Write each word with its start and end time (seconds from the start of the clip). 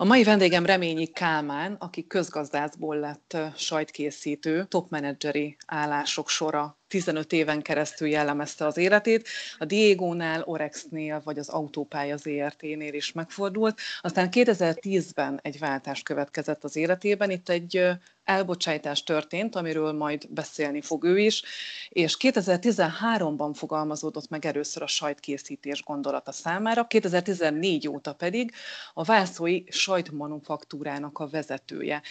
A 0.00 0.04
mai 0.04 0.24
vendégem 0.24 0.66
Reményi 0.66 1.06
Kálmán, 1.06 1.74
aki 1.74 2.06
közgazdászból 2.06 2.96
lett 2.96 3.36
sajtkészítő, 3.56 4.64
topmenedzseri 4.64 5.56
állások 5.66 6.28
sora 6.28 6.77
15 6.88 7.32
éven 7.32 7.62
keresztül 7.62 8.08
jellemezte 8.08 8.66
az 8.66 8.76
életét. 8.76 9.28
A 9.58 9.64
Diego-nál, 9.64 10.42
Orexnél 10.44 11.20
vagy 11.24 11.38
az 11.38 11.48
Autópálya 11.48 12.16
ZRT-nél 12.16 12.94
is 12.94 13.12
megfordult. 13.12 13.80
Aztán 14.00 14.28
2010-ben 14.30 15.40
egy 15.42 15.58
váltás 15.58 16.02
következett 16.02 16.64
az 16.64 16.76
életében. 16.76 17.30
Itt 17.30 17.48
egy 17.48 17.98
elbocsájtás 18.24 19.02
történt, 19.02 19.56
amiről 19.56 19.92
majd 19.92 20.28
beszélni 20.30 20.80
fog 20.80 21.04
ő 21.04 21.18
is, 21.18 21.42
és 21.88 22.16
2013-ban 22.20 23.50
fogalmazódott 23.54 24.28
meg 24.28 24.46
először 24.46 24.82
a 24.82 24.86
sajtkészítés 24.86 25.82
gondolata 25.82 26.32
számára, 26.32 26.86
2014 26.86 27.88
óta 27.88 28.12
pedig 28.12 28.52
a 28.94 29.04
Vászói 29.04 29.62
sajtmanufaktúrának 29.68 31.18
a 31.18 31.28
vezetője. 31.28 32.02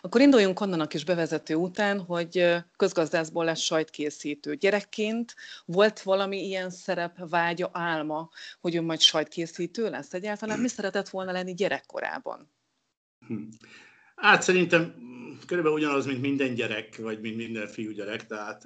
Akkor 0.00 0.20
induljunk 0.20 0.60
onnan 0.60 0.80
a 0.80 0.86
kis 0.86 1.04
bevezető 1.04 1.54
után, 1.54 2.00
hogy 2.00 2.54
közgazdászból 2.76 3.44
lesz 3.44 3.60
sajtkészítő 3.60 4.15
sajtkészítő. 4.16 4.54
Gyerekként 4.54 5.34
volt 5.64 6.02
valami 6.02 6.46
ilyen 6.46 6.70
szerep, 6.70 7.28
vágya, 7.28 7.70
álma, 7.72 8.30
hogy 8.60 8.74
ő 8.74 8.82
majd 8.82 9.00
sajtkészítő 9.00 9.90
lesz 9.90 10.14
egyáltalán? 10.14 10.60
Mi 10.60 10.68
szeretett 10.68 11.08
volna 11.08 11.32
lenni 11.32 11.54
gyerekkorában? 11.54 12.50
Hm. 13.26 13.42
Hát 14.16 14.42
szerintem 14.42 14.94
körülbelül 15.46 15.78
ugyanaz, 15.78 16.06
mint 16.06 16.20
minden 16.20 16.54
gyerek, 16.54 16.96
vagy 16.96 17.20
mint 17.20 17.36
minden 17.36 17.66
fiúgyerek, 17.66 18.26
tehát 18.26 18.62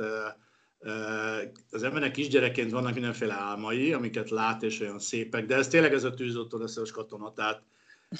az 1.71 1.83
embernek 1.83 2.11
kisgyerekként 2.11 2.71
vannak 2.71 2.95
mindenféle 2.95 3.35
álmai, 3.35 3.93
amiket 3.93 4.31
lát, 4.31 4.63
és 4.63 4.81
olyan 4.81 4.99
szépek, 4.99 5.47
de 5.47 5.55
ez 5.55 5.69
tényleg 5.69 5.93
ez 5.93 6.05
a 6.05 6.15
tűzott 6.15 6.55
odaszós 6.55 6.91
katona, 6.91 7.33
tehát 7.33 7.63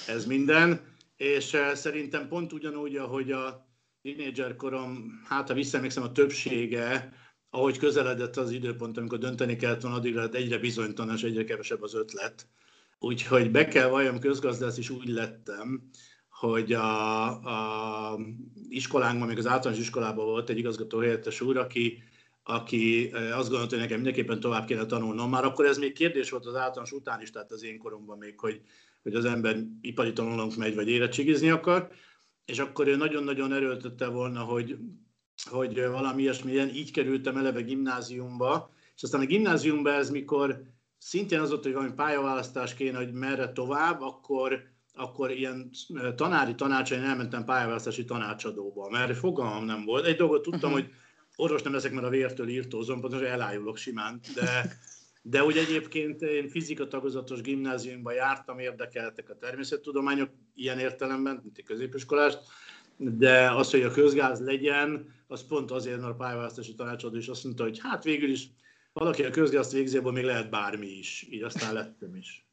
ez 0.07 0.25
minden, 0.25 0.81
és 1.17 1.57
szerintem 1.73 2.27
pont 2.27 2.53
ugyanúgy, 2.53 2.95
ahogy 2.95 3.31
a 3.31 3.70
tínédzser 4.01 4.55
korom, 4.55 5.21
hát 5.25 5.47
ha 5.47 5.53
visszaemlékszem, 5.53 6.03
a 6.03 6.11
többsége, 6.11 7.13
ahogy 7.49 7.77
közeledett 7.77 8.37
az 8.37 8.51
időpont, 8.51 8.97
amikor 8.97 9.17
dönteni 9.17 9.55
kellett 9.55 9.81
volna, 9.81 9.97
addig 9.97 10.15
lett 10.15 10.35
egyre 10.35 10.57
bizonytalan, 10.57 11.15
és 11.15 11.23
egyre 11.23 11.43
kevesebb 11.43 11.81
az 11.81 11.93
ötlet. 11.93 12.47
Úgyhogy 12.99 13.51
be 13.51 13.67
kell 13.67 13.87
valljam, 13.87 14.19
közgazdász 14.19 14.77
is 14.77 14.89
úgy 14.89 15.07
lettem, 15.07 15.89
hogy 16.29 16.73
a, 16.73 17.27
a 18.13 18.19
iskolánkban, 18.69 19.27
még 19.27 19.37
az 19.37 19.47
általános 19.47 19.81
iskolában 19.83 20.25
volt 20.25 20.49
egy 20.49 20.57
igazgató 20.57 20.99
helyettes 20.99 21.41
úr, 21.41 21.57
aki, 21.57 22.03
aki 22.43 23.09
eh, 23.13 23.37
azt 23.37 23.49
gondolta, 23.49 23.75
hogy 23.75 23.83
nekem 23.83 24.01
mindenképpen 24.01 24.39
tovább 24.39 24.65
kéne 24.65 24.85
tanulnom. 24.85 25.29
Már 25.29 25.45
akkor 25.45 25.65
ez 25.65 25.77
még 25.77 25.93
kérdés 25.93 26.29
volt 26.29 26.45
az 26.45 26.55
általános 26.55 26.91
után 26.91 27.21
is, 27.21 27.29
tehát 27.31 27.51
az 27.51 27.63
én 27.63 27.77
koromban 27.77 28.17
még, 28.17 28.39
hogy, 28.39 28.61
hogy 29.03 29.13
az 29.13 29.25
ember 29.25 29.57
ipari 29.81 30.13
tanulónk 30.13 30.55
megy, 30.55 30.75
vagy 30.75 30.89
érettségizni 30.89 31.49
akar 31.49 31.91
és 32.45 32.59
akkor 32.59 32.87
ő 32.87 32.95
nagyon-nagyon 32.95 33.53
erőltette 33.53 34.07
volna, 34.07 34.43
hogy, 34.43 34.77
hogy 35.49 35.85
valami 35.85 36.21
ilyesmilyen, 36.21 36.69
így 36.69 36.91
kerültem 36.91 37.37
eleve 37.37 37.61
gimnáziumba, 37.61 38.73
és 38.95 39.03
aztán 39.03 39.21
a 39.21 39.25
gimnáziumban 39.25 39.93
ez 39.93 40.09
mikor 40.09 40.63
szintén 40.97 41.39
az 41.39 41.51
ott, 41.51 41.63
hogy 41.63 41.73
valami 41.73 41.93
pályaválasztás 41.93 42.73
kéne, 42.73 42.97
hogy 42.97 43.11
merre 43.11 43.51
tovább, 43.51 44.01
akkor, 44.01 44.63
akkor 44.93 45.31
ilyen 45.31 45.69
tanári 46.15 46.55
tanácsain 46.55 47.01
elmentem 47.01 47.45
pályaválasztási 47.45 48.05
tanácsadóba, 48.05 48.89
mert 48.89 49.17
fogalmam 49.17 49.65
nem 49.65 49.85
volt. 49.85 50.05
Egy 50.05 50.15
dolgot 50.15 50.41
tudtam, 50.41 50.71
uh-huh. 50.71 50.87
hogy 50.87 50.95
orvos 51.35 51.61
nem 51.61 51.73
leszek, 51.73 51.91
mert 51.91 52.05
a 52.05 52.09
vértől 52.09 52.47
írtózom, 52.47 53.01
pontosan 53.01 53.25
elájulok 53.25 53.77
simán, 53.77 54.19
de 54.35 54.77
de 55.21 55.43
úgy 55.43 55.57
egyébként 55.57 56.21
én 56.21 56.49
fizika 56.49 56.87
tagozatos 56.87 57.41
gimnáziumban 57.41 58.13
jártam, 58.13 58.59
érdekeltek 58.59 59.29
a 59.29 59.37
természettudományok 59.37 60.29
ilyen 60.55 60.79
értelemben, 60.79 61.39
mint 61.43 61.57
egy 61.57 61.63
középiskolást, 61.63 62.39
de 62.97 63.51
az, 63.51 63.71
hogy 63.71 63.81
a 63.81 63.91
közgáz 63.91 64.39
legyen, 64.39 65.13
az 65.27 65.47
pont 65.47 65.71
azért, 65.71 65.99
mert 65.99 66.11
a 66.11 66.15
pályaválasztási 66.15 66.75
tanácsadó 66.75 67.17
is 67.17 67.27
azt 67.27 67.43
mondta, 67.43 67.63
hogy 67.63 67.79
hát 67.81 68.03
végül 68.03 68.29
is 68.29 68.47
valaki 68.93 69.23
a 69.23 69.29
közgázt 69.29 69.71
végzi, 69.71 69.99
még 69.99 70.23
lehet 70.23 70.49
bármi 70.49 70.87
is, 70.87 71.27
így 71.29 71.43
aztán 71.43 71.73
lettem 71.73 72.15
is 72.15 72.45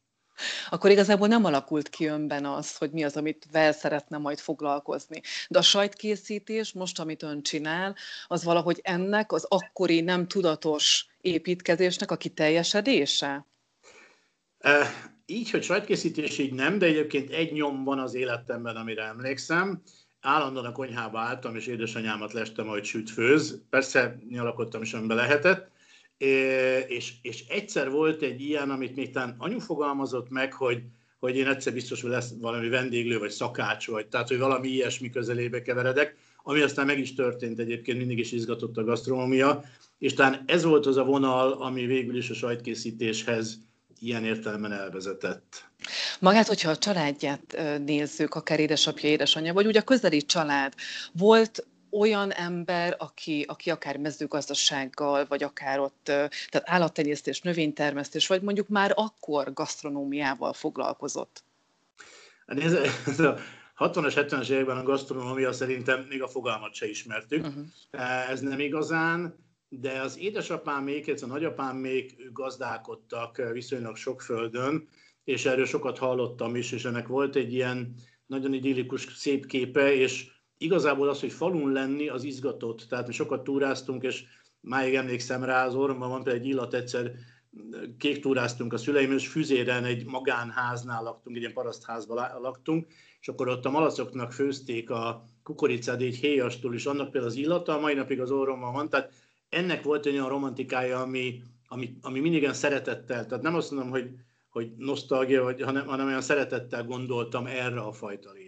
akkor 0.71 0.91
igazából 0.91 1.28
nem 1.28 1.44
alakult 1.44 1.88
ki 1.88 2.06
önben 2.06 2.44
az, 2.44 2.76
hogy 2.76 2.91
mi 2.91 3.04
az, 3.04 3.16
amit 3.16 3.47
vel 3.53 3.72
szeretne 3.72 4.19
majd 4.19 4.38
foglalkozni. 4.38 5.21
De 5.49 5.59
a 5.59 5.62
sajtkészítés, 5.62 6.72
most 6.72 6.99
amit 7.00 7.22
ön 7.22 7.43
csinál, 7.43 7.97
az 8.26 8.44
valahogy 8.44 8.81
ennek 8.82 9.32
az 9.32 9.44
akkori 9.48 10.00
nem 10.00 10.28
tudatos 10.28 11.06
építkezésnek 11.21 12.10
a 12.10 12.16
kiteljesedése? 12.16 13.47
E, 14.59 14.93
így, 15.27 15.50
hogy 15.50 15.62
sajtkészítés 15.62 16.38
így 16.38 16.53
nem, 16.53 16.78
de 16.78 16.87
egyébként 16.87 17.31
egy 17.31 17.53
nyom 17.53 17.84
van 17.84 17.98
az 17.98 18.15
életemben, 18.15 18.77
amire 18.77 19.03
emlékszem. 19.03 19.82
Állandóan 20.21 20.65
a 20.65 20.72
konyhába 20.72 21.19
álltam, 21.21 21.56
és 21.56 21.66
édesanyámat 21.66 22.32
lestem, 22.32 22.66
hogy 22.66 22.84
süt 22.84 23.10
főz. 23.10 23.60
Persze 23.71 24.19
nyalakodtam 24.28 24.82
is, 24.82 24.93
amiben 24.93 25.16
lehetett 25.16 25.71
és, 26.88 27.12
és 27.22 27.44
egyszer 27.48 27.90
volt 27.90 28.22
egy 28.22 28.40
ilyen, 28.40 28.70
amit 28.70 28.96
még 28.96 29.10
talán 29.10 29.34
anyu 29.38 29.58
fogalmazott 29.58 30.30
meg, 30.30 30.52
hogy, 30.52 30.82
hogy 31.18 31.36
én 31.36 31.46
egyszer 31.46 31.72
biztos, 31.72 32.00
hogy 32.00 32.10
lesz 32.10 32.32
valami 32.40 32.68
vendéglő, 32.68 33.18
vagy 33.18 33.30
szakács, 33.30 33.86
vagy 33.86 34.06
tehát, 34.06 34.28
hogy 34.28 34.38
valami 34.38 34.68
ilyesmi 34.68 35.10
közelébe 35.10 35.62
keveredek, 35.62 36.16
ami 36.42 36.60
aztán 36.60 36.86
meg 36.86 36.98
is 36.98 37.14
történt 37.14 37.58
egyébként, 37.58 37.98
mindig 37.98 38.18
is 38.18 38.32
izgatott 38.32 38.76
a 38.76 38.84
gasztronómia, 38.84 39.64
és 39.98 40.14
talán 40.14 40.42
ez 40.46 40.64
volt 40.64 40.86
az 40.86 40.96
a 40.96 41.04
vonal, 41.04 41.52
ami 41.52 41.86
végül 41.86 42.16
is 42.16 42.30
a 42.30 42.34
sajtkészítéshez 42.34 43.58
ilyen 44.00 44.24
értelemben 44.24 44.72
elvezetett. 44.72 45.68
Magát, 46.20 46.46
hogyha 46.46 46.70
a 46.70 46.76
családját 46.76 47.58
nézzük, 47.84 48.34
akár 48.34 48.60
édesapja, 48.60 49.08
édesanyja, 49.08 49.52
vagy 49.52 49.66
ugye 49.66 49.78
a 49.78 49.82
közeli 49.82 50.22
család, 50.22 50.74
volt 51.12 51.66
olyan 51.91 52.31
ember, 52.32 52.94
aki, 52.99 53.44
aki 53.49 53.71
akár 53.71 53.97
mezőgazdasággal, 53.97 55.26
vagy 55.28 55.43
akár 55.43 55.78
ott, 55.81 56.04
tehát 56.04 56.62
állattenyésztés, 56.65 57.41
növénytermesztés, 57.41 58.26
vagy 58.26 58.43
mondjuk 58.43 58.69
már 58.69 58.93
akkor 58.94 59.53
gasztronómiával 59.53 60.53
foglalkozott? 60.53 61.44
Hát 62.47 62.60
ez, 62.60 62.72
ez 63.06 63.21
a 63.21 63.38
60-as, 63.78 64.12
70-es 64.16 64.48
években 64.48 64.77
a 64.77 64.82
gasztronómia 64.82 65.53
szerintem 65.53 66.06
még 66.09 66.22
a 66.22 66.28
fogalmat 66.28 66.75
se 66.75 66.88
ismertük. 66.88 67.47
Uh-huh. 67.47 68.31
Ez 68.31 68.41
nem 68.41 68.60
igazán, 68.60 69.47
de 69.69 70.00
az 70.00 70.19
édesapám 70.19 70.84
még, 70.84 71.09
ez 71.09 71.22
a 71.22 71.27
nagyapám 71.27 71.77
még 71.77 72.31
gazdálkodtak 72.32 73.43
viszonylag 73.53 73.97
sok 73.97 74.22
földön, 74.22 74.88
és 75.25 75.47
erről 75.47 75.66
sokat 75.66 75.98
hallottam 75.98 76.56
is, 76.56 76.72
és 76.72 76.84
ennek 76.84 77.06
volt 77.06 77.37
egy 77.37 77.53
ilyen 77.53 77.94
nagyon 78.27 78.53
idillikus 78.53 79.09
szép 79.16 79.47
képe, 79.47 79.94
és 79.94 80.27
igazából 80.58 81.08
az, 81.08 81.20
hogy 81.20 81.32
falun 81.32 81.72
lenni, 81.72 82.08
az 82.08 82.24
izgatott. 82.24 82.86
Tehát 82.88 83.06
mi 83.06 83.12
sokat 83.12 83.44
túráztunk, 83.44 84.02
és 84.02 84.24
máig 84.60 84.94
emlékszem 84.94 85.44
rá, 85.44 85.66
az 85.66 85.74
orromban 85.74 86.08
van 86.08 86.22
például 86.22 86.44
egy 86.44 86.50
illat, 86.50 86.74
egyszer 86.74 87.12
kék 87.98 88.20
túráztunk 88.20 88.72
a 88.72 88.76
szüleim, 88.76 89.12
és 89.12 89.28
Füzéren 89.28 89.84
egy 89.84 90.04
magánháznál 90.06 91.02
laktunk, 91.02 91.36
egy 91.36 91.42
ilyen 91.42 91.54
parasztházban 91.54 92.41
laktunk, 92.41 92.86
és 93.20 93.28
akkor 93.28 93.48
ott 93.48 93.64
a 93.64 93.70
malacoknak 93.70 94.32
főzték 94.32 94.91
a 94.91 95.24
kukoricát 95.42 96.00
egy 96.00 96.16
héjastól, 96.16 96.74
és 96.74 96.86
annak 96.86 97.10
például 97.10 97.32
az 97.32 97.38
illata, 97.38 97.76
a 97.76 97.80
mai 97.80 97.94
napig 97.94 98.20
az 98.20 98.30
orromban 98.30 98.72
van, 98.72 98.88
tehát 98.88 99.12
ennek 99.48 99.82
volt 99.82 100.06
egy 100.06 100.12
olyan 100.12 100.28
romantikája, 100.28 101.00
ami, 101.00 101.42
ami, 101.68 101.97
ami 102.00 102.20
mindig 102.20 102.42
olyan 102.42 102.54
szeretettel, 102.54 103.26
tehát 103.26 103.44
nem 103.44 103.54
azt 103.54 103.70
mondom, 103.70 103.91
hogy, 103.91 104.10
hogy 104.48 104.70
nosztalgia, 104.76 105.42
vagy, 105.42 105.62
hanem, 105.62 105.86
hanem 105.86 106.06
olyan 106.06 106.20
szeretettel 106.20 106.84
gondoltam 106.84 107.47
erre 107.47 107.80
a 107.80 107.92
fajta 107.92 108.32
létre. 108.32 108.47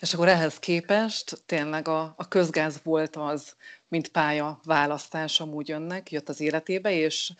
És 0.00 0.14
akkor 0.14 0.28
ehhez 0.28 0.58
képest 0.58 1.42
tényleg 1.46 1.88
a, 1.88 2.14
a 2.16 2.28
közgáz 2.28 2.80
volt 2.82 3.16
az, 3.16 3.56
mint 3.88 4.08
pálya 4.08 4.60
választás 4.64 5.40
amúgy 5.40 5.70
önnek, 5.70 6.10
jött 6.10 6.28
az 6.28 6.40
életébe, 6.40 6.92
és 6.92 7.32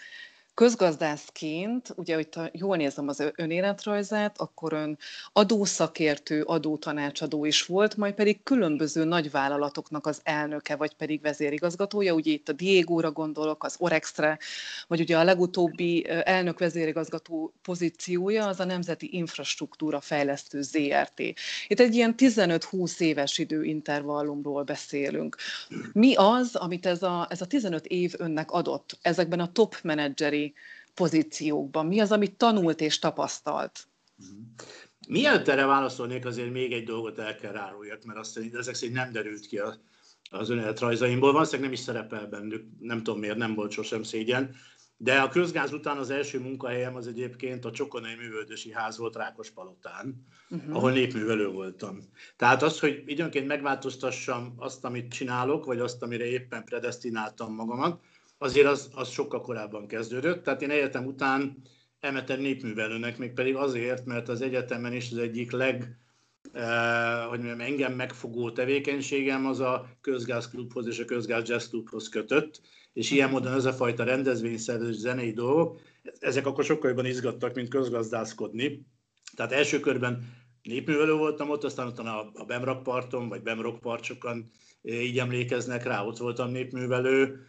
közgazdászként, 0.56 1.92
ugye, 1.96 2.14
hogy 2.14 2.28
jól 2.52 2.76
nézem 2.76 3.08
az 3.08 3.32
önéletrajzát, 3.34 4.40
akkor 4.40 4.72
ön 4.72 4.98
adószakértő, 5.32 6.42
adótanácsadó 6.42 7.44
is 7.44 7.66
volt, 7.66 7.96
majd 7.96 8.14
pedig 8.14 8.42
különböző 8.42 9.04
nagyvállalatoknak 9.04 10.06
az 10.06 10.20
elnöke, 10.22 10.76
vagy 10.76 10.94
pedig 10.94 11.20
vezérigazgatója, 11.20 12.14
ugye 12.14 12.30
itt 12.30 12.48
a 12.48 12.52
Diego-ra 12.52 13.10
gondolok, 13.10 13.64
az 13.64 13.74
Orexre, 13.78 14.38
vagy 14.86 15.00
ugye 15.00 15.18
a 15.18 15.24
legutóbbi 15.24 16.06
elnök 16.08 16.58
vezérigazgató 16.58 17.52
pozíciója 17.62 18.46
az 18.46 18.60
a 18.60 18.64
Nemzeti 18.64 19.08
Infrastruktúra 19.12 20.00
Fejlesztő 20.00 20.62
ZRT. 20.62 21.20
Itt 21.68 21.80
egy 21.80 21.94
ilyen 21.94 22.14
15-20 22.18 23.00
éves 23.00 23.38
időintervallumról 23.38 24.62
beszélünk. 24.62 25.36
Mi 25.92 26.14
az, 26.14 26.54
amit 26.54 26.86
ez 26.86 27.02
a, 27.02 27.26
ez 27.30 27.40
a 27.40 27.46
15 27.46 27.86
év 27.86 28.14
önnek 28.18 28.50
adott 28.50 28.98
ezekben 29.02 29.40
a 29.40 29.52
top 29.52 29.76
menedzseri 29.82 30.44
pozíciókban? 30.94 31.86
Mi 31.86 32.00
az, 32.00 32.12
amit 32.12 32.36
tanult 32.36 32.80
és 32.80 32.98
tapasztalt? 32.98 33.86
Mielőtt 35.08 35.48
erre 35.48 35.66
válaszolnék, 35.66 36.26
azért 36.26 36.52
még 36.52 36.72
egy 36.72 36.84
dolgot 36.84 37.18
el 37.18 37.36
kell 37.36 37.52
ráruljak, 37.52 38.04
mert 38.04 38.18
azt 38.18 38.30
szerint, 38.30 38.54
ezek 38.54 38.74
szerint 38.74 38.96
nem 38.96 39.12
derült 39.12 39.46
ki 39.46 39.60
az 40.30 40.50
önéletrajzaimból. 40.50 41.32
Valószínűleg 41.32 41.64
nem 41.70 41.78
is 41.78 41.84
szerepel 41.84 42.26
bennük, 42.26 42.64
nem 42.80 43.02
tudom 43.02 43.20
miért, 43.20 43.36
nem 43.36 43.54
volt 43.54 43.70
sosem 43.70 44.02
szégyen. 44.02 44.54
De 44.98 45.20
a 45.20 45.28
közgáz 45.28 45.72
után 45.72 45.96
az 45.96 46.10
első 46.10 46.40
munkahelyem 46.40 46.96
az 46.96 47.06
egyébként 47.06 47.64
a 47.64 47.70
Csokonai 47.70 48.14
Művöldösi 48.14 48.72
Ház 48.72 48.98
volt 48.98 49.16
Rákospalotán, 49.16 50.26
uh-huh. 50.50 50.76
ahol 50.76 50.90
népművelő 50.92 51.48
voltam. 51.48 51.98
Tehát 52.36 52.62
az, 52.62 52.80
hogy 52.80 53.02
időnként 53.06 53.46
megváltoztassam 53.46 54.54
azt, 54.56 54.84
amit 54.84 55.12
csinálok, 55.12 55.64
vagy 55.64 55.78
azt, 55.78 56.02
amire 56.02 56.24
éppen 56.24 56.64
predestináltam 56.64 57.54
magamat, 57.54 58.00
azért 58.38 58.66
az, 58.66 58.90
az 58.94 59.08
sokkal 59.08 59.40
korábban 59.40 59.86
kezdődött. 59.86 60.42
Tehát 60.42 60.62
én 60.62 60.70
egyetem 60.70 61.06
után 61.06 61.62
elmentem 62.00 62.40
népművelőnek, 62.40 63.18
még 63.18 63.32
pedig 63.32 63.54
azért, 63.54 64.04
mert 64.04 64.28
az 64.28 64.40
egyetemen 64.40 64.92
is 64.92 65.10
az 65.12 65.18
egyik 65.18 65.50
leg, 65.50 65.98
eh, 66.52 67.24
hogy 67.28 67.38
mondjam, 67.38 67.60
engem 67.60 67.92
megfogó 67.92 68.50
tevékenységem 68.50 69.46
az 69.46 69.60
a 69.60 69.88
közgázklubhoz 70.00 70.86
és 70.86 70.98
a 70.98 71.04
közgáz 71.04 71.48
jazzklubhoz 71.48 72.08
kötött, 72.08 72.60
és 72.92 73.10
ilyen 73.10 73.30
módon 73.30 73.52
ez 73.52 73.64
a 73.64 73.72
fajta 73.72 74.04
rendezvényszerzés, 74.04 74.94
zenei 74.94 75.32
dolgok, 75.32 75.80
ezek 76.18 76.46
akkor 76.46 76.64
sokkal 76.64 76.88
jobban 76.88 77.06
izgattak, 77.06 77.54
mint 77.54 77.68
közgazdászkodni. 77.68 78.86
Tehát 79.36 79.52
első 79.52 79.80
körben 79.80 80.34
népművelő 80.62 81.12
voltam 81.12 81.50
ott, 81.50 81.64
aztán 81.64 81.86
ott 81.86 81.98
a, 81.98 82.30
a 82.34 82.44
Bemrak 82.44 82.82
parton, 82.82 83.28
vagy 83.28 83.42
Bemrok 83.42 83.80
part 83.80 84.04
sokan 84.04 84.50
eh, 84.82 85.04
így 85.04 85.18
emlékeznek 85.18 85.84
rá, 85.84 86.04
ott 86.04 86.18
voltam 86.18 86.50
népművelő, 86.50 87.46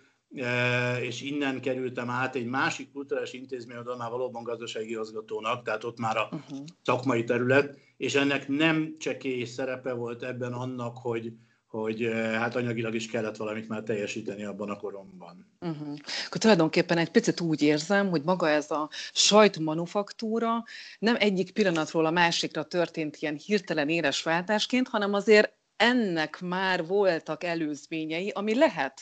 és 1.01 1.21
innen 1.21 1.61
kerültem 1.61 2.09
át 2.09 2.35
egy 2.35 2.45
másik 2.45 2.91
kulturális 2.91 3.33
intézmény, 3.33 3.77
oda 3.77 3.95
már 3.95 4.09
valóban 4.09 4.43
gazdasági 4.43 4.89
igazgatónak, 4.89 5.63
tehát 5.63 5.83
ott 5.83 5.99
már 5.99 6.17
a 6.17 6.29
uh-huh. 6.31 6.65
szakmai 6.83 7.23
terület, 7.23 7.77
és 7.97 8.15
ennek 8.15 8.47
nem 8.47 8.95
csekély 8.99 9.43
szerepe 9.43 9.93
volt 9.93 10.23
ebben 10.23 10.53
annak, 10.53 10.97
hogy, 10.97 11.33
hogy 11.67 12.03
eh, 12.03 12.33
hát 12.33 12.55
anyagilag 12.55 12.95
is 12.95 13.09
kellett 13.09 13.37
valamit 13.37 13.67
már 13.67 13.83
teljesíteni 13.83 14.43
abban 14.43 14.69
a 14.69 14.77
koromban. 14.77 15.51
Uh-huh. 15.59 15.97
Akkor 16.25 16.41
tulajdonképpen 16.41 16.97
egy 16.97 17.11
picit 17.11 17.41
úgy 17.41 17.61
érzem, 17.61 18.09
hogy 18.09 18.23
maga 18.23 18.49
ez 18.49 18.71
a 18.71 18.89
sajtmanufaktúra 19.11 20.63
nem 20.99 21.15
egyik 21.19 21.51
pillanatról 21.51 22.05
a 22.05 22.11
másikra 22.11 22.63
történt 22.63 23.17
ilyen 23.19 23.35
hirtelen 23.35 23.89
éres 23.89 24.23
váltásként, 24.23 24.87
hanem 24.87 25.13
azért 25.13 25.55
ennek 25.75 26.41
már 26.41 26.85
voltak 26.85 27.43
előzményei, 27.43 28.29
ami 28.29 28.55
lehet, 28.55 29.01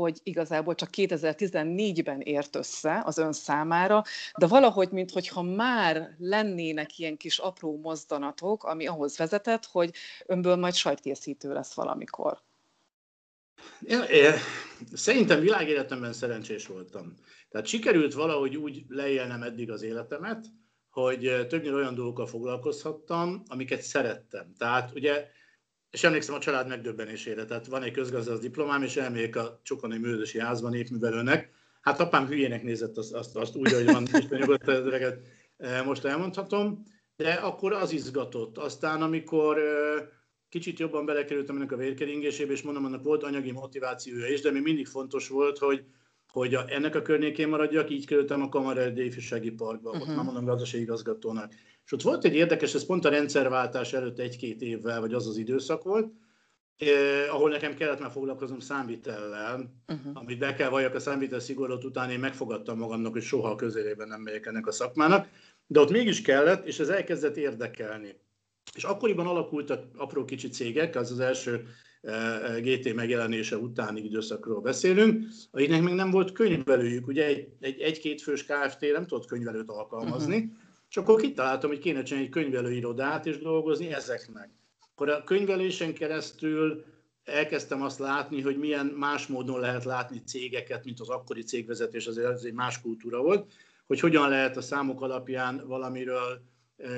hogy 0.00 0.18
igazából 0.22 0.74
csak 0.74 0.88
2014-ben 0.92 2.20
ért 2.20 2.56
össze 2.56 3.02
az 3.04 3.18
ön 3.18 3.32
számára, 3.32 4.04
de 4.38 4.46
valahogy, 4.46 4.90
mintha 4.90 5.42
már 5.42 6.14
lennének 6.18 6.98
ilyen 6.98 7.16
kis 7.16 7.38
apró 7.38 7.80
mozdanatok, 7.82 8.64
ami 8.64 8.86
ahhoz 8.86 9.16
vezetett, 9.16 9.66
hogy 9.66 9.94
önből 10.26 10.56
majd 10.56 10.74
sajtkészítő 10.74 11.52
lesz 11.52 11.74
valamikor. 11.74 12.42
Ja, 13.80 14.04
ja, 14.10 14.34
szerintem 14.92 15.40
világéletemben 15.40 16.12
szerencsés 16.12 16.66
voltam. 16.66 17.14
Tehát 17.48 17.66
sikerült 17.66 18.14
valahogy 18.14 18.56
úgy 18.56 18.84
leélnem 18.88 19.42
eddig 19.42 19.70
az 19.70 19.82
életemet, 19.82 20.46
hogy 20.90 21.46
többnyire 21.48 21.74
olyan 21.74 21.94
dolgokkal 21.94 22.26
foglalkozhattam, 22.26 23.42
amiket 23.46 23.82
szerettem. 23.82 24.54
Tehát 24.58 24.94
ugye 24.94 25.28
és 25.90 26.04
emlékszem 26.04 26.34
a 26.34 26.38
család 26.38 26.68
megdöbbenésére, 26.68 27.44
tehát 27.44 27.66
van 27.66 27.82
egy 27.82 27.92
közgazdász 27.92 28.38
diplomám, 28.38 28.82
és 28.82 28.96
elmegyek 28.96 29.36
a 29.36 29.60
Csokonai 29.62 29.98
Művöldösi 29.98 30.40
Házban 30.40 30.70
népművelőnek. 30.70 31.50
Hát 31.80 32.00
apám 32.00 32.26
hülyének 32.26 32.62
nézett 32.62 32.96
azt, 32.96 33.12
azt, 33.12 33.36
azt 33.36 33.56
úgy, 33.56 33.72
hogy 33.72 33.84
van, 33.84 34.02
Isten 34.02 34.38
nyugodt 34.38 34.68
öreget 34.68 35.20
e, 35.56 35.82
most 35.82 36.04
elmondhatom, 36.04 36.84
de 37.16 37.32
akkor 37.32 37.72
az 37.72 37.92
izgatott. 37.92 38.58
Aztán, 38.58 39.02
amikor 39.02 39.58
e, 39.58 40.08
kicsit 40.48 40.78
jobban 40.78 41.06
belekerültem 41.06 41.56
ennek 41.56 41.72
a 41.72 41.76
vérkeringésébe, 41.76 42.52
és 42.52 42.62
mondom, 42.62 42.84
annak 42.84 43.02
volt 43.02 43.22
anyagi 43.22 43.50
motivációja 43.50 44.26
is, 44.26 44.40
de 44.40 44.50
még 44.50 44.62
mindig 44.62 44.86
fontos 44.86 45.28
volt, 45.28 45.58
hogy, 45.58 45.84
hogy 46.32 46.54
a, 46.54 46.64
ennek 46.68 46.94
a 46.94 47.02
környékén 47.02 47.48
maradjak, 47.48 47.90
így 47.90 48.06
kerültem 48.06 48.42
a 48.42 48.48
Kamara 48.48 48.86
Ifjúsági 48.86 49.50
Parkba, 49.50 49.88
uh-huh. 49.88 50.02
ott 50.02 50.08
mhm. 50.08 50.16
már 50.16 50.24
mondom 50.24 50.44
gazdasági 50.44 50.82
igazgatónak. 50.82 51.52
És 51.90 51.96
ott 51.96 52.02
volt 52.02 52.24
egy 52.24 52.34
érdekes, 52.34 52.74
ez 52.74 52.86
pont 52.86 53.04
a 53.04 53.08
rendszerváltás 53.08 53.92
előtt 53.92 54.18
egy-két 54.18 54.62
évvel, 54.62 55.00
vagy 55.00 55.14
az 55.14 55.26
az 55.26 55.36
időszak 55.36 55.82
volt, 55.82 56.12
eh, 56.76 57.34
ahol 57.34 57.50
nekem 57.50 57.74
kellett 57.74 58.00
már 58.00 58.10
foglalkoznom 58.10 58.60
számvitellel, 58.60 59.74
uh-huh. 59.88 60.10
amit 60.14 60.38
be 60.38 60.54
kell 60.54 60.68
valljak 60.68 60.94
a 60.94 61.00
számvitel 61.00 61.40
szigorút 61.40 61.84
után, 61.84 62.10
én 62.10 62.18
megfogadtam 62.18 62.78
magamnak, 62.78 63.12
hogy 63.12 63.22
soha 63.22 63.50
a 63.50 63.54
közelében 63.54 64.08
nem 64.08 64.20
megyek 64.20 64.46
ennek 64.46 64.66
a 64.66 64.72
szakmának, 64.72 65.28
de 65.66 65.80
ott 65.80 65.90
mégis 65.90 66.22
kellett, 66.22 66.66
és 66.66 66.78
ez 66.78 66.88
elkezdett 66.88 67.36
érdekelni. 67.36 68.16
És 68.74 68.84
akkoriban 68.84 69.26
alakultak 69.26 69.84
apró 69.96 70.24
kicsi 70.24 70.48
cégek, 70.48 70.96
az 70.96 71.10
az 71.10 71.20
első 71.20 71.66
GT 72.60 72.94
megjelenése 72.94 73.56
utáni 73.56 74.00
időszakról 74.00 74.60
beszélünk, 74.60 75.28
akiknek 75.50 75.82
még 75.82 75.94
nem 75.94 76.10
volt 76.10 76.32
könyvelőjük. 76.32 77.06
Ugye 77.06 77.26
egy, 77.26 77.48
egy, 77.60 77.80
egy-két 77.80 78.22
fős 78.22 78.44
KFT 78.44 78.80
nem 78.92 79.06
tudott 79.06 79.26
könyvelőt 79.26 79.70
alkalmazni, 79.70 80.36
uh-huh. 80.36 80.68
És 80.90 80.96
akkor 80.96 81.20
kitaláltam, 81.20 81.70
hogy 81.70 81.78
kéne 81.78 82.02
csinálni 82.02 82.26
egy 82.26 82.32
könyvelőirodát 82.32 83.26
és 83.26 83.38
dolgozni 83.38 83.92
ezeknek. 83.92 84.50
Akkor 84.80 85.08
a 85.08 85.24
könyvelésen 85.24 85.94
keresztül 85.94 86.84
elkezdtem 87.24 87.82
azt 87.82 87.98
látni, 87.98 88.40
hogy 88.40 88.58
milyen 88.58 88.86
más 88.86 89.26
módon 89.26 89.60
lehet 89.60 89.84
látni 89.84 90.22
cégeket, 90.26 90.84
mint 90.84 91.00
az 91.00 91.08
akkori 91.08 91.42
cégvezetés, 91.42 92.06
azért 92.06 92.30
ez 92.30 92.42
egy 92.42 92.52
más 92.52 92.80
kultúra 92.80 93.22
volt, 93.22 93.52
hogy 93.86 94.00
hogyan 94.00 94.28
lehet 94.28 94.56
a 94.56 94.60
számok 94.60 95.02
alapján 95.02 95.66
valamiről 95.66 96.42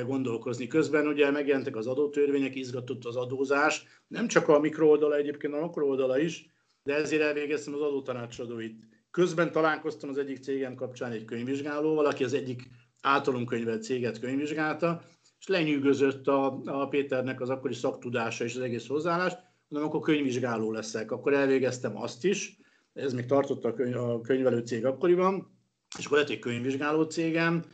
gondolkozni. 0.06 0.67
Közben 0.67 1.06
ugye 1.06 1.31
megjelentek 1.31 1.77
az 1.77 1.87
adótörvények, 1.87 2.55
izgatott 2.55 3.05
az 3.05 3.17
adózás, 3.17 3.85
nem 4.09 4.29
csak 4.29 4.49
a 4.49 4.61
mikrooldala, 4.61 5.17
egyébként 5.17 5.55
a 5.55 5.61
makrooldala 5.61 6.19
is, 6.19 6.47
de 6.83 6.94
ezért 6.94 7.23
elvégeztem 7.23 7.75
az 7.75 7.81
adótanácsadóit. 7.81 8.77
Közben 9.11 9.53
találkoztam 9.53 10.11
az 10.11 10.19
egyik 10.19 10.39
cégem 10.39 10.75
kapcsán 10.75 11.12
egy 11.12 11.25
könyvvizsgálóval, 11.25 12.06
aki 12.06 12.25
az 12.25 12.33
egyik 12.33 12.69
általunk 13.03 13.49
könyvelt 13.49 13.83
céget 13.83 14.19
könyvvizsgálta, 14.19 15.03
és 15.39 15.47
lenyűgözött 15.47 16.29
a, 16.29 16.61
a 16.65 16.89
Péternek 16.89 17.41
az 17.41 17.51
akkori 17.51 17.75
szaktudása 17.75 18.45
és 18.45 18.55
az 18.55 18.63
egész 18.63 18.87
hozzáállás, 18.87 19.33
mondom, 19.69 19.91
akkor 19.91 20.01
könyvvizsgáló 20.01 20.73
leszek. 20.73 21.13
Akkor 21.13 21.35
elvégeztem 21.35 21.97
azt 21.97 22.25
is, 22.25 22.57
ez 22.93 23.13
még 23.13 23.27
tartott 23.27 23.65
a, 23.65 23.75
könyv, 23.75 23.97
a 23.97 24.21
könyvelő 24.21 24.61
cég 24.61 24.85
akkoriban, 24.85 25.59
és 25.99 26.07
akkor 26.07 26.19
lett 26.19 26.29
egy 26.29 26.39
könyvvizsgáló 26.39 27.03
cégem, 27.03 27.65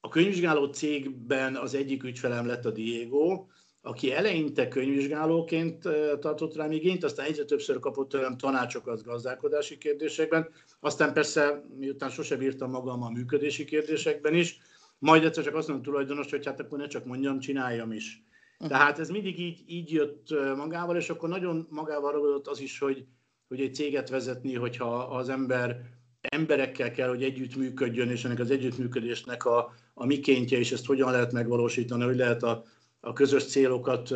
a 0.00 0.08
könyvvizsgáló 0.08 0.66
cégben 0.66 1.56
az 1.56 1.74
egyik 1.74 2.02
ügyfelem 2.02 2.46
lett 2.46 2.64
a 2.64 2.70
Diego, 2.70 3.46
aki 3.80 4.12
eleinte 4.12 4.68
könyvvizsgálóként 4.68 5.82
tartott 6.20 6.56
rám 6.56 6.72
igényt, 6.72 7.04
aztán 7.04 7.26
egyre 7.26 7.44
többször 7.44 7.78
kapott 7.78 8.08
tőlem 8.08 8.36
tanácsokat 8.36 9.02
gazdálkodási 9.02 9.78
kérdésekben, 9.78 10.48
aztán 10.84 11.12
persze, 11.12 11.64
miután 11.78 12.10
sose 12.10 12.36
bírtam 12.36 12.70
magam 12.70 13.02
a 13.02 13.10
működési 13.10 13.64
kérdésekben 13.64 14.34
is, 14.34 14.58
majd 14.98 15.24
egyszer 15.24 15.44
csak 15.44 15.54
azt 15.54 15.68
mondom 15.68 15.84
tulajdonos, 15.84 16.30
hogy 16.30 16.46
hát 16.46 16.60
akkor 16.60 16.78
ne 16.78 16.86
csak 16.86 17.04
mondjam, 17.04 17.38
csináljam 17.38 17.92
is. 17.92 18.22
Uh-huh. 18.58 18.68
Tehát 18.68 18.98
ez 18.98 19.08
mindig 19.08 19.38
így, 19.38 19.62
így 19.66 19.92
jött 19.92 20.28
magával, 20.56 20.96
és 20.96 21.10
akkor 21.10 21.28
nagyon 21.28 21.66
magával 21.70 22.12
ragadott 22.12 22.46
az 22.46 22.60
is, 22.60 22.78
hogy, 22.78 23.04
hogy 23.48 23.60
egy 23.60 23.74
céget 23.74 24.08
vezetni, 24.08 24.54
hogyha 24.54 24.98
az 24.98 25.28
ember 25.28 25.80
emberekkel 26.28 26.90
kell, 26.90 27.08
hogy 27.08 27.22
együttműködjön, 27.22 28.10
és 28.10 28.24
ennek 28.24 28.38
az 28.38 28.50
együttműködésnek 28.50 29.44
a, 29.44 29.72
a 29.94 30.06
mikéntje, 30.06 30.58
és 30.58 30.72
ezt 30.72 30.86
hogyan 30.86 31.10
lehet 31.10 31.32
megvalósítani, 31.32 32.04
hogy 32.04 32.16
lehet 32.16 32.42
a, 32.42 32.64
a 33.00 33.12
közös 33.12 33.44
célokat 33.44 34.08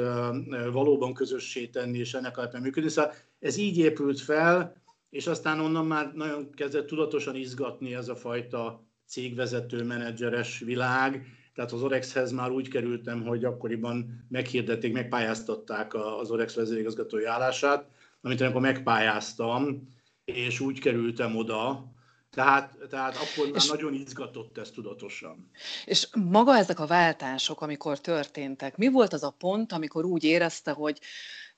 valóban 0.73 1.15
közössé 1.15 1.67
tenni, 1.67 1.99
és 1.99 2.15
ennek 2.15 2.39
alapján 2.39 2.63
működni. 2.63 2.91
Szóval 2.91 3.15
ez 3.41 3.57
így 3.57 3.79
épült 3.79 4.21
fel, 4.21 4.77
és 5.11 5.27
aztán 5.27 5.61
onnan 5.61 5.87
már 5.87 6.13
nagyon 6.15 6.51
kezdett 6.51 6.87
tudatosan 6.87 7.35
izgatni 7.35 7.95
ez 7.95 8.09
a 8.09 8.17
fajta 8.17 8.87
cégvezető, 9.07 9.85
menedzseres 9.85 10.59
világ. 10.59 11.27
Tehát 11.55 11.73
az 11.73 11.83
Orexhez 11.83 12.33
már 12.33 12.51
úgy 12.51 12.69
kerültem, 12.69 13.23
hogy 13.23 13.45
akkoriban 13.45 14.27
meghirdették, 14.29 14.93
megpályáztatták 14.93 15.95
az 15.95 16.31
Orex 16.31 16.55
vezérigazgatói 16.55 17.25
állását, 17.25 17.89
amit 18.21 18.41
amikor 18.41 18.61
megpályáztam, 18.61 19.89
és 20.25 20.61
úgy 20.61 20.81
kerültem 20.81 21.37
oda, 21.37 21.93
tehát, 22.31 22.77
tehát 22.89 23.17
akkor 23.17 23.47
már 23.47 23.63
és, 23.63 23.69
nagyon 23.69 23.95
izgatott 23.95 24.59
ez 24.59 24.71
tudatosan. 24.71 25.51
És 25.85 26.09
maga 26.15 26.57
ezek 26.57 26.81
a 26.81 26.87
váltások, 26.87 27.61
amikor 27.61 28.01
történtek, 28.01 28.77
mi 28.77 28.89
volt 28.89 29.13
az 29.13 29.23
a 29.23 29.35
pont, 29.39 29.73
amikor 29.73 30.05
úgy 30.05 30.25
érezte, 30.25 30.71
hogy 30.71 31.01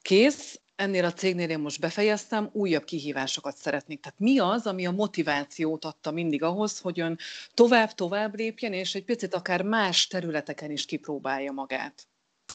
kész, 0.02 0.60
ennél 0.80 1.04
a 1.04 1.12
cégnél 1.12 1.50
én 1.50 1.58
most 1.58 1.80
befejeztem, 1.80 2.48
újabb 2.52 2.84
kihívásokat 2.84 3.56
szeretnék. 3.56 4.00
Tehát 4.00 4.18
mi 4.18 4.38
az, 4.38 4.66
ami 4.66 4.86
a 4.86 4.90
motivációt 4.90 5.84
adta 5.84 6.10
mindig 6.10 6.42
ahhoz, 6.42 6.78
hogy 6.78 7.00
ön 7.00 7.18
tovább-tovább 7.54 8.36
lépjen, 8.36 8.72
és 8.72 8.94
egy 8.94 9.04
picit 9.04 9.34
akár 9.34 9.62
más 9.62 10.06
területeken 10.06 10.70
is 10.70 10.84
kipróbálja 10.84 11.52
magát? 11.52 12.06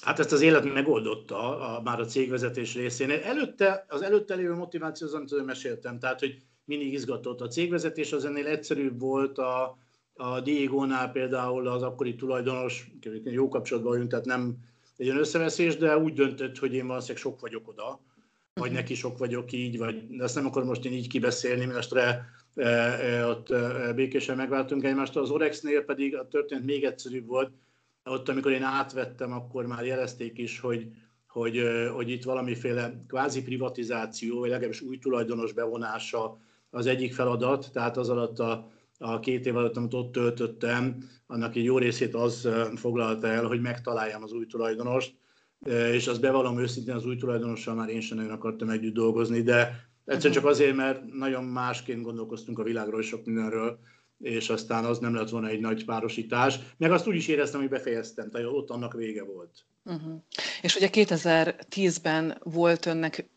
Hát 0.02 0.20
ezt 0.20 0.32
az 0.32 0.42
élet 0.42 0.74
megoldotta 0.74 1.60
a, 1.60 1.82
már 1.82 2.00
a 2.00 2.06
cégvezetés 2.06 2.76
részén. 2.76 3.10
Előtte, 3.10 3.86
az 3.90 4.02
előtte 4.02 4.36
lévő 4.36 4.54
motiváció, 4.54 5.08
az, 5.08 5.14
amit 5.14 5.46
meséltem, 5.46 6.00
tehát, 6.00 6.20
hogy 6.20 6.38
mindig 6.66 6.94
izgatott. 6.94 7.42
A 7.42 7.48
cégvezetés 7.48 8.12
az 8.12 8.26
ennél 8.26 8.48
egyszerűbb 8.48 9.00
volt, 9.00 9.38
a, 9.38 9.78
a 10.14 10.40
Diego-nál 10.40 11.12
például 11.12 11.68
az 11.68 11.82
akkori 11.82 12.16
tulajdonos, 12.16 12.92
jó 13.24 13.48
kapcsolatban 13.48 13.92
vagyunk, 13.92 14.10
tehát 14.10 14.26
nem 14.26 14.58
egy 14.98 15.08
összeveszés, 15.08 15.78
de 15.78 15.98
úgy 15.98 16.14
döntött, 16.14 16.58
hogy 16.58 16.74
én 16.74 16.88
valószínűleg 16.88 17.22
sok 17.22 17.40
vagyok 17.40 17.68
oda, 17.68 18.00
vagy 18.60 18.70
mhm. 18.70 18.80
neki 18.80 18.94
sok 18.94 19.18
vagyok 19.18 19.52
így, 19.52 19.78
vagy 19.78 20.08
de 20.08 20.24
ezt 20.24 20.36
nem 20.36 20.46
akarom 20.46 20.68
most 20.68 20.86
én 20.86 20.94
így 20.94 21.08
kibeszélni, 21.08 21.66
mert 21.66 21.96
ott 23.30 23.54
békésen 23.96 24.36
megváltunk 24.36 24.84
egymást. 24.84 25.16
Az 25.16 25.30
Orexnél 25.30 25.82
pedig 25.82 26.16
a 26.16 26.28
történet 26.28 26.64
még 26.64 26.84
egyszerűbb 26.84 27.28
volt. 27.28 27.52
Ott, 28.04 28.30
amikor 28.30 28.52
én 28.52 28.64
átvettem, 28.64 29.32
akkor 29.32 29.66
már 29.66 29.86
jelezték 29.86 30.38
is, 30.38 30.60
hogy, 30.60 30.88
hogy, 31.28 31.62
hogy 31.94 32.10
itt 32.10 32.24
valamiféle 32.24 33.04
kvázi 33.08 33.44
privatizáció, 33.44 34.40
vagy 34.40 34.50
legalábbis 34.50 34.82
új 34.82 34.98
tulajdonos 34.98 35.54
bevonása 35.54 36.38
az 36.70 36.86
egyik 36.86 37.14
feladat, 37.14 37.72
tehát 37.72 37.98
az 37.98 38.10
alatt 38.10 38.40
a, 38.40 38.72
a 38.98 39.20
két 39.20 39.46
év 39.46 39.56
alatt, 39.56 39.78
amit 39.78 39.94
ott 39.94 40.12
töltöttem, 40.12 40.98
annak 41.28 41.56
egy 41.56 41.64
jó 41.64 41.78
részét 41.78 42.16
az 42.16 42.50
foglalta 42.76 43.28
el, 43.28 43.46
hogy 43.46 43.62
megtaláljam 43.62 44.24
az 44.24 44.32
új 44.32 44.46
tulajdonost, 44.46 45.14
és 45.70 46.08
azt 46.08 46.22
bevallom 46.22 46.60
őszintén, 46.60 46.94
az 46.94 47.06
új 47.06 47.16
tulajdonossal 47.16 47.76
már 47.76 47.90
én 47.90 48.02
sem 48.02 48.18
nagyon 48.18 48.32
akartam 48.32 48.70
együtt 48.70 48.94
dolgozni, 48.94 49.42
de 49.42 49.88
egyszerűen 50.06 50.34
csak 50.34 50.46
azért, 50.46 50.76
mert 50.76 51.14
nagyon 51.14 51.44
másként 51.44 52.02
gondolkoztunk 52.02 52.60
a 52.60 52.64
világról 52.64 53.00
és 53.00 53.08
sok 53.08 53.26
mindenről, 53.26 53.80
és 54.20 54.50
aztán 54.50 54.86
az 54.86 55.00
nem 55.00 55.16
lett 55.16 55.30
volna 55.30 55.48
egy 55.48 55.60
nagy 55.60 55.86
párosítás. 55.86 56.60
Meg 56.78 56.92
azt 56.92 57.08
úgy 57.08 57.16
is 57.16 57.28
éreztem, 57.28 57.60
hogy 57.60 57.70
befejeztem, 57.70 58.30
tehát 58.30 58.48
ott 58.48 58.70
annak 58.70 58.94
vége 58.94 59.24
volt. 59.24 59.52
Uh-huh. 59.84 60.22
És 60.62 60.76
ugye 60.76 60.90
2010-ben 60.92 62.38
volt 62.44 62.86
önnek 62.86 63.30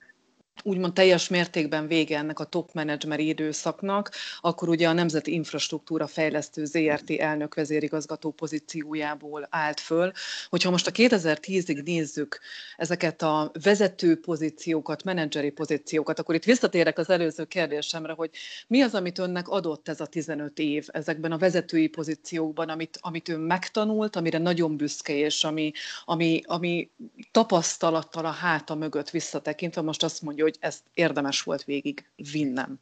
úgymond 0.62 0.92
teljes 0.92 1.28
mértékben 1.28 1.86
vége 1.86 2.18
ennek 2.18 2.38
a 2.38 2.44
top 2.44 2.72
menedzsmeri 2.72 3.28
időszaknak, 3.28 4.10
akkor 4.40 4.68
ugye 4.68 4.88
a 4.88 4.92
Nemzeti 4.92 5.32
Infrastruktúra 5.32 6.06
Fejlesztő 6.06 6.64
ZRT 6.64 7.10
elnök 7.10 7.54
vezérigazgató 7.54 8.30
pozíciójából 8.30 9.46
állt 9.50 9.80
föl. 9.80 10.12
Hogyha 10.48 10.70
most 10.70 10.86
a 10.86 10.90
2010-ig 10.90 11.82
nézzük 11.84 12.40
ezeket 12.76 13.22
a 13.22 13.50
vezető 13.62 14.20
pozíciókat, 14.20 15.04
menedzseri 15.04 15.50
pozíciókat, 15.50 16.18
akkor 16.18 16.34
itt 16.34 16.44
visszatérek 16.44 16.98
az 16.98 17.10
előző 17.10 17.44
kérdésemre, 17.44 18.12
hogy 18.12 18.30
mi 18.66 18.80
az, 18.80 18.94
amit 18.94 19.18
önnek 19.18 19.48
adott 19.48 19.88
ez 19.88 20.00
a 20.00 20.06
15 20.06 20.58
év 20.58 20.86
ezekben 20.92 21.32
a 21.32 21.38
vezetői 21.38 21.86
pozíciókban, 21.86 22.68
amit, 22.68 22.98
amit 23.00 23.28
ön 23.28 23.40
megtanult, 23.40 24.16
amire 24.16 24.38
nagyon 24.38 24.76
büszke, 24.76 25.14
és 25.14 25.44
ami, 25.44 25.72
ami, 26.04 26.42
ami 26.46 26.90
tapasztalattal 27.30 28.24
a 28.24 28.30
háta 28.30 28.74
mögött 28.74 29.10
visszatekintve 29.10 29.80
most 29.80 30.02
azt 30.02 30.22
mondja, 30.22 30.44
hogy 30.48 30.56
ezt 30.60 30.84
érdemes 30.94 31.42
volt 31.42 31.64
végig 31.64 32.10
vinnem? 32.32 32.80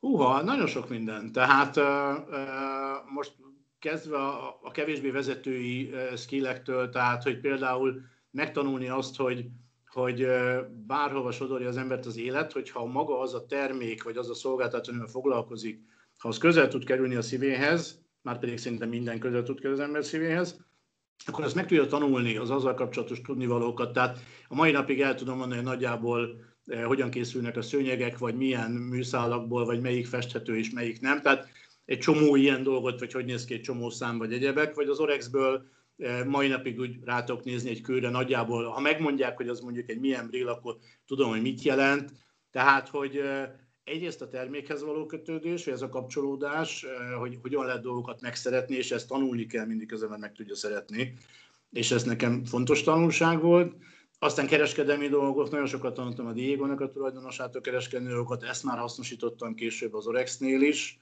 Húha, 0.00 0.42
nagyon 0.42 0.66
sok 0.66 0.88
minden. 0.88 1.32
Tehát 1.32 1.76
uh, 1.76 1.84
uh, 1.84 3.12
most 3.14 3.32
kezdve 3.78 4.16
a, 4.16 4.58
a 4.62 4.70
kevésbé 4.70 5.10
vezetői 5.10 5.90
uh, 5.92 6.16
skillektől, 6.16 6.90
tehát 6.90 7.22
hogy 7.22 7.40
például 7.40 8.02
megtanulni 8.30 8.88
azt, 8.88 9.16
hogy, 9.16 9.44
hogy 9.86 10.26
bárhova 10.86 11.30
sodorja 11.30 11.68
az 11.68 11.76
embert 11.76 12.06
az 12.06 12.16
élet, 12.16 12.52
hogyha 12.52 12.84
maga 12.84 13.20
az 13.20 13.34
a 13.34 13.46
termék, 13.46 14.02
vagy 14.02 14.16
az 14.16 14.30
a 14.30 14.34
szolgáltató, 14.34 14.90
amivel 14.90 15.08
foglalkozik, 15.08 15.82
ha 16.18 16.28
az 16.28 16.38
közel 16.38 16.68
tud 16.68 16.84
kerülni 16.84 17.14
a 17.14 17.22
szívéhez, 17.22 18.02
már 18.22 18.38
pedig 18.38 18.58
szerintem 18.58 18.88
minden 18.88 19.18
közel 19.18 19.42
tud 19.42 19.60
kerülni 19.60 19.80
az 19.80 19.86
ember 19.86 20.04
szívéhez, 20.04 20.64
akkor 21.26 21.44
ezt 21.44 21.54
meg 21.54 21.66
tudja 21.66 21.86
tanulni, 21.86 22.36
az 22.36 22.50
azzal 22.50 22.74
kapcsolatos 22.74 23.20
tudnivalókat. 23.20 23.92
Tehát 23.92 24.18
a 24.48 24.54
mai 24.54 24.70
napig 24.70 25.00
el 25.00 25.14
tudom 25.14 25.36
mondani, 25.36 25.60
hogy 25.60 25.70
nagyjából 25.70 26.44
eh, 26.66 26.84
hogyan 26.84 27.10
készülnek 27.10 27.56
a 27.56 27.62
szőnyegek, 27.62 28.18
vagy 28.18 28.34
milyen 28.34 28.70
műszálakból, 28.70 29.64
vagy 29.64 29.80
melyik 29.80 30.06
festhető 30.06 30.56
és 30.56 30.70
melyik 30.70 31.00
nem. 31.00 31.22
Tehát 31.22 31.48
egy 31.84 31.98
csomó 31.98 32.36
ilyen 32.36 32.62
dolgot, 32.62 32.98
vagy 32.98 33.12
hogy 33.12 33.24
néz 33.24 33.44
ki 33.44 33.54
egy 33.54 33.60
csomó 33.60 33.90
szám, 33.90 34.18
vagy 34.18 34.32
egyebek, 34.32 34.74
vagy 34.74 34.88
az 34.88 34.98
Orexből 34.98 35.66
eh, 35.96 36.24
mai 36.24 36.48
napig 36.48 36.78
úgy 36.78 36.96
rátok 37.04 37.44
nézni 37.44 37.70
egy 37.70 37.80
kőre 37.80 38.10
nagyjából. 38.10 38.64
Ha 38.64 38.80
megmondják, 38.80 39.36
hogy 39.36 39.48
az 39.48 39.60
mondjuk 39.60 39.90
egy 39.90 40.00
milyen 40.00 40.26
brill, 40.26 40.48
akkor 40.48 40.76
tudom, 41.06 41.30
hogy 41.30 41.42
mit 41.42 41.62
jelent. 41.62 42.12
Tehát, 42.50 42.88
hogy 42.88 43.16
eh, 43.16 43.48
egyrészt 43.84 44.22
a 44.22 44.28
termékhez 44.28 44.82
való 44.82 45.06
kötődés, 45.06 45.64
vagy 45.64 45.74
ez 45.74 45.82
a 45.82 45.88
kapcsolódás, 45.88 46.82
eh, 46.82 47.18
hogy 47.18 47.38
hogyan 47.42 47.64
lehet 47.64 47.82
dolgokat 47.82 48.20
megszeretni, 48.20 48.76
és 48.76 48.90
ezt 48.90 49.08
tanulni 49.08 49.46
kell 49.46 49.66
mindig 49.66 49.92
az 49.92 50.02
ember 50.02 50.18
meg 50.18 50.32
tudja 50.32 50.54
szeretni. 50.54 51.14
És 51.72 51.90
ez 51.90 52.02
nekem 52.02 52.44
fontos 52.44 52.82
tanulság 52.82 53.40
volt. 53.40 53.74
Aztán 54.18 54.46
kereskedelmi 54.46 55.08
dolgok, 55.08 55.50
nagyon 55.50 55.66
sokat 55.66 55.94
tanultam 55.94 56.26
a 56.26 56.32
Diego-nak 56.32 56.80
a 56.80 56.90
tulajdonosától 56.90 57.60
kereskedelmi 57.60 58.12
dolgokat, 58.12 58.42
ezt 58.42 58.64
már 58.64 58.78
hasznosítottam 58.78 59.54
később 59.54 59.94
az 59.94 60.06
Orexnél 60.06 60.60
is. 60.60 61.00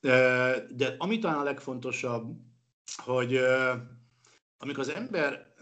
Eh, 0.00 0.54
de 0.70 0.94
ami 0.98 1.18
talán 1.18 1.38
a 1.38 1.42
legfontosabb, 1.42 2.36
hogy 2.96 3.34
eh, 3.34 3.80
amikor 4.58 4.82
az 4.82 4.88
ember 4.88 5.54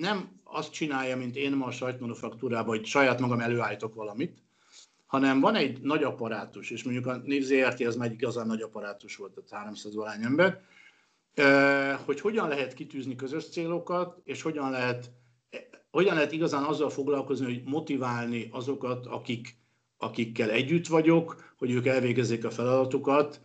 nem 0.00 0.40
azt 0.44 0.72
csinálja, 0.72 1.16
mint 1.16 1.36
én 1.36 1.52
ma 1.52 1.66
a 1.66 1.70
sajtmanufaktúrában, 1.70 2.76
hogy 2.76 2.86
saját 2.86 3.20
magam 3.20 3.40
előállítok 3.40 3.94
valamit, 3.94 4.45
hanem 5.06 5.40
van 5.40 5.54
egy 5.54 5.80
nagy 5.80 6.02
apparátus, 6.02 6.70
és 6.70 6.82
mondjuk 6.82 7.06
a 7.06 7.16
NIV 7.24 7.42
ZRT 7.42 7.80
az 7.80 7.96
már 7.96 8.12
igazán 8.12 8.46
nagy 8.46 8.60
apparátus 8.60 9.16
volt, 9.16 9.32
tehát 9.32 9.64
300 9.64 9.94
valány 9.94 10.22
ember, 10.22 10.60
hogy 12.04 12.20
hogyan 12.20 12.48
lehet 12.48 12.74
kitűzni 12.74 13.14
közös 13.14 13.48
célokat, 13.48 14.20
és 14.24 14.42
hogyan 14.42 14.70
lehet, 14.70 15.10
hogyan 15.90 16.14
lehet 16.14 16.32
igazán 16.32 16.64
azzal 16.64 16.90
foglalkozni, 16.90 17.44
hogy 17.44 17.62
motiválni 17.64 18.48
azokat, 18.50 19.06
akik, 19.06 19.56
akikkel 19.96 20.50
együtt 20.50 20.86
vagyok, 20.86 21.54
hogy 21.58 21.70
ők 21.70 21.86
elvégezzék 21.86 22.44
a 22.44 22.50
feladatukat, 22.50 23.40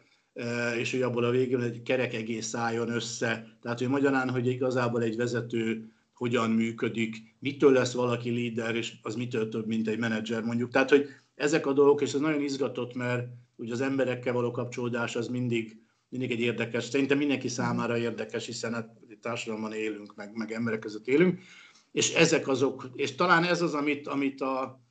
és 0.78 0.92
hogy 0.92 1.02
abból 1.02 1.24
a 1.24 1.30
végül 1.30 1.64
egy 1.64 1.82
kerek 1.82 2.14
egész 2.14 2.56
álljon 2.56 2.90
össze. 2.90 3.58
Tehát, 3.62 3.80
hogy 3.80 3.88
magyarán, 3.88 4.30
hogy 4.30 4.48
igazából 4.48 5.02
egy 5.02 5.16
vezető 5.16 5.92
hogyan 6.14 6.50
működik, 6.50 7.36
mitől 7.40 7.72
lesz 7.72 7.94
valaki 7.94 8.30
líder, 8.30 8.76
és 8.76 8.94
az 9.02 9.16
mitől 9.16 9.50
több, 9.50 9.68
mint 9.68 9.88
egy 9.88 10.00
menedzser 10.00 10.44
mondjuk. 10.44 10.72
Tehát, 10.72 10.90
hogy 10.90 11.08
ezek 11.42 11.66
a 11.66 11.74
dolgok, 11.74 12.02
és 12.02 12.14
ez 12.14 12.20
nagyon 12.20 12.42
izgatott, 12.42 12.96
mert 12.96 13.28
ugye 13.56 13.74
az 13.74 13.82
emberekkel 13.82 14.34
való 14.34 14.52
kapcsolódás 14.52 15.16
az 15.16 15.28
mindig, 15.28 15.82
mindig 16.10 16.32
egy 16.32 16.40
érdekes, 16.40 16.84
szerintem 16.84 17.18
mindenki 17.18 17.48
számára 17.48 17.98
érdekes, 17.98 18.46
hiszen 18.46 18.74
hát 18.74 18.90
társadalomban 19.22 19.74
élünk, 19.74 20.16
meg, 20.16 20.36
meg 20.36 20.52
emberek 20.52 20.80
között 20.80 21.08
élünk, 21.08 21.40
és 21.92 22.14
ezek 22.14 22.48
azok, 22.48 22.90
és 22.96 23.16
talán 23.16 23.44
ez 23.44 23.62
az, 23.62 23.74
amit, 23.74 24.08
amit 24.08 24.42
a, 24.42 24.82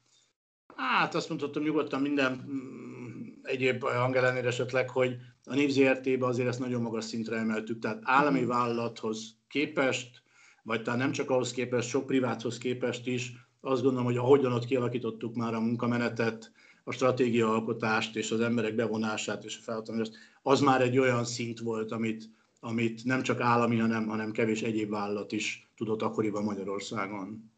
hát 0.76 1.14
azt 1.14 1.28
mondhatom 1.28 1.62
nyugodtan 1.62 2.00
minden 2.00 2.32
mm, 2.32 3.26
egyéb 3.42 3.82
hangelenére 3.82 4.46
esetleg, 4.46 4.88
hogy 4.90 5.16
a 5.44 5.54
NIV 5.54 5.70
ZRT-be 5.70 6.26
azért 6.26 6.48
ezt 6.48 6.58
nagyon 6.58 6.82
magas 6.82 7.04
szintre 7.04 7.36
emeltük, 7.36 7.78
tehát 7.78 8.00
állami 8.02 8.44
vállalathoz 8.44 9.36
képest, 9.48 10.22
vagy 10.62 10.82
talán 10.82 10.98
nem 10.98 11.12
csak 11.12 11.30
ahhoz 11.30 11.52
képest, 11.52 11.88
sok 11.88 12.06
priváthoz 12.06 12.58
képest 12.58 13.06
is 13.06 13.32
azt 13.60 13.82
gondolom, 13.82 14.06
hogy 14.06 14.16
ahogyan 14.16 14.52
ott 14.52 14.64
kialakítottuk 14.64 15.34
már 15.34 15.54
a 15.54 15.60
munkamenetet, 15.60 16.52
a 16.84 16.92
stratégiaalkotást 16.92 18.16
és 18.16 18.30
az 18.30 18.40
emberek 18.40 18.74
bevonását 18.74 19.44
és 19.44 19.58
a 19.58 19.62
felhatalmazást, 19.62 20.18
az 20.42 20.60
már 20.60 20.80
egy 20.80 20.98
olyan 20.98 21.24
szint 21.24 21.58
volt, 21.58 21.92
amit, 21.92 22.30
amit 22.60 23.04
nem 23.04 23.22
csak 23.22 23.40
állami, 23.40 23.78
hanem, 23.78 24.06
hanem 24.06 24.32
kevés 24.32 24.62
egyéb 24.62 24.90
vállalat 24.90 25.32
is 25.32 25.70
tudott 25.76 26.02
akkoriban 26.02 26.44
Magyarországon. 26.44 27.50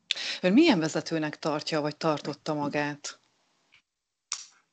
Ön 0.42 0.52
milyen 0.52 0.78
vezetőnek 0.78 1.38
tartja, 1.38 1.80
vagy 1.80 1.96
tartotta 1.96 2.54
magát? 2.54 3.20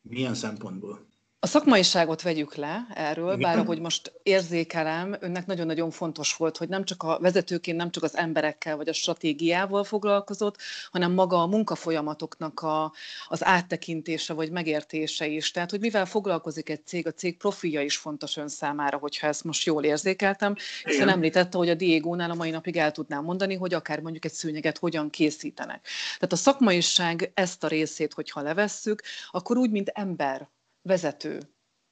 Milyen 0.02 0.34
szempontból? 0.34 1.09
A 1.42 1.48
szakmaiságot 1.48 2.22
vegyük 2.22 2.56
le 2.56 2.88
erről, 2.94 3.38
bár 3.38 3.58
ahogy 3.58 3.80
most 3.80 4.14
érzékelem, 4.24 5.16
önnek 5.20 5.46
nagyon-nagyon 5.46 5.92
fontos 5.92 6.36
volt, 6.36 6.58
hogy 6.58 6.70
nem 6.70 6.84
csak 6.84 7.04
a 7.04 7.20
vezetőként, 7.22 7.78
nem 7.78 7.92
csak 7.92 8.04
az 8.04 8.18
emberekkel 8.18 8.78
vagy 8.78 8.90
a 8.90 8.94
stratégiával 8.94 9.84
foglalkozott, 9.84 10.58
hanem 10.92 11.12
maga 11.12 11.42
a 11.42 11.48
munkafolyamatoknak 11.48 12.60
a, 12.60 12.94
az 13.28 13.46
áttekintése 13.46 14.34
vagy 14.34 14.52
megértése 14.52 15.28
is. 15.28 15.52
Tehát, 15.52 15.70
hogy 15.70 15.80
mivel 15.80 16.06
foglalkozik 16.06 16.70
egy 16.70 16.86
cég, 16.86 17.08
a 17.08 17.12
cég 17.12 17.38
profilja 17.38 17.82
is 17.82 17.98
fontos 17.98 18.38
ön 18.38 18.48
számára, 18.48 18.98
hogyha 18.98 19.28
ezt 19.28 19.44
most 19.44 19.66
jól 19.66 19.84
érzékeltem, 19.84 20.56
hiszen 20.84 21.02
Igen. 21.02 21.10
említette, 21.10 21.58
hogy 21.58 21.70
a 21.70 21.76
Diego-nál 21.76 22.32
a 22.32 22.36
mai 22.36 22.50
napig 22.50 22.78
el 22.78 22.92
tudnám 22.92 23.24
mondani, 23.24 23.56
hogy 23.56 23.74
akár 23.74 24.00
mondjuk 24.00 24.26
egy 24.26 24.34
szőnyeget 24.34 24.78
hogyan 24.78 25.10
készítenek. 25.10 25.88
Tehát 26.14 26.34
a 26.34 26.36
szakmaiság 26.36 27.32
ezt 27.34 27.64
a 27.64 27.68
részét, 27.68 28.14
hogyha 28.14 28.42
levesszük, 28.42 29.02
akkor 29.32 29.58
úgy, 29.58 29.72
mint 29.72 29.90
ember 29.90 30.50
vezető 30.82 31.40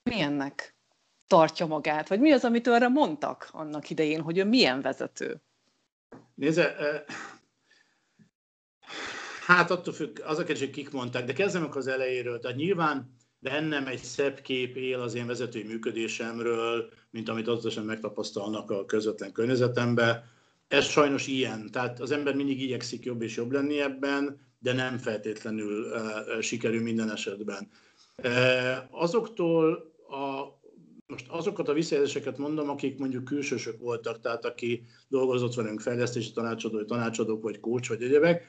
milyennek 0.04 0.76
tartja 1.28 1.66
magát? 1.66 2.08
Vagy 2.08 2.20
mi 2.20 2.32
az, 2.32 2.44
amit 2.44 2.68
arra 2.68 2.90
mondtak 2.90 3.50
annak 3.52 3.90
idején, 3.90 4.22
hogy 4.22 4.38
ő 4.38 4.46
milyen 4.46 4.82
vezető? 4.82 5.42
Nézze, 6.36 6.76
hát 9.46 9.72
attól 9.72 9.94
függ, 9.94 10.20
az 10.20 10.40
a 10.40 10.44
kérdés, 10.44 10.70
kik 10.70 10.92
mondták, 10.92 11.26
de 11.26 11.34
kezdem 11.34 11.68
az 11.72 11.88
elejéről. 11.88 12.40
Tehát 12.40 12.58
nyilván 12.58 13.16
bennem 13.40 13.88
egy 13.88 14.04
szebb 14.04 14.40
kép 14.40 14.76
él 14.76 15.00
az 15.00 15.14
én 15.16 15.28
vezetői 15.28 15.64
működésemről, 15.64 16.90
mint 17.10 17.30
amit 17.30 17.48
azonosan 17.48 17.86
megtapasztalnak 17.86 18.72
a 18.72 18.86
közvetlen 18.86 19.32
környezetemben. 19.32 20.24
Ez 20.68 20.86
sajnos 20.86 21.28
ilyen. 21.28 21.72
Tehát 21.72 22.00
az 22.00 22.12
ember 22.12 22.36
mindig 22.36 22.62
igyekszik 22.62 23.06
jobb 23.06 23.22
és 23.22 23.36
jobb 23.36 23.52
lenni 23.52 23.82
ebben, 23.82 24.40
de 24.60 24.74
nem 24.74 24.98
feltétlenül 24.98 25.84
uh, 25.84 26.40
sikerül 26.42 26.82
minden 26.82 27.12
esetben. 27.12 27.70
Azoktól 28.90 29.94
a, 30.10 30.56
most 31.08 31.26
azokat 31.30 31.68
a 31.68 31.74
visszajelzéseket 31.74 32.38
mondom, 32.38 32.70
akik 32.70 33.00
mondjuk 33.00 33.24
külsősök 33.24 33.80
voltak, 33.80 34.20
tehát 34.20 34.46
aki 34.46 34.84
dolgozott 35.08 35.54
velünk 35.54 35.82
fejlesztési 35.82 36.32
tanácsadó, 36.32 36.86
tanácsadók, 36.86 37.44
vagy 37.44 37.60
kócs, 37.60 37.88
vagy 37.88 38.04
egyebek, 38.04 38.48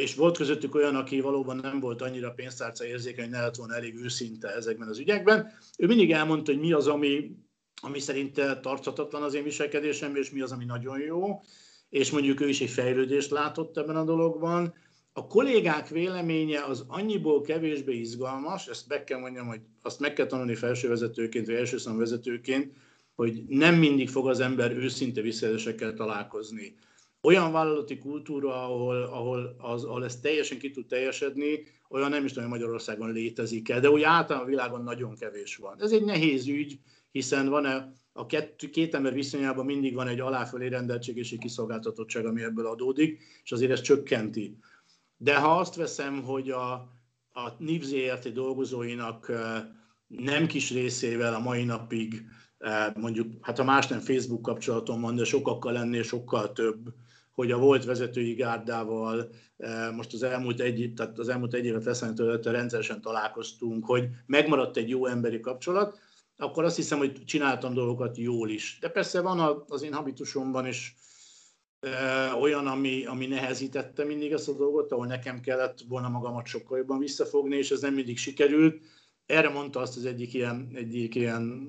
és 0.00 0.14
volt 0.14 0.36
közöttük 0.36 0.74
olyan, 0.74 0.96
aki 0.96 1.20
valóban 1.20 1.56
nem 1.56 1.80
volt 1.80 2.02
annyira 2.02 2.30
pénztárca 2.30 2.84
érzékeny, 2.84 3.30
ne 3.30 3.40
lett 3.40 3.56
volna 3.56 3.74
elég 3.74 3.94
őszinte 3.94 4.48
ezekben 4.48 4.88
az 4.88 4.98
ügyekben. 4.98 5.52
Ő 5.78 5.86
mindig 5.86 6.12
elmondta, 6.12 6.52
hogy 6.52 6.60
mi 6.60 6.72
az, 6.72 6.86
ami, 6.86 7.36
ami 7.82 7.98
szerinte 7.98 8.60
tarthatatlan 8.60 9.22
az 9.22 9.34
én 9.34 9.42
viselkedésemben, 9.42 10.22
és 10.22 10.30
mi 10.30 10.40
az, 10.40 10.52
ami 10.52 10.64
nagyon 10.64 11.00
jó, 11.00 11.40
és 11.88 12.10
mondjuk 12.10 12.40
ő 12.40 12.48
is 12.48 12.60
egy 12.60 12.70
fejlődést 12.70 13.30
látott 13.30 13.76
ebben 13.76 13.96
a 13.96 14.04
dologban. 14.04 14.74
A 15.16 15.26
kollégák 15.26 15.88
véleménye 15.88 16.64
az 16.64 16.84
annyiból 16.88 17.40
kevésbé 17.40 17.98
izgalmas, 17.98 18.66
ezt 18.66 18.88
meg 18.88 19.04
kell 19.04 19.18
mondjam, 19.18 19.46
hogy 19.46 19.60
azt 19.82 20.00
meg 20.00 20.12
kell 20.12 20.26
tanulni 20.26 20.54
felsővezetőként, 20.54 21.46
vagy 21.46 21.54
elsőszám 21.54 21.98
vezetőként, 21.98 22.72
hogy 23.14 23.44
nem 23.48 23.74
mindig 23.74 24.08
fog 24.08 24.28
az 24.28 24.40
ember 24.40 24.76
őszinte 24.76 25.20
visszaélésekkel 25.20 25.94
találkozni 25.94 26.74
olyan 27.24 27.52
vállalati 27.52 27.98
kultúra, 27.98 28.64
ahol, 28.64 29.02
ahol, 29.02 29.56
az, 29.58 29.84
ahol 29.84 30.04
ez 30.04 30.20
teljesen 30.20 30.58
ki 30.58 30.70
tud 30.70 30.86
teljesedni, 30.86 31.66
olyan 31.88 32.10
nem 32.10 32.24
is 32.24 32.32
tudom, 32.32 32.50
hogy 32.50 32.58
Magyarországon 32.58 33.12
létezik 33.12 33.68
el, 33.68 33.80
de 33.80 33.90
úgy 33.90 34.02
általán 34.02 34.42
a 34.42 34.46
világon 34.46 34.82
nagyon 34.82 35.14
kevés 35.14 35.56
van. 35.56 35.82
Ez 35.82 35.92
egy 35.92 36.04
nehéz 36.04 36.46
ügy, 36.46 36.78
hiszen 37.10 37.48
van-e 37.48 37.92
a 38.12 38.26
két, 38.26 38.70
két 38.72 38.94
ember 38.94 39.12
viszonyában 39.12 39.64
mindig 39.64 39.94
van 39.94 40.08
egy 40.08 40.20
aláfölé 40.20 40.66
rendeltség 40.66 41.16
és 41.16 41.32
egy 41.32 41.38
kiszolgáltatottság, 41.38 42.26
ami 42.26 42.42
ebből 42.42 42.66
adódik, 42.66 43.22
és 43.44 43.52
azért 43.52 43.70
ez 43.70 43.80
csökkenti. 43.80 44.58
De 45.24 45.38
ha 45.38 45.58
azt 45.58 45.74
veszem, 45.74 46.22
hogy 46.22 46.50
a, 46.50 46.72
a 47.32 47.52
NIV 47.58 47.82
ZRT 47.82 48.32
dolgozóinak 48.32 49.32
nem 50.06 50.46
kis 50.46 50.70
részével 50.72 51.34
a 51.34 51.38
mai 51.38 51.64
napig 51.64 52.24
mondjuk, 52.94 53.32
hát 53.40 53.58
ha 53.58 53.64
más 53.64 53.86
nem 53.86 54.00
Facebook 54.00 54.42
kapcsolatom 54.42 55.00
van, 55.00 55.16
de 55.16 55.24
sokakkal 55.24 55.72
lennél 55.72 56.02
sokkal 56.02 56.52
több, 56.52 56.94
hogy 57.32 57.50
a 57.50 57.58
volt 57.58 57.84
vezetői 57.84 58.34
gárdával 58.34 59.30
most 59.94 60.12
az 60.12 60.22
elmúlt 60.22 60.60
egy, 60.60 60.92
tehát 60.96 61.18
az 61.18 61.28
elmúlt 61.28 61.54
egy 61.54 61.64
évet 61.64 61.84
leszámítva 61.84 62.38
rendszeresen 62.42 63.00
találkoztunk, 63.00 63.86
hogy 63.86 64.08
megmaradt 64.26 64.76
egy 64.76 64.88
jó 64.88 65.06
emberi 65.06 65.40
kapcsolat, 65.40 65.98
akkor 66.36 66.64
azt 66.64 66.76
hiszem, 66.76 66.98
hogy 66.98 67.24
csináltam 67.24 67.74
dolgokat 67.74 68.16
jól 68.16 68.48
is. 68.48 68.78
De 68.80 68.88
persze 68.88 69.20
van 69.20 69.64
az 69.68 69.82
én 69.82 69.92
habitusomban 69.92 70.66
is 70.66 70.96
olyan, 72.40 72.66
ami, 72.66 73.04
ami 73.04 73.26
nehezítette 73.26 74.04
mindig 74.04 74.32
ezt 74.32 74.48
a 74.48 74.52
dolgot, 74.52 74.92
ahol 74.92 75.06
nekem 75.06 75.40
kellett 75.40 75.78
volna 75.88 76.08
magamat 76.08 76.46
sokkal 76.46 76.78
jobban 76.78 76.98
visszafogni, 76.98 77.56
és 77.56 77.70
ez 77.70 77.80
nem 77.80 77.94
mindig 77.94 78.18
sikerült. 78.18 78.80
Erre 79.26 79.48
mondta 79.48 79.80
azt 79.80 79.96
az 79.96 80.04
egyik 80.04 80.34
ilyen, 80.34 80.70
egyik 80.74 81.14
ilyen 81.14 81.68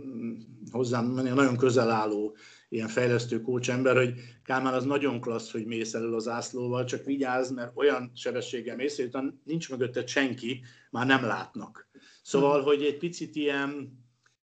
hozzám 0.72 1.14
nagyon 1.14 1.58
közel 1.58 1.90
álló 1.90 2.36
ilyen 2.70 2.88
fejlesztő 2.88 3.42
coach 3.42 3.70
ember, 3.70 3.96
hogy 3.96 4.14
Kálmán 4.44 4.74
az 4.74 4.86
nagyon 4.86 5.22
klassz, 5.22 5.52
hogy 5.52 5.66
mész 5.66 5.94
elő 5.94 6.14
az 6.14 6.28
ászlóval, 6.28 6.84
csak 6.84 7.06
vigyázz, 7.06 7.52
mert 7.52 7.72
olyan 7.76 8.12
sebességgel 8.16 8.76
mész, 8.76 8.98
hogy 8.98 9.10
nincs 9.44 9.70
mögötted 9.70 10.08
senki, 10.08 10.62
már 10.92 11.06
nem 11.06 11.24
látnak. 11.24 11.90
Szóval, 12.22 12.62
hogy 12.62 12.84
egy 12.84 12.98
picit 12.98 13.36
ilyen, 13.36 14.00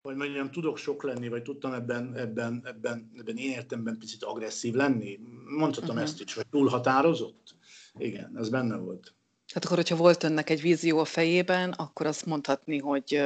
vagy 0.07 0.17
mondjam, 0.17 0.51
tudok 0.51 0.79
sok 0.79 1.03
lenni, 1.03 1.29
vagy 1.29 1.43
tudtam 1.43 1.73
ebben, 1.73 2.15
ebben, 2.17 2.63
ebben, 2.65 3.11
ebben 3.19 3.37
én 3.37 3.51
értemben 3.51 3.99
picit 3.99 4.23
agresszív 4.23 4.75
lenni. 4.75 5.21
Mondhatom 5.45 5.89
uh-huh. 5.91 6.03
ezt 6.03 6.21
is, 6.21 6.35
vagy 6.35 6.47
túlhatározott. 6.47 7.55
Igen, 7.99 8.39
ez 8.39 8.49
benne 8.49 8.77
volt. 8.77 9.15
Hát 9.53 9.65
akkor, 9.65 9.77
hogyha 9.77 9.97
volt 9.97 10.23
önnek 10.23 10.51
egy 10.51 10.61
vízió 10.61 10.99
a 10.99 11.05
fejében, 11.05 11.73
akkor 11.73 12.07
azt 12.07 12.27
mondhatni, 12.27 12.79
hogy, 12.79 13.23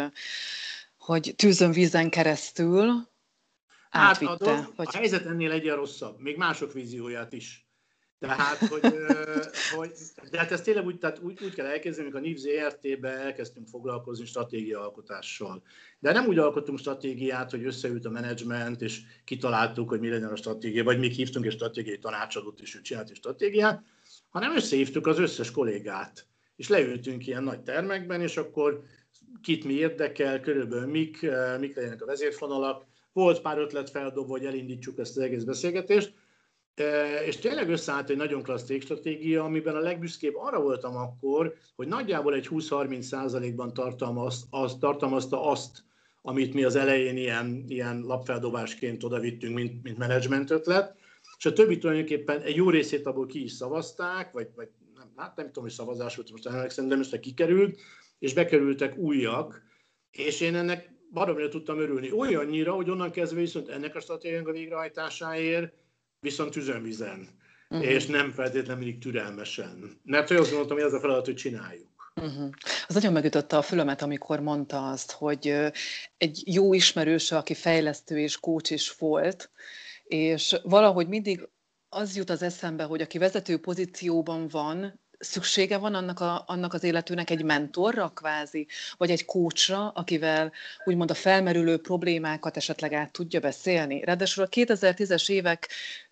hogy 0.98 1.32
tűzön 1.36 1.72
vízen 1.72 2.10
keresztül 2.10 3.08
átvitte. 3.90 4.50
Hát 4.50 4.68
a, 4.68 4.72
vagy... 4.76 4.88
a 4.90 4.96
helyzet 4.96 5.26
ennél 5.26 5.50
egyen 5.50 5.76
rosszabb, 5.76 6.20
még 6.20 6.36
mások 6.36 6.72
vízióját 6.72 7.32
is. 7.32 7.69
Tehát, 8.20 8.58
hogy, 8.58 8.80
hogy 9.76 9.92
de 10.30 10.38
hát 10.38 10.52
ezt 10.52 10.64
tényleg 10.64 10.84
úgy, 10.84 10.98
tehát 10.98 11.18
úgy, 11.18 11.38
úgy 11.42 11.54
kell 11.54 11.66
elkezdeni, 11.66 12.10
hogy 12.10 12.16
a 12.16 12.26
NIVZ 12.26 12.44
ERT-be 12.44 13.08
elkezdtünk 13.08 13.68
foglalkozni 13.68 14.24
stratégiaalkotással. 14.24 15.62
De 15.98 16.12
nem 16.12 16.26
úgy 16.26 16.38
alkottunk 16.38 16.78
stratégiát, 16.78 17.50
hogy 17.50 17.64
összeült 17.64 18.04
a 18.04 18.10
menedzsment, 18.10 18.82
és 18.82 19.00
kitaláltuk, 19.24 19.88
hogy 19.88 20.00
mi 20.00 20.08
legyen 20.08 20.28
a 20.28 20.36
stratégia, 20.36 20.84
vagy 20.84 20.98
még 20.98 21.12
hívtunk 21.12 21.46
egy 21.46 21.52
stratégiai 21.52 21.98
tanácsadót, 21.98 22.60
és 22.60 22.74
ő 22.74 22.80
csinált 22.80 23.10
egy 23.10 23.16
stratégiát, 23.16 23.82
hanem 24.28 24.56
összehívtuk 24.56 25.06
az 25.06 25.18
összes 25.18 25.50
kollégát. 25.50 26.26
És 26.56 26.68
leültünk 26.68 27.26
ilyen 27.26 27.42
nagy 27.42 27.60
termekben, 27.60 28.20
és 28.20 28.36
akkor 28.36 28.82
kit 29.42 29.64
mi 29.64 29.72
érdekel, 29.72 30.40
körülbelül 30.40 30.86
mik, 30.86 31.26
mik 31.58 31.76
legyenek 31.76 32.02
a 32.02 32.06
vezérfonalak, 32.06 32.84
volt 33.12 33.40
pár 33.40 33.58
ötlet 33.58 33.90
feldobva, 33.90 34.32
hogy 34.32 34.44
elindítsuk 34.44 34.98
ezt 34.98 35.16
az 35.16 35.22
egész 35.22 35.42
beszélgetést, 35.42 36.12
és 37.26 37.36
tényleg 37.36 37.68
összeállt 37.68 38.10
egy 38.10 38.16
nagyon 38.16 38.42
klassz 38.42 38.80
stratégia, 38.80 39.44
amiben 39.44 39.76
a 39.76 39.80
legbüszkébb 39.80 40.36
arra 40.36 40.60
voltam 40.60 40.96
akkor, 40.96 41.54
hogy 41.76 41.88
nagyjából 41.88 42.34
egy 42.34 42.48
20-30 42.50 43.00
százalékban 43.00 43.74
tartalmaz, 43.74 44.46
az, 44.50 44.76
tartalmazta 44.80 45.46
azt, 45.46 45.84
amit 46.22 46.54
mi 46.54 46.64
az 46.64 46.76
elején 46.76 47.16
ilyen, 47.16 47.64
ilyen 47.68 48.00
lapfeldobásként 48.00 49.04
odavittünk, 49.04 49.54
mint, 49.54 49.82
mint 49.82 49.98
menedzsment 49.98 50.50
ötlet, 50.50 50.96
és 51.38 51.46
a 51.46 51.52
többi 51.52 51.78
tulajdonképpen 51.78 52.40
egy 52.40 52.56
jó 52.56 52.70
részét 52.70 53.06
abból 53.06 53.26
ki 53.26 53.42
is 53.42 53.52
szavazták, 53.52 54.32
vagy, 54.32 54.48
vagy 54.54 54.68
nem, 54.94 55.12
hát 55.16 55.36
nem 55.36 55.46
tudom, 55.46 55.62
hogy 55.62 55.72
szavazás 55.72 56.16
volt, 56.16 56.30
most 56.30 56.46
emlékszem, 56.46 56.88
de 56.88 56.96
most 56.96 57.20
kikerült, 57.20 57.80
és 58.18 58.34
bekerültek 58.34 58.96
újak, 58.96 59.62
és 60.10 60.40
én 60.40 60.54
ennek 60.54 60.90
baromira 61.12 61.48
tudtam 61.48 61.78
örülni. 61.78 62.12
Olyannyira, 62.12 62.72
hogy 62.72 62.90
onnan 62.90 63.10
kezdve 63.10 63.40
viszont 63.40 63.68
ennek 63.68 63.94
a 63.94 64.00
stratégiának 64.00 64.48
a 64.48 64.52
végrehajtásáért 64.52 65.72
viszont 66.20 66.50
tüzönvizen, 66.50 67.28
uh-huh. 67.68 67.88
és 67.88 68.06
nem 68.06 68.30
feltétlenül 68.30 68.84
mindig 68.84 69.00
türelmesen. 69.00 70.00
Mert 70.04 70.28
hogy 70.28 70.36
azt 70.36 70.52
mondtam, 70.52 70.76
hogy 70.76 70.86
ez 70.86 70.92
a 70.92 71.00
feladat, 71.00 71.24
hogy 71.24 71.34
csináljuk. 71.34 72.12
Uh-huh. 72.16 72.50
Az 72.86 72.94
nagyon 72.94 73.12
megütötte 73.12 73.56
a 73.56 73.62
fülemet, 73.62 74.02
amikor 74.02 74.40
mondta 74.40 74.90
azt, 74.90 75.10
hogy 75.10 75.54
egy 76.16 76.42
jó 76.44 76.74
ismerőse, 76.74 77.36
aki 77.36 77.54
fejlesztő 77.54 78.18
és 78.18 78.40
kócs 78.40 78.70
is 78.70 78.94
volt, 78.98 79.50
és 80.04 80.56
valahogy 80.62 81.08
mindig 81.08 81.48
az 81.88 82.16
jut 82.16 82.30
az 82.30 82.42
eszembe, 82.42 82.84
hogy 82.84 83.00
aki 83.00 83.18
vezető 83.18 83.58
pozícióban 83.58 84.48
van, 84.48 85.00
szüksége 85.20 85.76
van 85.76 85.94
annak, 85.94 86.20
a, 86.20 86.44
annak 86.46 86.74
az 86.74 86.82
életűnek 86.84 87.30
egy 87.30 87.42
mentorra 87.44 88.08
kvázi, 88.08 88.66
vagy 88.96 89.10
egy 89.10 89.24
kócsra, 89.24 89.88
akivel 89.88 90.52
úgymond 90.84 91.10
a 91.10 91.14
felmerülő 91.14 91.80
problémákat 91.80 92.56
esetleg 92.56 92.92
át 92.92 93.12
tudja 93.12 93.40
beszélni. 93.40 94.04
Ráadásul 94.04 94.44
a 94.44 94.48
2010-es 94.48 95.30
évek 95.30 95.68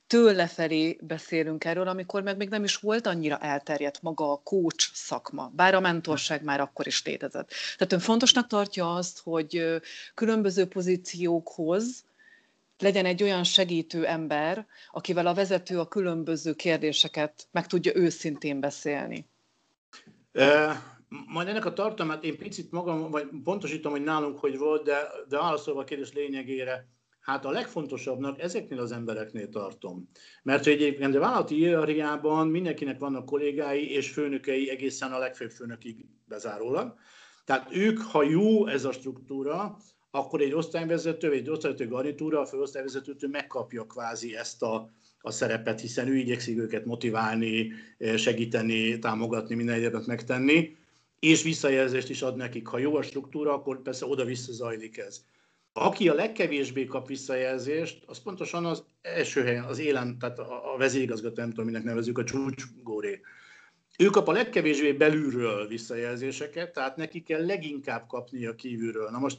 től 0.08 0.34
lefelé 0.34 0.98
beszélünk 1.00 1.64
erről, 1.64 1.88
amikor 1.88 2.22
meg 2.22 2.36
még 2.36 2.48
nem 2.48 2.64
is 2.64 2.76
volt 2.76 3.06
annyira 3.06 3.38
elterjedt 3.38 4.02
maga 4.02 4.32
a 4.32 4.40
coach 4.44 4.90
szakma, 4.92 5.52
bár 5.54 5.74
a 5.74 5.80
mentorság 5.80 6.42
már 6.42 6.60
akkor 6.60 6.86
is 6.86 7.04
létezett. 7.04 7.50
Tehát 7.76 7.92
ön 7.92 7.98
fontosnak 7.98 8.46
tartja 8.46 8.94
azt, 8.94 9.20
hogy 9.22 9.80
különböző 10.14 10.66
pozíciókhoz 10.66 12.04
legyen 12.78 13.04
egy 13.04 13.22
olyan 13.22 13.44
segítő 13.44 14.06
ember, 14.06 14.66
akivel 14.90 15.26
a 15.26 15.34
vezető 15.34 15.78
a 15.78 15.88
különböző 15.88 16.54
kérdéseket 16.54 17.48
meg 17.50 17.66
tudja 17.66 17.92
őszintén 17.94 18.60
beszélni. 18.60 19.26
E, 20.32 20.82
majd 21.26 21.48
ennek 21.48 21.64
a 21.64 21.72
tartalmát 21.72 22.24
én 22.24 22.38
picit 22.38 22.70
magam, 22.70 23.10
vagy 23.10 23.28
pontosítom, 23.44 23.92
hogy 23.92 24.02
nálunk 24.02 24.38
hogy 24.38 24.58
volt, 24.58 24.84
de, 24.84 25.08
de 25.28 25.38
válaszolva 25.38 25.80
a 25.80 25.84
kérdés 25.84 26.12
lényegére, 26.12 26.86
hát 27.28 27.44
a 27.44 27.50
legfontosabbnak 27.50 28.40
ezeknél 28.40 28.80
az 28.80 28.92
embereknél 28.92 29.48
tartom. 29.48 30.08
Mert 30.42 30.64
hogy 30.64 30.72
egyébként 30.72 31.14
a 31.14 31.18
vállalati 31.18 31.54
hierarchiában 31.54 32.48
mindenkinek 32.48 32.98
vannak 32.98 33.26
kollégái 33.26 33.90
és 33.90 34.10
főnökei 34.10 34.70
egészen 34.70 35.12
a 35.12 35.18
legfőbb 35.18 35.50
főnökig 35.50 36.06
bezárólag. 36.24 36.94
Tehát 37.44 37.68
ők, 37.74 38.00
ha 38.00 38.22
jó 38.22 38.66
ez 38.66 38.84
a 38.84 38.92
struktúra, 38.92 39.76
akkor 40.10 40.40
egy 40.40 40.52
osztályvezető, 40.52 41.32
egy 41.32 41.50
osztályvezető 41.50 41.90
garnitúra, 41.90 42.40
a 42.40 42.46
főosztályvezetőtől 42.46 43.30
megkapja 43.30 43.86
kvázi 43.86 44.36
ezt 44.36 44.62
a, 44.62 44.90
a 45.20 45.30
szerepet, 45.30 45.80
hiszen 45.80 46.08
ő 46.08 46.16
igyekszik 46.16 46.58
őket 46.58 46.84
motiválni, 46.84 47.72
segíteni, 48.16 48.98
támogatni, 48.98 49.54
minden 49.54 49.74
egyebet 49.74 50.06
megtenni, 50.06 50.76
és 51.20 51.42
visszajelzést 51.42 52.10
is 52.10 52.22
ad 52.22 52.36
nekik. 52.36 52.66
Ha 52.66 52.78
jó 52.78 52.96
a 52.96 53.02
struktúra, 53.02 53.52
akkor 53.52 53.82
persze 53.82 54.06
oda-vissza 54.06 54.52
zajlik 54.52 54.98
ez. 54.98 55.24
Aki 55.80 56.08
a 56.08 56.14
legkevésbé 56.14 56.84
kap 56.84 57.06
visszajelzést, 57.06 58.02
az 58.06 58.22
pontosan 58.22 58.64
az 58.64 58.84
első 59.02 59.42
helyen, 59.42 59.64
az 59.64 59.78
élen, 59.78 60.18
tehát 60.18 60.38
a 60.38 60.74
vezérigazgató, 60.78 61.40
nem 61.40 61.48
tudom, 61.48 61.64
minek 61.64 61.82
nevezük, 61.82 62.18
a 62.18 62.24
csúcsgóré. 62.24 63.20
Ő 63.98 64.06
kap 64.06 64.28
a 64.28 64.32
legkevésbé 64.32 64.92
belülről 64.92 65.66
visszajelzéseket, 65.66 66.72
tehát 66.72 66.96
neki 66.96 67.22
kell 67.22 67.46
leginkább 67.46 68.06
kapni 68.06 68.46
a 68.46 68.54
kívülről. 68.54 69.10
Na 69.10 69.18
most 69.18 69.38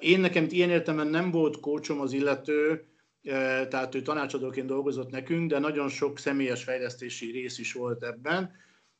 én 0.00 0.20
nekem 0.20 0.46
ilyen 0.50 0.70
értelemben 0.70 1.22
nem 1.22 1.30
volt 1.30 1.60
kócsom 1.60 2.00
az 2.00 2.12
illető, 2.12 2.84
e, 3.22 3.66
tehát 3.68 3.94
ő 3.94 4.02
tanácsadóként 4.02 4.66
dolgozott 4.66 5.10
nekünk, 5.10 5.50
de 5.50 5.58
nagyon 5.58 5.88
sok 5.88 6.18
személyes 6.18 6.64
fejlesztési 6.64 7.30
rész 7.30 7.58
is 7.58 7.72
volt 7.72 8.02
ebben, 8.02 8.52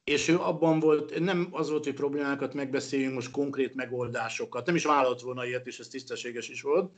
és 0.05 0.29
ő 0.29 0.39
abban 0.39 0.81
volt, 0.81 1.19
nem 1.19 1.49
az 1.51 1.71
volt, 1.71 1.85
hogy 1.85 1.95
problémákat 1.95 2.55
megbeszéljünk, 2.55 3.15
most 3.15 3.31
konkrét 3.31 3.75
megoldásokat, 3.75 4.67
nem 4.67 4.75
is 4.75 4.85
vállalt 4.85 5.21
volna 5.21 5.47
ilyet, 5.47 5.67
és 5.67 5.79
ez 5.79 5.89
tisztességes 5.89 6.49
is 6.49 6.63
volt, 6.63 6.93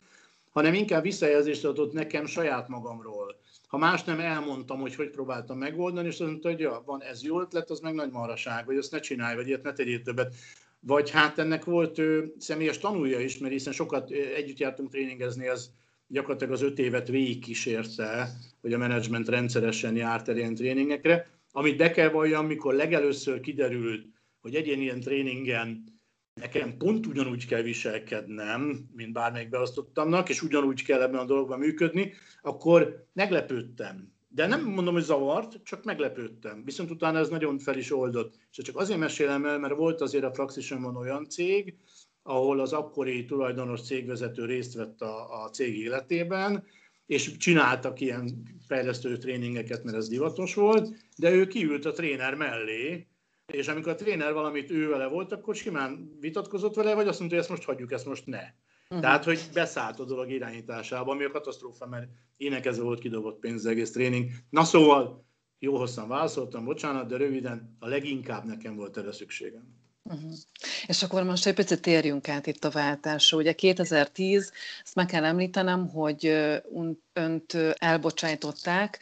hanem 0.53 0.75
inkább 0.75 1.03
visszajelzést 1.03 1.65
adott 1.65 1.93
nekem 1.93 2.27
saját 2.27 2.69
magamról. 2.69 3.41
ha 3.67 3.79
más 3.79 4.05
nem 4.05 4.21
elmondtam, 4.21 4.81
hogy 4.81 4.95
hogy 4.95 5.11
próbáltam 5.11 5.59
megoldani, 5.59 6.07
és 6.07 6.21
azt 6.21 6.31
mondta, 6.31 6.49
hogy 6.49 6.61
ja, 6.61 6.83
van 6.87 7.03
ez 7.03 7.23
jó 7.23 7.41
ötlet, 7.41 7.71
az 7.71 7.81
meg 7.81 7.95
nagy 7.95 8.11
maraság, 8.11 8.67
vagy 8.67 8.77
azt 8.77 8.91
ne 8.91 9.01
csinálj, 9.01 9.37
vagy 9.37 9.47
ilyet 9.47 9.63
ne 9.63 9.73
tegyél 9.73 10.03
többet. 10.03 10.35
Vagy 10.81 11.11
hát 11.11 11.39
ennek 11.39 11.65
volt 11.65 11.99
ő, 11.99 12.35
személyes 12.39 12.79
tanulja 12.79 13.21
is, 13.21 13.39
mert 13.39 13.53
hiszen 13.53 13.73
sokat 13.73 14.11
együtt 14.11 14.59
jártunk 14.59 14.91
tréningezni, 14.91 15.49
az 15.49 15.71
gyakorlatilag 16.07 16.53
az 16.53 16.63
öt 16.63 16.79
évet 16.79 17.09
végigkísérte, 17.09 18.33
hogy 18.61 18.73
a 18.73 18.79
menedzsment 18.79 19.29
rendszeresen 19.29 19.97
járt 19.97 20.29
el 20.29 20.37
ilyen 20.37 20.55
tréningekre. 20.55 21.31
Amit 21.53 21.77
be 21.77 21.91
kell 21.91 22.09
valljam, 22.11 22.45
amikor 22.45 22.75
legelőször 22.75 23.41
kiderült, 23.41 24.07
hogy 24.41 24.55
egy 24.55 24.67
ilyen 24.67 25.01
tréningen 25.01 25.85
nekem 26.35 26.77
pont 26.77 27.07
ugyanúgy 27.07 27.47
kell 27.47 27.63
viselkednem, 27.63 28.89
mint 28.93 29.13
bármelyik 29.13 29.49
beosztottamnak, 29.49 30.29
és 30.29 30.43
ugyanúgy 30.43 30.85
kell 30.85 31.03
ebben 31.03 31.21
a 31.21 31.25
dologban 31.25 31.59
működni, 31.59 32.13
akkor 32.43 33.07
meglepődtem. 33.13 34.13
De 34.29 34.47
nem 34.47 34.65
mondom, 34.65 34.95
hogy 34.95 35.03
zavart, 35.03 35.61
csak 35.65 35.85
meglepődtem. 35.85 36.65
Viszont 36.65 36.91
utána 36.91 37.19
ez 37.19 37.29
nagyon 37.29 37.59
fel 37.59 37.79
is 37.79 37.93
oldott. 37.93 38.35
És 38.51 38.65
csak 38.65 38.77
azért 38.77 38.99
mesélem 38.99 39.47
el, 39.47 39.59
mert 39.59 39.75
volt 39.75 40.01
azért 40.01 40.25
a 40.25 40.31
Praxisonban 40.31 40.97
olyan 40.97 41.29
cég, 41.29 41.77
ahol 42.23 42.61
az 42.61 42.73
akkori 42.73 43.25
tulajdonos 43.25 43.83
cégvezető 43.83 44.45
részt 44.45 44.75
vett 44.75 45.01
a, 45.01 45.43
a 45.43 45.51
cég 45.51 45.79
életében, 45.79 46.65
és 47.07 47.37
csináltak 47.37 48.01
ilyen 48.01 48.43
fejlesztő 48.67 49.17
tréningeket, 49.17 49.85
mert 49.85 49.97
ez 49.97 50.09
divatos 50.09 50.55
volt, 50.55 50.97
de 51.17 51.31
ő 51.31 51.47
kiült 51.47 51.85
a 51.85 51.93
tréner 51.93 52.35
mellé, 52.35 53.07
és 53.53 53.69
amikor 53.69 53.93
a 53.93 53.95
tréner 53.95 54.33
valamit 54.33 54.71
ő 54.71 54.89
vele 54.89 55.07
volt, 55.07 55.33
akkor 55.33 55.55
simán 55.55 56.17
vitatkozott 56.21 56.75
vele, 56.75 56.95
vagy 56.95 57.09
azt 57.09 57.19
mondta, 57.19 57.37
hogy 57.37 57.45
ezt 57.45 57.55
most 57.55 57.65
hagyjuk, 57.65 57.93
ezt 57.93 58.07
most 58.07 58.27
ne. 58.27 58.43
Uh-huh. 58.93 59.01
Tehát, 59.01 59.25
hogy 59.25 59.41
beszállt 59.53 60.01
a 60.01 60.05
dolog 60.05 60.31
irányításába, 60.31 61.13
ami 61.13 61.25
a 61.25 61.31
katasztrófa, 61.31 61.87
mert 61.87 62.09
énekezve 62.37 62.83
volt 62.83 63.01
kidobott 63.01 63.39
pénz 63.39 63.65
az 63.65 63.67
egész 63.67 63.91
tréning. 63.91 64.31
Na 64.51 64.65
szóval, 64.65 65.27
jó 65.59 65.79
hosszan 65.79 66.09
válaszoltam, 66.09 66.65
bocsánat, 66.65 67.09
de 67.09 67.17
röviden, 67.17 67.77
a 67.79 67.89
leginkább 67.89 68.45
nekem 68.45 68.77
volt 68.77 68.97
erre 68.97 69.13
szükségem. 69.13 69.82
Uh-huh. 70.13 70.33
És 70.87 71.03
akkor 71.03 71.23
most 71.23 71.47
egy 71.47 71.55
picit 71.55 71.81
térjünk 71.81 72.29
át 72.29 72.47
itt 72.47 72.65
a 72.65 72.71
váltásra. 72.71 73.39
Ugye 73.39 73.53
2010, 73.53 74.53
ezt 74.85 74.95
meg 74.95 75.07
kell 75.07 75.25
említenem, 75.25 75.89
hogy 75.89 76.27
önt 77.13 77.57
elbocsájtották, 77.75 78.99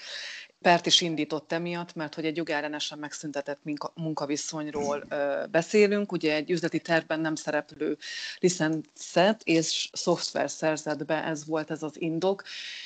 pert 0.60 0.86
is 0.86 1.00
indított 1.00 1.52
emiatt, 1.52 1.94
mert 1.94 2.14
hogy 2.14 2.24
egy 2.24 2.36
jogellenesen 2.36 2.98
megszüntetett 2.98 3.60
munkaviszonyról 3.94 5.04
beszélünk, 5.50 6.12
ugye 6.12 6.34
egy 6.34 6.50
üzleti 6.50 6.80
tervben 6.80 7.20
nem 7.20 7.34
szereplő 7.34 7.98
licencet 8.38 9.42
és 9.44 9.88
szoftver 9.92 10.50
szerzett 10.50 11.04
be, 11.04 11.24
ez 11.24 11.46
volt 11.46 11.70
ez 11.70 11.82
az 11.82 12.00
indok, 12.00 12.42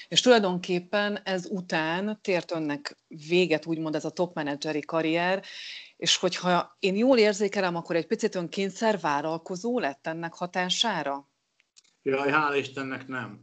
és 0.08 0.20
tulajdonképpen 0.20 1.20
ez 1.24 1.46
után 1.46 2.18
tért 2.22 2.52
önnek 2.52 2.96
véget, 3.28 3.66
úgymond 3.66 3.94
ez 3.94 4.04
a 4.04 4.10
top 4.10 4.34
manageri 4.34 4.80
karrier, 4.80 5.42
és 6.04 6.16
hogyha 6.16 6.76
én 6.80 6.96
jól 6.96 7.18
érzékelem, 7.18 7.76
akkor 7.76 7.96
egy 7.96 8.06
picit 8.06 8.34
ön 8.34 8.48
kényszervállalkozó 8.48 9.78
lett 9.78 10.06
ennek 10.06 10.34
hatására? 10.34 11.28
Jaj, 12.02 12.30
hál' 12.32 12.58
Istennek 12.58 13.06
nem. 13.06 13.40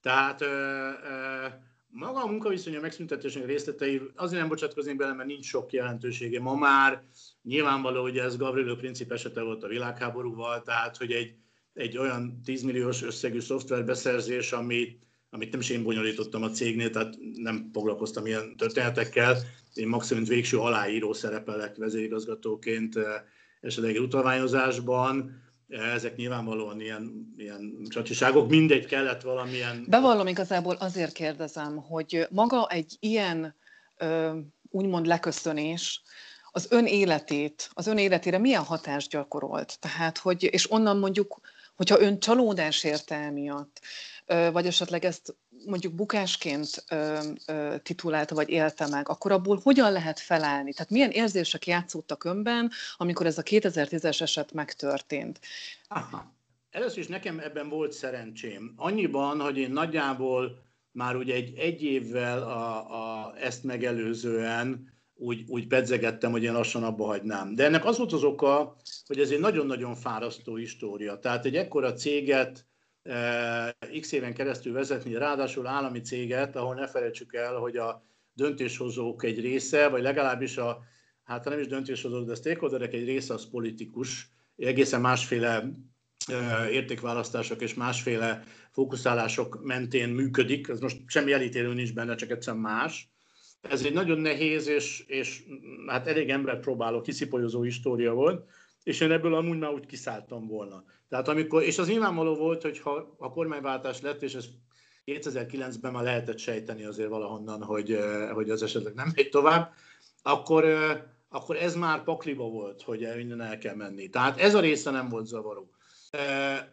Tehát 0.00 0.40
ö, 0.40 0.46
ö, 0.46 1.46
maga 1.86 2.22
a 2.22 2.26
munkaviszony 2.26 2.76
a 2.76 2.80
megszüntetésének 2.80 3.48
részletei, 3.48 4.00
azért 4.14 4.40
nem 4.40 4.48
bocsátkoznék 4.48 4.96
bele, 4.96 5.12
mert 5.12 5.28
nincs 5.28 5.44
sok 5.44 5.72
jelentősége. 5.72 6.40
Ma 6.40 6.54
már 6.54 7.02
nyilvánvaló, 7.42 8.02
hogy 8.02 8.18
ez 8.18 8.36
Gavrilo 8.36 8.76
Princip 8.76 9.12
esete 9.12 9.42
volt 9.42 9.62
a 9.62 9.68
világháborúval, 9.68 10.62
tehát 10.62 10.96
hogy 10.96 11.12
egy, 11.12 11.34
egy 11.72 11.98
olyan 11.98 12.40
10 12.42 12.62
milliós 12.62 13.02
összegű 13.02 13.40
szoftverbeszerzés, 13.40 14.52
ami, 14.52 14.98
amit 15.34 15.50
nem 15.50 15.60
is 15.60 15.70
én 15.70 15.82
bonyolítottam 15.82 16.42
a 16.42 16.50
cégnél, 16.50 16.90
tehát 16.90 17.14
nem 17.34 17.70
foglalkoztam 17.72 18.26
ilyen 18.26 18.56
történetekkel. 18.56 19.36
Én 19.74 19.88
maximum 19.88 20.24
végső 20.24 20.58
aláíró 20.58 21.12
szerepelek 21.12 21.76
vezérigazgatóként 21.76 22.96
eh, 22.96 23.04
esetleg 23.60 24.00
utalványozásban, 24.00 25.42
ezek 25.68 26.16
nyilvánvalóan 26.16 26.80
ilyen, 26.80 27.32
ilyen 27.36 27.86
csacsiságok, 27.88 28.48
mindegy 28.48 28.86
kellett 28.86 29.22
valamilyen... 29.22 29.84
Bevallom 29.88 30.26
igazából 30.26 30.74
azért 30.74 31.12
kérdezem, 31.12 31.76
hogy 31.76 32.26
maga 32.30 32.68
egy 32.68 32.96
ilyen 33.00 33.54
úgymond 34.70 35.06
leköszönés, 35.06 36.02
az 36.50 36.66
ön 36.70 36.86
életét, 36.86 37.70
az 37.72 37.86
ön 37.86 37.98
életére 37.98 38.38
milyen 38.38 38.62
hatást 38.62 39.10
gyakorolt? 39.10 39.78
Tehát, 39.80 40.18
hogy, 40.18 40.42
és 40.42 40.70
onnan 40.70 40.98
mondjuk, 40.98 41.40
hogyha 41.76 42.00
ön 42.00 42.18
csalódás 42.18 42.84
érte 42.84 43.14
emiatt, 43.14 43.80
vagy 44.26 44.66
esetleg 44.66 45.04
ezt 45.04 45.36
mondjuk 45.66 45.92
bukásként 45.92 46.84
titulálta, 47.82 48.34
vagy 48.34 48.48
élte 48.48 48.86
meg, 48.86 49.08
akkor 49.08 49.32
abból 49.32 49.60
hogyan 49.62 49.92
lehet 49.92 50.20
felállni? 50.20 50.72
Tehát 50.72 50.90
milyen 50.90 51.10
érzések 51.10 51.66
játszódtak 51.66 52.24
önben, 52.24 52.70
amikor 52.96 53.26
ez 53.26 53.38
a 53.38 53.42
2010-es 53.42 54.20
eset 54.20 54.52
megtörtént? 54.52 55.40
Aha. 55.88 56.32
Először 56.70 56.98
is 56.98 57.06
nekem 57.06 57.38
ebben 57.38 57.68
volt 57.68 57.92
szerencsém. 57.92 58.72
Annyiban, 58.76 59.40
hogy 59.40 59.58
én 59.58 59.70
nagyjából 59.70 60.62
már 60.90 61.16
ugye 61.16 61.34
egy, 61.34 61.58
egy 61.58 61.82
évvel 61.82 62.42
a, 62.42 62.90
a, 62.90 63.34
ezt 63.40 63.64
megelőzően 63.64 64.92
úgy, 65.14 65.44
úgy 65.48 65.66
pedzegettem, 65.66 66.30
hogy 66.30 66.42
én 66.42 66.52
lassan 66.52 66.84
abba 66.84 67.04
hagynám. 67.04 67.54
De 67.54 67.64
ennek 67.64 67.84
az 67.84 67.98
volt 67.98 68.12
az 68.12 68.22
oka, 68.22 68.76
hogy 69.06 69.18
ez 69.18 69.30
egy 69.30 69.40
nagyon-nagyon 69.40 69.94
fárasztó 69.94 70.54
história. 70.54 71.18
Tehát 71.18 71.44
egy 71.44 71.56
ekkora 71.56 71.92
céget 71.92 72.66
x 74.00 74.12
éven 74.12 74.34
keresztül 74.34 74.72
vezetni, 74.72 75.14
ráadásul 75.14 75.66
állami 75.66 76.00
céget, 76.00 76.56
ahol 76.56 76.74
ne 76.74 76.86
felejtsük 76.86 77.34
el, 77.34 77.54
hogy 77.54 77.76
a 77.76 78.04
döntéshozók 78.32 79.24
egy 79.24 79.40
része, 79.40 79.88
vagy 79.88 80.02
legalábbis 80.02 80.56
a, 80.56 80.82
hát 81.24 81.44
nem 81.44 81.58
is 81.58 81.66
döntéshozók, 81.66 82.26
de 82.26 82.32
a 82.32 82.36
stakeholderek 82.36 82.92
egy 82.92 83.04
része 83.04 83.34
az 83.34 83.50
politikus, 83.50 84.28
egészen 84.56 85.00
másféle 85.00 85.70
értékválasztások 86.70 87.60
és 87.60 87.74
másféle 87.74 88.42
fókuszálások 88.70 89.64
mentén 89.64 90.08
működik, 90.08 90.68
ez 90.68 90.80
most 90.80 90.98
semmi 91.06 91.32
elítélő 91.32 91.74
nincs 91.74 91.94
benne, 91.94 92.14
csak 92.14 92.30
egyszerűen 92.30 92.62
más. 92.62 93.08
Ez 93.60 93.84
egy 93.84 93.92
nagyon 93.92 94.20
nehéz 94.20 94.66
és, 94.66 95.04
és 95.06 95.42
hát 95.86 96.06
elég 96.06 96.30
ember 96.30 96.60
próbáló, 96.60 97.00
kiszipolyozó 97.00 97.62
história 97.62 98.12
volt, 98.12 98.48
és 98.84 99.00
én 99.00 99.12
ebből 99.12 99.34
amúgy 99.34 99.58
már 99.58 99.72
úgy 99.72 99.86
kiszálltam 99.86 100.46
volna. 100.46 100.84
Tehát 101.08 101.28
amikor, 101.28 101.62
és 101.62 101.78
az 101.78 101.88
nyilvánvaló 101.88 102.34
volt, 102.34 102.62
hogy 102.62 102.78
ha 102.78 103.16
a 103.18 103.30
kormányváltás 103.30 104.00
lett, 104.00 104.22
és 104.22 104.34
ez 104.34 104.46
2009-ben 105.06 105.92
már 105.92 106.02
lehetett 106.02 106.38
sejteni 106.38 106.84
azért 106.84 107.08
valahonnan, 107.08 107.62
hogy, 107.62 107.98
hogy 108.32 108.50
az 108.50 108.62
esetleg 108.62 108.94
nem 108.94 109.12
megy 109.14 109.28
tovább, 109.28 109.72
akkor, 110.22 110.64
akkor 111.28 111.56
ez 111.56 111.74
már 111.74 112.02
pakliba 112.02 112.44
volt, 112.44 112.82
hogy 112.82 113.08
minden 113.16 113.40
el 113.40 113.58
kell 113.58 113.74
menni. 113.74 114.08
Tehát 114.08 114.38
ez 114.38 114.54
a 114.54 114.60
része 114.60 114.90
nem 114.90 115.08
volt 115.08 115.26
zavaró. 115.26 115.70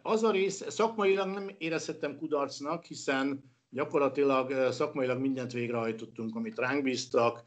Az 0.02 0.22
a 0.22 0.30
rész, 0.30 0.64
szakmailag 0.68 1.28
nem 1.28 1.50
érezhettem 1.58 2.16
kudarcnak, 2.16 2.84
hiszen 2.84 3.44
gyakorlatilag 3.70 4.72
szakmailag 4.72 5.20
mindent 5.20 5.52
végrehajtottunk, 5.52 6.36
amit 6.36 6.58
ránk 6.58 6.82
bíztak. 6.82 7.44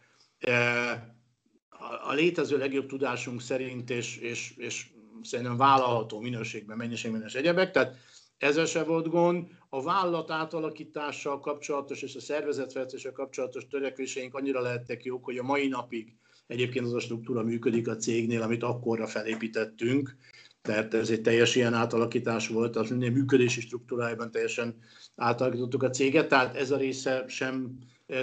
A 2.07 2.13
létező 2.13 2.57
legjobb 2.57 2.87
tudásunk 2.87 3.41
szerint, 3.41 3.89
és, 3.89 4.17
és, 4.17 4.53
és 4.57 4.89
szerintem 5.21 5.57
vállalható 5.57 6.19
minőségben, 6.19 6.77
mennyiségben 6.77 7.23
és 7.25 7.33
egyebek, 7.33 7.71
tehát 7.71 7.95
ezzel 8.37 8.65
se 8.65 8.83
volt 8.83 9.07
gond. 9.07 9.47
A 9.69 9.83
vállalat 9.83 10.31
átalakítással 10.31 11.39
kapcsolatos 11.39 12.01
és 12.01 12.15
a 12.15 12.19
szervezetfejlesztéssel 12.19 13.11
kapcsolatos 13.11 13.67
törekvéseink 13.67 14.33
annyira 14.33 14.61
lehettek 14.61 15.03
jók, 15.03 15.25
hogy 15.25 15.37
a 15.37 15.43
mai 15.43 15.67
napig 15.67 16.15
egyébként 16.47 16.85
az 16.85 16.93
a 16.93 16.99
struktúra 16.99 17.43
működik 17.43 17.87
a 17.87 17.95
cégnél, 17.95 18.41
amit 18.41 18.63
akkorra 18.63 19.07
felépítettünk, 19.07 20.15
tehát 20.61 20.93
ez 20.93 21.09
egy 21.09 21.21
teljes 21.21 21.55
ilyen 21.55 21.73
átalakítás 21.73 22.47
volt, 22.47 22.75
az 22.75 22.89
minden 22.89 23.11
működési 23.11 23.61
struktúrájában 23.61 24.31
teljesen 24.31 24.75
átalakítottuk 25.15 25.83
a 25.83 25.89
céget, 25.89 26.27
tehát 26.27 26.55
ez 26.55 26.71
a 26.71 26.77
része 26.77 27.23
sem 27.27 27.77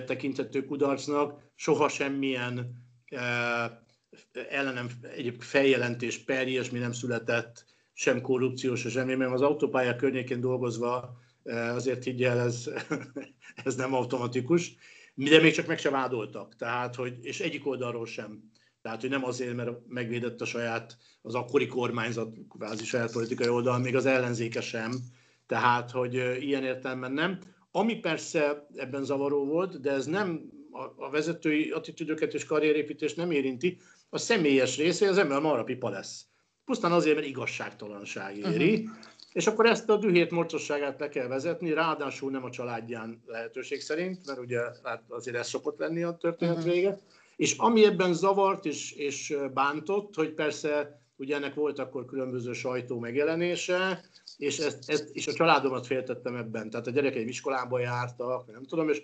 tekinthető 0.07 0.65
kudarcnak, 0.65 1.41
soha 1.55 1.89
semmilyen 1.89 2.75
ellenem 4.49 4.89
egyébként 5.03 5.45
feljelentés, 5.45 6.19
per 6.19 6.49
ilyesmi 6.49 6.79
nem 6.79 6.93
született, 6.93 7.65
sem 7.93 8.21
korrupciós, 8.21 8.81
sem 8.81 8.91
semmi, 8.91 9.15
mert 9.15 9.33
az 9.33 9.41
autópályák 9.41 9.97
környékén 9.97 10.41
dolgozva 10.41 11.21
eh, 11.43 11.75
azért 11.75 12.07
így 12.07 12.25
el, 12.25 12.41
ez, 12.41 12.71
ez 13.65 13.75
nem 13.75 13.95
automatikus, 13.95 14.75
de 15.15 15.41
még 15.41 15.55
csak 15.55 15.67
meg 15.67 15.79
se 15.79 15.91
vádoltak, 15.91 16.57
tehát, 16.57 16.95
hogy, 16.95 17.19
és 17.23 17.41
egyik 17.41 17.67
oldalról 17.67 18.07
sem. 18.07 18.51
Tehát, 18.83 19.01
hogy 19.01 19.11
nem 19.11 19.25
azért, 19.25 19.55
mert 19.55 19.71
megvédett 19.89 20.41
a 20.41 20.45
saját, 20.45 20.97
az 21.23 21.35
akkori 21.35 21.67
kormányzat, 21.67 22.35
kvázi 22.49 22.85
saját 22.85 23.13
politikai 23.13 23.49
oldal, 23.49 23.79
még 23.79 23.97
az 23.97 24.07
ellenzéke 24.07 24.61
sem. 24.61 24.93
Tehát, 25.47 25.91
hogy 25.91 26.17
eh, 26.17 26.43
ilyen 26.43 26.65
értelemben 26.65 27.13
nem. 27.13 27.39
Ami 27.71 27.95
persze 27.95 28.67
ebben 28.75 29.05
zavaró 29.05 29.45
volt, 29.45 29.81
de 29.81 29.91
ez 29.91 30.07
nem 30.07 30.51
a, 30.73 31.05
a 31.05 31.11
vezetői 31.11 31.71
attitűdöket 31.71 32.35
és 32.35 32.45
karrierépítést 32.45 33.17
nem 33.17 33.31
érinti, 33.31 33.79
a 34.11 34.19
személyes 34.19 34.77
része, 34.77 35.09
az 35.09 35.19
ember 35.19 35.65
pipa 35.65 35.89
lesz. 35.89 36.27
Pusztán 36.65 36.93
azért, 36.93 37.15
mert 37.15 37.27
igazságtalanság 37.27 38.37
éri. 38.37 38.75
Uh-huh. 38.75 38.97
és 39.33 39.47
akkor 39.47 39.67
ezt 39.67 39.89
a 39.89 39.97
dühét, 39.97 40.31
morcosságát 40.31 41.01
le 41.01 41.09
kell 41.09 41.27
vezetni, 41.27 41.73
ráadásul 41.73 42.31
nem 42.31 42.45
a 42.45 42.51
családján 42.51 43.23
lehetőség 43.27 43.81
szerint, 43.81 44.27
mert 44.27 44.39
ugye 44.39 44.61
hát 44.83 45.03
azért 45.09 45.37
ez 45.37 45.49
szokott 45.49 45.79
lenni 45.79 46.03
a 46.03 46.17
történet 46.17 46.57
uh-huh. 46.57 46.73
vége. 46.73 46.99
És 47.37 47.57
ami 47.57 47.85
ebben 47.85 48.15
zavart 48.15 48.65
és, 48.65 48.93
és 48.93 49.37
bántott, 49.55 50.15
hogy 50.15 50.33
persze 50.33 51.01
ugye 51.17 51.37
ennek 51.37 51.55
volt 51.55 51.79
akkor 51.79 52.05
különböző 52.05 52.53
sajtó 52.53 52.99
megjelenése, 52.99 54.05
és, 54.37 54.59
ezt, 54.59 54.91
ezt, 54.91 55.09
és 55.13 55.27
a 55.27 55.33
családomat 55.33 55.87
féltettem 55.87 56.37
ebben. 56.37 56.71
Tehát 56.71 56.87
a 56.87 56.91
gyerekeim 56.91 57.29
iskolába 57.29 57.79
jártak, 57.79 58.53
nem 58.53 58.65
tudom, 58.65 58.89
és 58.89 59.03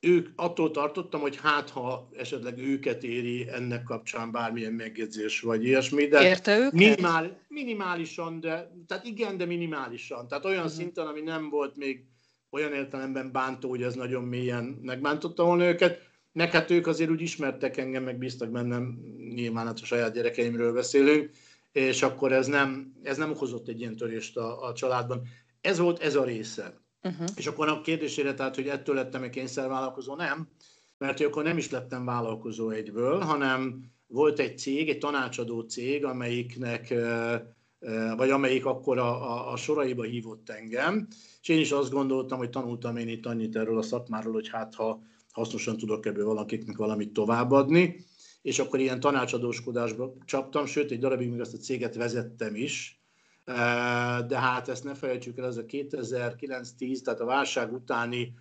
ők 0.00 0.28
attól 0.36 0.70
tartottam, 0.70 1.20
hogy 1.20 1.36
hát 1.36 1.70
ha 1.70 2.08
esetleg 2.16 2.58
őket 2.58 3.02
éri 3.02 3.48
ennek 3.48 3.82
kapcsán 3.82 4.30
bármilyen 4.32 4.72
megjegyzés 4.72 5.40
vagy 5.40 5.64
ilyesmi, 5.64 6.06
de 6.06 6.28
Érte 6.28 6.58
őket? 6.58 6.72
Minimál, 6.72 7.40
minimálisan, 7.48 8.40
de 8.40 8.72
tehát 8.86 9.04
igen, 9.04 9.36
de 9.36 9.44
minimálisan. 9.44 10.28
Tehát 10.28 10.44
olyan 10.44 10.64
uh-huh. 10.64 10.74
szinten, 10.74 11.06
ami 11.06 11.20
nem 11.20 11.48
volt 11.48 11.76
még 11.76 12.04
olyan 12.50 12.72
értelemben 12.72 13.32
bántó, 13.32 13.68
hogy 13.68 13.82
ez 13.82 13.94
nagyon 13.94 14.24
mélyen 14.24 14.64
megbántotta 14.82 15.44
volna 15.44 15.68
őket. 15.68 16.08
Meg 16.32 16.50
hát 16.50 16.70
ők 16.70 16.86
azért 16.86 17.10
úgy 17.10 17.20
ismertek 17.20 17.76
engem, 17.76 18.02
meg 18.02 18.18
bíztak 18.18 18.50
bennem, 18.50 18.98
nyilván 19.34 19.66
hát 19.66 19.80
a 19.80 19.84
saját 19.84 20.12
gyerekeimről 20.12 20.72
beszélünk, 20.72 21.30
és 21.72 22.02
akkor 22.02 22.32
ez 22.32 22.46
nem, 22.46 22.92
ez 23.02 23.16
nem 23.16 23.30
okozott 23.30 23.68
egy 23.68 23.80
ilyen 23.80 23.96
törést 23.96 24.36
a, 24.36 24.62
a 24.62 24.72
családban. 24.72 25.22
Ez 25.60 25.78
volt 25.78 26.02
ez 26.02 26.14
a 26.14 26.24
része. 26.24 26.79
Uh-huh. 27.02 27.28
És 27.36 27.46
akkor 27.46 27.68
a 27.68 27.80
kérdésére, 27.80 28.34
tehát, 28.34 28.54
hogy 28.54 28.68
ettől 28.68 28.94
lettem 28.94 29.22
egy 29.22 29.30
kényszervállalkozó, 29.30 30.14
nem, 30.14 30.48
mert 30.98 31.20
akkor 31.20 31.42
nem 31.42 31.56
is 31.56 31.70
lettem 31.70 32.04
vállalkozó 32.04 32.70
egyből, 32.70 33.20
hanem 33.20 33.84
volt 34.06 34.38
egy 34.38 34.58
cég, 34.58 34.88
egy 34.88 34.98
tanácsadó 34.98 35.60
cég, 35.60 36.04
amelyiknek, 36.04 36.94
vagy 38.16 38.30
amelyik 38.30 38.66
akkor 38.66 38.98
a, 38.98 39.32
a, 39.32 39.52
a 39.52 39.56
soraiba 39.56 40.02
hívott 40.02 40.50
engem, 40.50 41.06
és 41.42 41.48
én 41.48 41.58
is 41.58 41.72
azt 41.72 41.90
gondoltam, 41.90 42.38
hogy 42.38 42.50
tanultam 42.50 42.96
én 42.96 43.08
itt 43.08 43.26
annyit 43.26 43.56
erről 43.56 43.78
a 43.78 43.82
szakmáról, 43.82 44.32
hogy 44.32 44.48
hát 44.48 44.74
ha 44.74 45.02
hasznosan 45.32 45.76
tudok 45.76 46.06
ebből 46.06 46.24
valakiknek 46.24 46.76
valamit 46.76 47.12
továbbadni, 47.12 48.04
és 48.42 48.58
akkor 48.58 48.80
ilyen 48.80 49.00
tanácsadóskodásba 49.00 50.14
csaptam, 50.24 50.66
sőt, 50.66 50.90
egy 50.90 50.98
darabig 50.98 51.28
még 51.28 51.40
ezt 51.40 51.54
a 51.54 51.58
céget 51.58 51.94
vezettem 51.94 52.54
is, 52.54 52.99
de 54.26 54.38
hát 54.38 54.68
ezt 54.68 54.84
ne 54.84 54.94
felejtsük 54.94 55.38
el, 55.38 55.46
ez 55.46 55.56
a 55.56 55.64
2009-10, 55.64 57.00
tehát 57.00 57.20
a 57.20 57.24
válság 57.24 57.72
utáni 57.72 58.32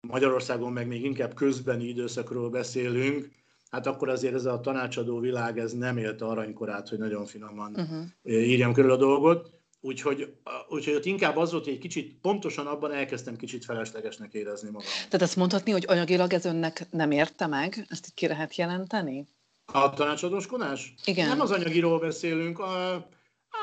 Magyarországon 0.00 0.72
meg 0.72 0.86
még 0.86 1.04
inkább 1.04 1.34
közbeni 1.34 1.84
időszakról 1.84 2.50
beszélünk, 2.50 3.28
hát 3.70 3.86
akkor 3.86 4.08
azért 4.08 4.34
ez 4.34 4.44
a 4.44 4.60
tanácsadó 4.60 5.18
világ 5.18 5.58
ez 5.58 5.72
nem 5.72 5.96
élte 5.96 6.24
aranykorát, 6.24 6.88
hogy 6.88 6.98
nagyon 6.98 7.26
finoman 7.26 7.74
uh-huh. 7.74 8.04
írjam 8.24 8.72
körül 8.72 8.90
a 8.90 8.96
dolgot. 8.96 9.50
Úgyhogy, 9.82 10.34
úgyhogy 10.68 10.94
ott 10.94 11.04
inkább 11.04 11.36
az 11.36 11.50
volt, 11.50 11.64
hogy 11.64 11.72
egy 11.72 11.78
kicsit, 11.78 12.18
pontosan 12.20 12.66
abban 12.66 12.92
elkezdtem 12.92 13.36
kicsit 13.36 13.64
feleslegesnek 13.64 14.32
érezni 14.32 14.70
magam. 14.70 14.88
Tehát 15.08 15.22
azt 15.22 15.36
mondhatni, 15.36 15.70
hogy 15.70 15.84
anyagilag 15.88 16.32
ez 16.32 16.44
önnek 16.44 16.86
nem 16.90 17.10
érte 17.10 17.46
meg? 17.46 17.86
Ezt 17.88 18.06
így 18.06 18.14
ki 18.14 18.26
lehet 18.26 18.56
jelenteni? 18.56 19.26
A 19.72 19.90
tanácsadóskodás? 19.90 20.94
Igen. 21.04 21.28
Nem 21.28 21.40
az 21.40 21.50
anyagiról 21.50 21.98
beszélünk. 21.98 22.58
A, 22.58 23.08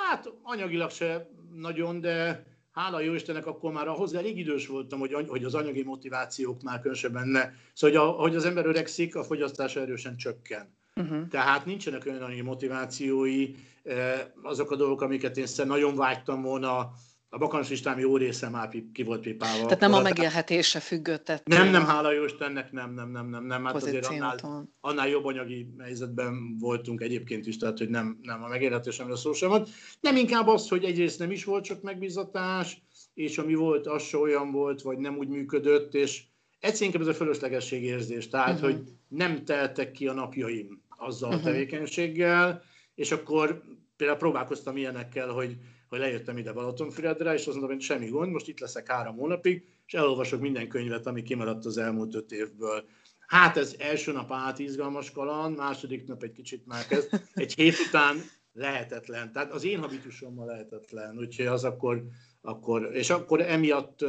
Hát 0.09 0.33
anyagilag 0.43 0.91
se 0.91 1.29
nagyon, 1.53 2.01
de 2.01 2.45
hála 2.71 2.99
jó 2.99 3.13
Istennek, 3.13 3.45
akkor 3.45 3.71
már 3.71 3.87
ahhoz 3.87 4.13
elég 4.13 4.37
idős 4.37 4.67
voltam, 4.67 4.99
hogy, 4.99 5.13
hogy 5.27 5.43
az 5.43 5.55
anyagi 5.55 5.83
motivációk 5.83 6.61
már 6.61 6.79
különösen 6.79 7.11
benne. 7.11 7.53
Szóval, 7.73 7.99
hogy 7.99 8.15
ahogy 8.15 8.35
az 8.35 8.45
ember 8.45 8.65
öregszik, 8.65 9.15
a 9.15 9.23
fogyasztás 9.23 9.75
erősen 9.75 10.17
csökken. 10.17 10.75
Uh-huh. 10.95 11.27
Tehát 11.27 11.65
nincsenek 11.65 12.05
olyan 12.05 12.21
anyagi 12.21 12.41
motivációi, 12.41 13.55
eh, 13.83 14.21
azok 14.41 14.71
a 14.71 14.75
dolgok, 14.75 15.01
amiket 15.01 15.37
én 15.37 15.45
nagyon 15.65 15.95
vágytam 15.95 16.41
volna 16.41 16.91
a 17.29 17.37
bakancslistám 17.37 17.99
jó 17.99 18.17
része 18.17 18.49
már 18.49 18.69
ki 18.93 19.03
volt 19.03 19.21
pipálva. 19.21 19.63
Tehát 19.63 19.79
nem 19.79 19.93
a 19.93 20.01
megélhetése 20.01 20.79
függött 20.79 21.41
Nem, 21.43 21.69
nem, 21.69 21.85
hála 21.85 22.11
jó 22.11 22.23
Istennek, 22.23 22.71
nem, 22.71 22.93
nem, 22.93 23.11
nem, 23.11 23.29
nem, 23.29 23.45
nem. 23.45 23.65
Hát 23.65 23.75
azért 23.75 24.05
annál, 24.05 24.67
annál 24.79 25.07
jobb 25.07 25.25
anyagi 25.25 25.67
helyzetben 25.79 26.57
voltunk 26.59 27.01
egyébként 27.01 27.45
is, 27.45 27.57
tehát 27.57 27.77
hogy 27.77 27.89
nem, 27.89 28.19
nem 28.21 28.43
a 28.43 28.47
megélhetésemre 28.47 29.15
szó 29.15 29.33
sem 29.33 29.49
volt. 29.49 29.69
Nem 29.99 30.15
inkább 30.15 30.47
az, 30.47 30.67
hogy 30.67 30.83
egyrészt 30.83 31.19
nem 31.19 31.31
is 31.31 31.43
volt 31.43 31.63
csak 31.63 31.81
megbízatás, 31.81 32.81
és 33.13 33.37
ami 33.37 33.53
volt, 33.53 33.87
az 33.87 34.03
se 34.03 34.17
olyan 34.17 34.51
volt, 34.51 34.81
vagy 34.81 34.97
nem 34.97 35.17
úgy 35.17 35.27
működött, 35.27 35.93
és 35.93 36.23
egyszerűen 36.59 36.91
inkább 36.91 37.07
ez 37.07 37.15
a 37.15 37.17
fölöslegesség 37.17 37.83
érzés, 37.83 38.27
tehát, 38.27 38.53
uh-huh. 38.53 38.71
hogy 38.71 38.81
nem 39.07 39.45
teltek 39.45 39.91
ki 39.91 40.07
a 40.07 40.13
napjaim 40.13 40.81
azzal 40.97 41.29
uh-huh. 41.29 41.45
a 41.45 41.49
tevékenységgel, 41.49 42.63
és 42.95 43.11
akkor 43.11 43.61
például 43.97 44.19
próbálkoztam 44.19 44.77
ilyenekkel, 44.77 45.27
hogy 45.27 45.57
hogy 45.89 45.99
lejöttem 45.99 46.37
ide 46.37 46.53
Balatonfüredre, 46.53 47.33
és 47.33 47.39
azt 47.39 47.47
mondtam, 47.47 47.69
hogy 47.69 47.81
semmi 47.81 48.07
gond, 48.09 48.31
most 48.31 48.47
itt 48.47 48.59
leszek 48.59 48.91
három 48.91 49.15
hónapig, 49.15 49.65
és 49.87 49.93
elolvasok 49.93 50.41
minden 50.41 50.67
könyvet, 50.67 51.07
ami 51.07 51.23
kimaradt 51.23 51.65
az 51.65 51.77
elmúlt 51.77 52.15
öt 52.15 52.31
évből. 52.31 52.83
Hát 53.27 53.57
ez 53.57 53.75
első 53.79 54.11
nap 54.11 54.31
át 54.31 54.59
izgalmas 54.59 55.11
kaland, 55.11 55.57
második 55.57 56.07
nap 56.07 56.23
egy 56.23 56.31
kicsit 56.31 56.65
már 56.65 56.85
kezd, 56.85 57.09
egy 57.33 57.53
hét 57.53 57.75
után 57.87 58.17
lehetetlen. 58.53 59.31
Tehát 59.31 59.51
az 59.51 59.65
én 59.65 59.79
habitusommal 59.79 60.45
lehetetlen, 60.45 61.17
úgyhogy 61.17 61.45
az 61.45 61.63
akkor, 61.63 62.03
akkor 62.41 62.89
és 62.93 63.09
akkor 63.09 63.41
emiatt 63.41 64.05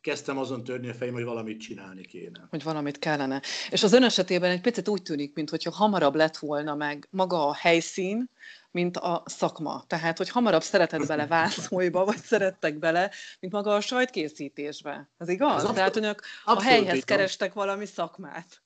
kezdtem 0.00 0.38
azon 0.38 0.64
törni 0.64 0.88
a 0.88 0.94
fejem, 0.94 1.14
hogy 1.14 1.24
valamit 1.24 1.60
csinálni 1.60 2.02
kéne. 2.06 2.46
Hogy 2.50 2.62
valamit 2.62 2.98
kellene. 2.98 3.42
És 3.70 3.82
az 3.82 3.92
ön 3.92 4.02
esetében 4.02 4.50
egy 4.50 4.60
picit 4.60 4.88
úgy 4.88 5.02
tűnik, 5.02 5.34
mintha 5.34 5.70
hamarabb 5.70 6.14
lett 6.14 6.36
volna 6.36 6.74
meg 6.74 7.08
maga 7.10 7.48
a 7.48 7.54
helyszín, 7.54 8.30
mint 8.76 8.96
a 8.96 9.22
szakma. 9.24 9.84
Tehát, 9.86 10.18
hogy 10.18 10.28
hamarabb 10.28 10.62
szeretett 10.62 11.06
bele 11.06 11.26
vászolba, 11.26 12.04
vagy 12.04 12.16
szerettek 12.16 12.78
bele, 12.78 13.10
mint 13.40 13.52
maga 13.52 13.74
a 13.74 13.80
sajtkészítésbe. 13.80 15.10
Ez 15.18 15.28
igaz? 15.28 15.64
Az 15.64 15.74
Tehát 15.74 15.96
önök 15.96 16.22
a 16.44 16.62
helyhez 16.62 17.04
kerestek 17.04 17.52
valami 17.52 17.86
szakmát. 17.86 18.62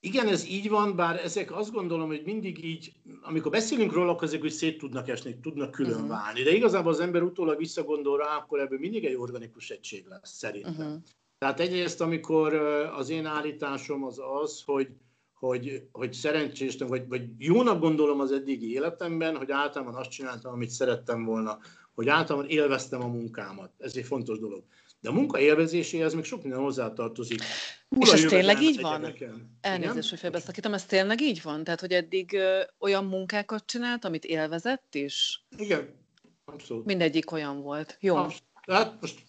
Igen, 0.00 0.28
ez 0.28 0.46
így 0.46 0.68
van, 0.68 0.96
bár 0.96 1.24
ezek 1.24 1.52
azt 1.52 1.72
gondolom, 1.72 2.06
hogy 2.06 2.22
mindig 2.24 2.64
így, 2.64 2.92
amikor 3.22 3.50
beszélünk 3.50 3.92
róla, 3.92 4.10
akkor 4.10 4.28
ezek 4.28 4.42
úgy 4.42 4.50
szét 4.50 4.78
tudnak 4.78 5.08
esni, 5.08 5.40
tudnak 5.40 5.70
külön 5.70 5.92
uh-huh. 5.92 6.08
válni. 6.08 6.42
De 6.42 6.50
igazából 6.50 6.92
az 6.92 7.00
ember 7.00 7.22
utólag 7.22 7.58
visszagondol 7.58 8.18
rá, 8.18 8.36
akkor 8.36 8.60
ebből 8.60 8.78
mindig 8.78 9.04
egy 9.04 9.14
organikus 9.14 9.70
egység 9.70 10.06
lesz, 10.06 10.32
szerintem. 10.32 10.86
Uh-huh. 10.86 11.02
Tehát 11.38 11.60
egyrészt, 11.60 12.00
amikor 12.00 12.54
az 12.94 13.08
én 13.08 13.26
állításom 13.26 14.04
az 14.04 14.20
az, 14.42 14.62
hogy 14.64 14.88
hogy, 15.40 15.82
hogy 15.92 16.12
szerencséstem, 16.12 16.86
vagy, 16.86 17.08
vagy 17.08 17.22
jónak 17.38 17.80
gondolom 17.80 18.20
az 18.20 18.32
eddigi 18.32 18.72
életemben, 18.72 19.36
hogy 19.36 19.50
általában 19.50 19.94
azt 19.94 20.10
csináltam, 20.10 20.52
amit 20.52 20.70
szerettem 20.70 21.24
volna, 21.24 21.58
hogy 21.94 22.08
általában 22.08 22.48
élveztem 22.48 23.02
a 23.02 23.06
munkámat. 23.06 23.72
Ez 23.78 23.96
egy 23.96 24.04
fontos 24.04 24.38
dolog. 24.38 24.64
De 25.00 25.08
a 25.08 25.12
munka 25.12 25.40
élvezéséhez 25.40 26.14
még 26.14 26.24
sok 26.24 26.42
minden 26.42 26.60
hozzátartozik. 26.60 27.42
Hol 27.88 28.02
És 28.02 28.12
ez 28.12 28.24
tényleg 28.24 28.62
így 28.62 28.80
van? 28.80 29.14
Elnézést, 29.60 30.10
hogy 30.10 30.18
felbeszakítom, 30.18 30.74
ez 30.74 30.84
tényleg 30.84 31.20
így 31.20 31.42
van? 31.42 31.64
Tehát, 31.64 31.80
hogy 31.80 31.92
eddig 31.92 32.32
ö, 32.32 32.60
olyan 32.78 33.04
munkákat 33.04 33.66
csinált, 33.66 34.04
amit 34.04 34.24
élvezett 34.24 34.94
is? 34.94 35.44
Igen, 35.56 35.88
abszolút. 36.44 36.84
Mindegyik 36.84 37.32
olyan 37.32 37.62
volt. 37.62 37.96
Jó. 38.00 38.16
Abszolút. 38.16 38.42
Hát 38.66 39.00
most 39.00 39.22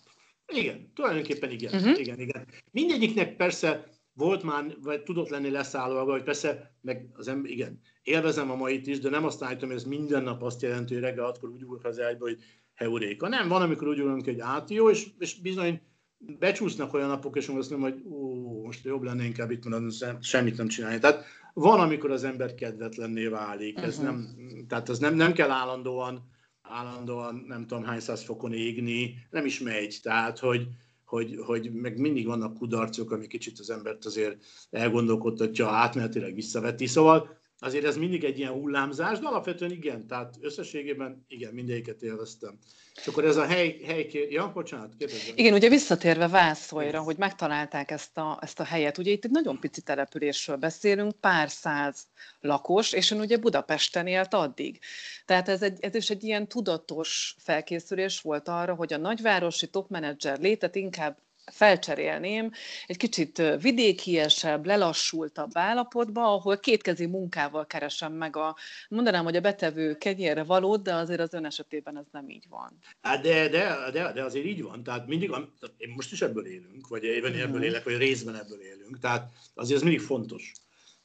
igen, 0.47 0.91
tulajdonképpen 0.95 1.51
igen. 1.51 1.73
Uh-huh. 1.73 1.99
igen, 1.99 2.19
igen. 2.19 2.47
Mindegyiknek 2.71 3.35
persze 3.35 3.87
volt 4.21 4.43
már, 4.43 4.75
vagy 4.81 5.03
tudott 5.03 5.29
lenni 5.29 5.49
leszálló, 5.49 6.09
hogy 6.11 6.23
persze, 6.23 6.75
meg 6.81 7.09
az 7.13 7.27
ember, 7.27 7.51
igen, 7.51 7.81
élvezem 8.03 8.51
a 8.51 8.55
mait 8.55 8.87
is, 8.87 8.99
de 8.99 9.09
nem 9.09 9.25
azt 9.25 9.43
állítom, 9.43 9.69
hogy 9.69 9.77
ez 9.77 9.83
minden 9.83 10.23
nap 10.23 10.43
azt 10.43 10.61
jelenti, 10.61 10.93
hogy 10.93 11.03
reggel 11.03 11.25
akkor 11.25 11.49
úgy 11.49 11.63
ugrok 11.63 11.83
az 11.83 11.99
ágyba, 11.99 12.25
hogy 12.25 12.37
heuréka. 12.73 13.27
Nem, 13.27 13.47
van, 13.47 13.61
amikor 13.61 13.87
úgy 13.87 13.99
ugrunk, 13.99 14.25
hogy 14.25 14.39
át 14.39 14.69
jó, 14.69 14.89
és, 14.89 15.07
és 15.19 15.41
bizony 15.41 15.81
becsúsznak 16.17 16.93
olyan 16.93 17.07
napok, 17.07 17.37
és 17.37 17.47
azt 17.47 17.69
mondom, 17.69 17.91
hogy 17.91 18.01
ó, 18.11 18.63
most 18.63 18.85
jobb 18.85 19.03
lenne 19.03 19.23
inkább 19.23 19.51
itt 19.51 19.63
maradni, 19.63 19.93
semmit 20.21 20.57
nem 20.57 20.67
csinálni. 20.67 20.99
Tehát 20.99 21.23
van, 21.53 21.79
amikor 21.79 22.11
az 22.11 22.23
ember 22.23 22.55
kedvetlenné 22.55 23.27
válik. 23.27 23.75
Uh-huh. 23.75 23.89
Ez 23.89 23.99
nem, 23.99 24.35
tehát 24.67 24.89
az 24.89 24.99
nem, 24.99 25.15
nem 25.15 25.33
kell 25.33 25.49
állandóan, 25.49 26.29
állandóan 26.61 27.43
nem 27.47 27.67
tudom 27.67 27.83
hány 27.83 27.99
száz 27.99 28.23
fokon 28.23 28.53
égni, 28.53 29.15
nem 29.29 29.45
is 29.45 29.59
megy. 29.59 29.99
Tehát, 30.01 30.39
hogy, 30.39 30.67
hogy, 31.11 31.37
hogy 31.45 31.71
meg 31.73 31.99
mindig 31.99 32.25
vannak 32.25 32.57
kudarcok, 32.57 33.11
ami 33.11 33.27
kicsit 33.27 33.59
az 33.59 33.69
embert 33.69 34.05
azért 34.05 34.43
elgondolkodtatja, 34.69 35.67
átmenetileg 35.67 36.35
visszaveti. 36.35 36.85
Szóval 36.87 37.39
azért 37.59 37.85
ez 37.85 37.97
mindig 37.97 38.23
egy 38.23 38.37
ilyen 38.37 38.51
hullámzás, 38.51 39.19
de 39.19 39.27
alapvetően 39.27 39.71
igen, 39.71 40.07
tehát 40.07 40.37
összességében 40.41 41.25
igen, 41.27 41.53
mindegyiket 41.53 42.01
élveztem. 42.01 42.57
És 42.95 43.07
akkor 43.07 43.25
ez 43.25 43.35
a 43.35 43.45
hely, 43.45 43.79
hely 43.85 44.27
ja, 44.29 44.51
bocsánat, 44.53 44.93
kérdezem. 44.97 45.33
Igen, 45.35 45.53
ugye 45.53 45.69
visszatérve 45.69 46.27
Vászolyra, 46.27 47.01
hogy 47.01 47.17
megtalálták 47.17 47.91
ezt 47.91 48.17
a, 48.17 48.39
ezt 48.41 48.59
a 48.59 48.63
helyet, 48.63 48.97
ugye 48.97 49.11
itt 49.11 49.25
egy 49.25 49.31
nagyon 49.31 49.59
pici 49.59 49.81
településről 49.81 50.55
beszélünk, 50.55 51.19
pár 51.19 51.49
száz 51.49 52.03
lakos, 52.39 52.93
és 52.93 53.11
ön 53.11 53.19
ugye 53.19 53.37
Budapesten 53.37 54.07
élt 54.07 54.33
addig. 54.33 54.79
Tehát 55.25 55.49
ez, 55.49 55.61
egy, 55.61 55.77
ez 55.81 55.95
is 55.95 56.09
egy 56.09 56.23
ilyen 56.23 56.47
tudatos 56.47 57.35
felkészülés 57.39 58.21
volt 58.21 58.47
arra, 58.47 58.73
hogy 58.73 58.93
a 58.93 58.97
nagyvárosi 58.97 59.67
topmenedzser 59.67 60.39
létet 60.39 60.75
inkább 60.75 61.17
felcserélném 61.45 62.51
egy 62.85 62.97
kicsit 62.97 63.41
vidékiesebb, 63.61 64.65
lelassultabb 64.65 65.49
állapotba, 65.53 66.33
ahol 66.33 66.59
kétkezi 66.59 67.05
munkával 67.05 67.65
keresem 67.65 68.13
meg 68.13 68.35
a, 68.35 68.55
mondanám, 68.89 69.23
hogy 69.23 69.35
a 69.35 69.41
betevő 69.41 69.97
kenyérre 69.97 70.43
valót, 70.43 70.83
de 70.83 70.93
azért 70.93 71.19
az 71.19 71.33
ön 71.33 71.45
esetében 71.45 71.97
ez 71.97 72.05
nem 72.11 72.29
így 72.29 72.45
van. 72.49 72.77
Hát 73.01 73.21
de, 73.21 73.49
de, 73.49 73.89
de, 73.91 74.11
de 74.13 74.23
azért 74.23 74.45
így 74.45 74.61
van, 74.61 74.83
tehát 74.83 75.07
mindig, 75.07 75.31
én 75.77 75.93
most 75.95 76.11
is 76.11 76.21
ebből 76.21 76.45
élünk, 76.45 76.87
vagy 76.87 77.03
én 77.03 77.25
ebből 77.25 77.47
mhm. 77.47 77.63
élek, 77.63 77.83
vagy 77.83 77.97
részben 77.97 78.35
ebből 78.35 78.61
élünk, 78.61 78.99
tehát 78.99 79.31
azért 79.53 79.77
ez 79.77 79.83
mindig 79.83 80.01
fontos. 80.01 80.51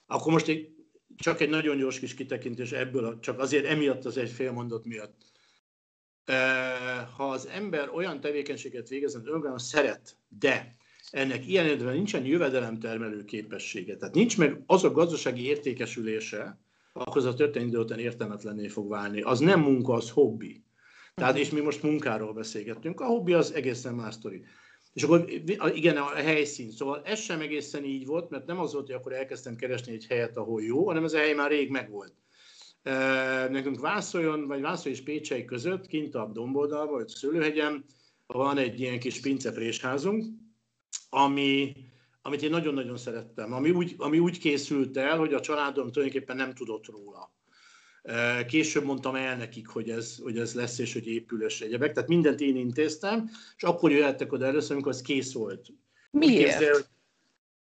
Akkor 0.07 0.33
most 0.33 0.49
egy, 0.49 0.75
csak 1.17 1.41
egy 1.41 1.49
nagyon 1.49 1.77
gyors 1.77 1.99
kis 1.99 2.15
kitekintés 2.15 2.73
ebből, 2.73 3.19
csak 3.21 3.39
azért 3.39 3.67
emiatt 3.67 4.05
az 4.05 4.17
egy 4.17 4.31
fél 4.31 4.53
mondat 4.53 4.85
miatt 4.85 5.25
ha 7.17 7.31
az 7.31 7.47
ember 7.47 7.91
olyan 7.95 8.21
tevékenységet 8.21 8.89
végez, 8.89 9.15
amit 9.15 9.27
önmagában 9.29 9.59
szeret, 9.59 10.17
de 10.39 10.77
ennek 11.11 11.47
ilyen 11.47 11.65
esetben 11.65 11.95
nincsen 11.95 12.25
jövedelemtermelő 12.25 13.25
képessége, 13.25 13.97
tehát 13.97 14.15
nincs 14.15 14.39
meg 14.39 14.63
az 14.67 14.85
a 14.85 14.91
gazdasági 14.91 15.47
értékesülése, 15.47 16.61
akkor 16.93 17.17
az 17.17 17.25
a 17.25 17.35
történelmi 17.35 17.71
idő 17.71 17.81
után 17.81 17.99
értelmetlenné 17.99 18.69
fog 18.69 18.89
válni. 18.89 19.21
Az 19.21 19.39
nem 19.39 19.61
munka, 19.61 19.93
az 19.93 20.11
hobbi. 20.11 20.65
Tehát, 21.15 21.39
és 21.39 21.51
mi 21.51 21.61
most 21.61 21.83
munkáról 21.83 22.33
beszélgettünk, 22.33 23.01
a 23.01 23.05
hobbi 23.05 23.33
az 23.33 23.53
egészen 23.53 23.95
más 23.95 24.15
sztori. 24.15 24.45
És 24.93 25.03
akkor 25.03 25.31
igen, 25.75 25.97
a 25.97 26.15
helyszín. 26.15 26.71
Szóval 26.71 27.03
ez 27.05 27.21
sem 27.21 27.41
egészen 27.41 27.85
így 27.85 28.07
volt, 28.07 28.31
mert 28.31 28.47
nem 28.47 28.59
az 28.59 28.73
volt, 28.73 28.87
hogy 28.87 28.95
akkor 28.95 29.13
elkezdtem 29.13 29.57
keresni 29.57 29.93
egy 29.93 30.07
helyet, 30.07 30.37
ahol 30.37 30.63
jó, 30.63 30.87
hanem 30.87 31.05
ez 31.05 31.13
a 31.13 31.19
hely 31.19 31.35
már 31.35 31.51
rég 31.51 31.71
megvolt 31.71 32.13
nekünk 33.51 33.81
Vászoljon, 33.81 34.47
vagy 34.47 34.61
Vászol 34.61 34.93
és 34.93 35.03
Pécsei 35.03 35.45
között, 35.45 35.87
kint 35.87 36.15
a 36.15 36.31
Domboldalban, 36.33 36.95
vagy 36.95 37.09
Szőlőhegyen, 37.09 37.85
van 38.27 38.59
egy 38.59 38.81
ilyen 38.81 38.99
kis 38.99 39.21
pinceprésházunk, 39.21 40.25
ami, 41.09 41.73
amit 42.23 42.43
én 42.43 42.51
nagyon-nagyon 42.51 42.97
szerettem, 42.97 43.53
ami 43.53 43.71
úgy, 43.71 43.95
ami 43.97 44.19
úgy 44.19 44.39
készült 44.39 44.97
el, 44.97 45.19
hogy 45.19 45.35
a 45.35 45.41
családom 45.41 45.93
tulajdonképpen 45.93 46.37
nem 46.37 46.55
tudott 46.55 46.87
róla. 46.87 47.35
Később 48.47 48.85
mondtam 48.85 49.15
el 49.15 49.37
nekik, 49.37 49.69
hogy 49.69 49.91
ez, 49.91 50.19
hogy 50.23 50.39
ez 50.39 50.55
lesz, 50.55 50.79
és 50.79 50.93
hogy 50.93 51.07
épül, 51.07 51.43
és 51.43 51.61
egyebek. 51.61 51.93
Tehát 51.93 52.09
mindent 52.09 52.41
én 52.41 52.57
intéztem, 52.57 53.31
és 53.57 53.63
akkor 53.63 53.91
jöhettek 53.91 54.33
oda 54.33 54.47
először, 54.47 54.73
amikor 54.73 54.93
ez 54.93 55.01
kész 55.01 55.33
volt. 55.33 55.67
Miért? 56.11 56.59
Képzel, 56.59 56.81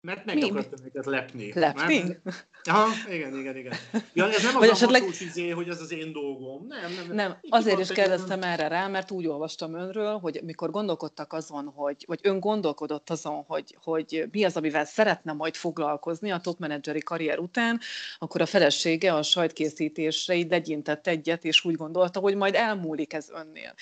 mert 0.05 0.25
meg 0.25 0.35
Mi? 0.35 0.51
akartam 0.51 0.85
őket 0.85 1.07
lepni. 1.07 1.53
Lepni? 1.55 2.03
Mert, 2.03 2.47
Aha, 2.67 2.89
igen, 3.11 3.39
igen, 3.39 3.57
igen. 3.57 3.75
Ja, 4.13 4.29
ez 4.29 4.43
nem 4.43 4.55
az 4.55 4.61
Vagy 4.61 4.69
a 4.69 4.73
esetleg... 4.73 5.03
izé, 5.21 5.51
hogy 5.51 5.69
ez 5.69 5.81
az 5.81 5.93
én 5.93 6.13
dolgom. 6.13 6.67
Nem, 6.67 6.93
nem. 7.07 7.15
nem 7.15 7.37
azért 7.49 7.79
is 7.79 7.89
kérdeztem 7.89 8.39
nem... 8.39 8.51
erre 8.51 8.69
rá, 8.69 8.87
mert 8.87 9.11
úgy 9.11 9.27
olvastam 9.27 9.75
önről, 9.75 10.19
hogy 10.19 10.41
mikor 10.45 10.71
gondolkodtak 10.71 11.33
azon, 11.33 11.73
hogy, 11.75 12.05
vagy 12.07 12.21
ön 12.23 12.41
gondolkodott 12.41 13.11
azon, 13.11 13.45
hogy, 13.47 13.77
hogy 13.83 14.29
mi 14.31 14.45
az, 14.45 14.57
amivel 14.57 14.85
szeretne 14.85 15.33
majd 15.33 15.55
foglalkozni 15.55 16.31
a 16.31 16.39
top 16.39 16.59
menedzseri 16.59 17.01
karrier 17.01 17.39
után, 17.39 17.81
akkor 18.19 18.41
a 18.41 18.47
felesége 18.47 19.15
a 19.15 19.23
sajtkészítésre 19.23 20.35
így 20.35 20.51
legyintett 20.51 21.07
egyet, 21.07 21.45
és 21.45 21.65
úgy 21.65 21.77
gondolta, 21.77 22.21
hogy 22.21 22.37
majd 22.37 22.55
elmúlik 22.55 23.13
ez 23.13 23.31
önnél. 23.31 23.75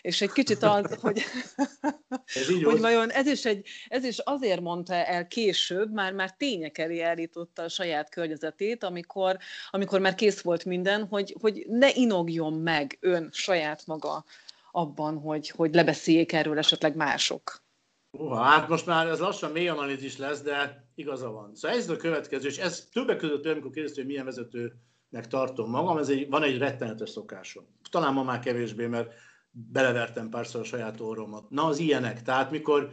És 0.00 0.20
egy 0.20 0.32
kicsit 0.32 0.62
az, 0.62 0.96
hogy, 1.00 1.22
ez 2.34 2.46
hogy 2.64 2.80
vajon 2.80 3.10
ez 3.10 3.26
is, 3.26 3.44
egy, 3.44 3.66
ez 3.88 4.04
is 4.04 4.18
azért 4.18 4.60
mondta 4.60 4.94
el 4.94 5.26
később, 5.26 5.68
már, 5.92 6.12
már 6.12 6.36
tények 6.36 6.78
elé 6.78 7.00
állította 7.00 7.62
a 7.62 7.68
saját 7.68 8.10
környezetét, 8.10 8.84
amikor, 8.84 9.38
amikor 9.70 10.00
már 10.00 10.14
kész 10.14 10.40
volt 10.40 10.64
minden, 10.64 11.06
hogy, 11.06 11.36
hogy 11.40 11.66
ne 11.68 11.88
inogjon 11.94 12.52
meg 12.52 12.98
ön 13.00 13.28
saját 13.32 13.86
maga 13.86 14.24
abban, 14.70 15.18
hogy, 15.18 15.48
hogy 15.48 15.74
lebeszéljék 15.74 16.32
erről 16.32 16.58
esetleg 16.58 16.96
mások. 16.96 17.62
Uh, 18.10 18.36
hát 18.36 18.68
most 18.68 18.86
már 18.86 19.06
ez 19.06 19.18
lassan 19.18 19.50
mély 19.50 19.68
analízis 19.68 20.16
lesz, 20.16 20.42
de 20.42 20.84
igaza 20.94 21.30
van. 21.30 21.54
Szóval 21.54 21.76
ez 21.76 21.88
a 21.88 21.96
következő, 21.96 22.48
és 22.48 22.58
ez 22.58 22.88
többek 22.92 23.16
között, 23.16 23.46
amikor 23.46 23.70
kérdeztem, 23.70 24.02
hogy 24.02 24.12
milyen 24.12 24.24
vezetőnek 24.24 25.26
tartom 25.28 25.70
magam, 25.70 25.98
ez 25.98 26.08
egy, 26.08 26.28
van 26.28 26.42
egy 26.42 26.58
rettenetes 26.58 27.10
szokásom. 27.10 27.64
Talán 27.90 28.12
ma 28.12 28.22
már 28.22 28.38
kevésbé, 28.38 28.86
mert 28.86 29.12
belevertem 29.50 30.28
párszor 30.28 30.60
a 30.60 30.64
saját 30.64 31.00
orromat. 31.00 31.50
Na, 31.50 31.64
az 31.64 31.78
ilyenek. 31.78 32.22
Tehát 32.22 32.50
mikor 32.50 32.90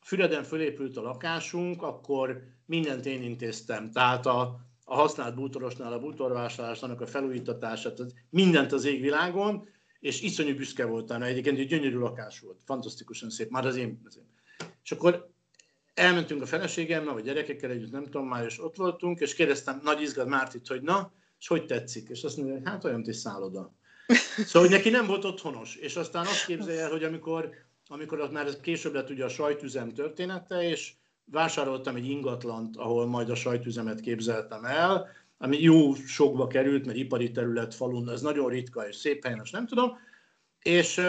Füreden 0.00 0.44
fölépült 0.44 0.96
a 0.96 1.02
lakásunk, 1.02 1.82
akkor 1.82 2.42
mindent 2.66 3.06
én 3.06 3.22
intéztem. 3.22 3.90
Tehát 3.90 4.26
a, 4.26 4.60
a 4.84 4.94
használt 4.94 5.34
bútorosnál 5.34 5.92
a 5.92 5.98
bútorvásárlás, 5.98 6.82
annak 6.82 7.00
a 7.00 7.06
felújítatását, 7.06 7.98
mindent 8.30 8.72
az 8.72 8.84
égvilágon, 8.84 9.68
és 10.00 10.22
iszonyú 10.22 10.54
büszke 10.54 10.84
voltam, 10.84 11.22
egyébként 11.22 11.58
egy 11.58 11.66
gyönyörű 11.66 11.98
lakás 11.98 12.40
volt, 12.40 12.60
fantasztikusan 12.64 13.30
szép, 13.30 13.50
már 13.50 13.66
az 13.66 13.76
én. 13.76 14.00
Az 14.04 14.16
én. 14.16 14.28
És 14.84 14.92
akkor 14.92 15.30
elmentünk 15.94 16.42
a 16.42 16.46
feleségemmel, 16.46 17.14
vagy 17.14 17.24
gyerekekkel 17.24 17.70
együtt, 17.70 17.90
nem 17.90 18.04
tudom 18.04 18.28
már, 18.28 18.44
és 18.44 18.62
ott 18.62 18.76
voltunk, 18.76 19.20
és 19.20 19.34
kérdeztem 19.34 19.80
nagy 19.82 20.00
izgat 20.00 20.26
Mártit, 20.26 20.66
hogy 20.66 20.82
na, 20.82 21.12
és 21.38 21.46
hogy 21.46 21.66
tetszik? 21.66 22.08
És 22.08 22.22
azt 22.22 22.36
mondja, 22.36 22.60
hát 22.64 22.84
olyan, 22.84 22.96
mint 22.96 23.08
egy 23.08 23.14
szálloda. 23.14 23.74
Szóval, 24.36 24.68
hogy 24.68 24.76
neki 24.76 24.90
nem 24.90 25.06
volt 25.06 25.24
otthonos. 25.24 25.76
És 25.76 25.96
aztán 25.96 26.26
azt 26.26 26.46
képzelje, 26.46 26.88
hogy 26.88 27.04
amikor, 27.04 27.50
amikor 27.92 28.20
ott 28.20 28.32
már 28.32 28.60
később 28.60 28.94
lett 28.94 29.10
ugye 29.10 29.24
a 29.24 29.28
sajtüzem 29.28 29.92
története, 29.92 30.68
és 30.68 30.92
vásároltam 31.24 31.96
egy 31.96 32.08
ingatlant, 32.08 32.76
ahol 32.76 33.06
majd 33.06 33.30
a 33.30 33.34
sajtüzemet 33.34 34.00
képzeltem 34.00 34.64
el, 34.64 35.08
ami 35.38 35.62
jó 35.62 35.94
sokba 35.94 36.46
került, 36.46 36.86
mert 36.86 36.98
ipari 36.98 37.30
terület 37.30 37.74
falun, 37.74 38.10
ez 38.10 38.20
nagyon 38.20 38.48
ritka 38.48 38.88
és 38.88 38.96
szép 38.96 39.24
helyen, 39.24 39.42
nem 39.50 39.66
tudom, 39.66 39.98
és, 40.62 41.00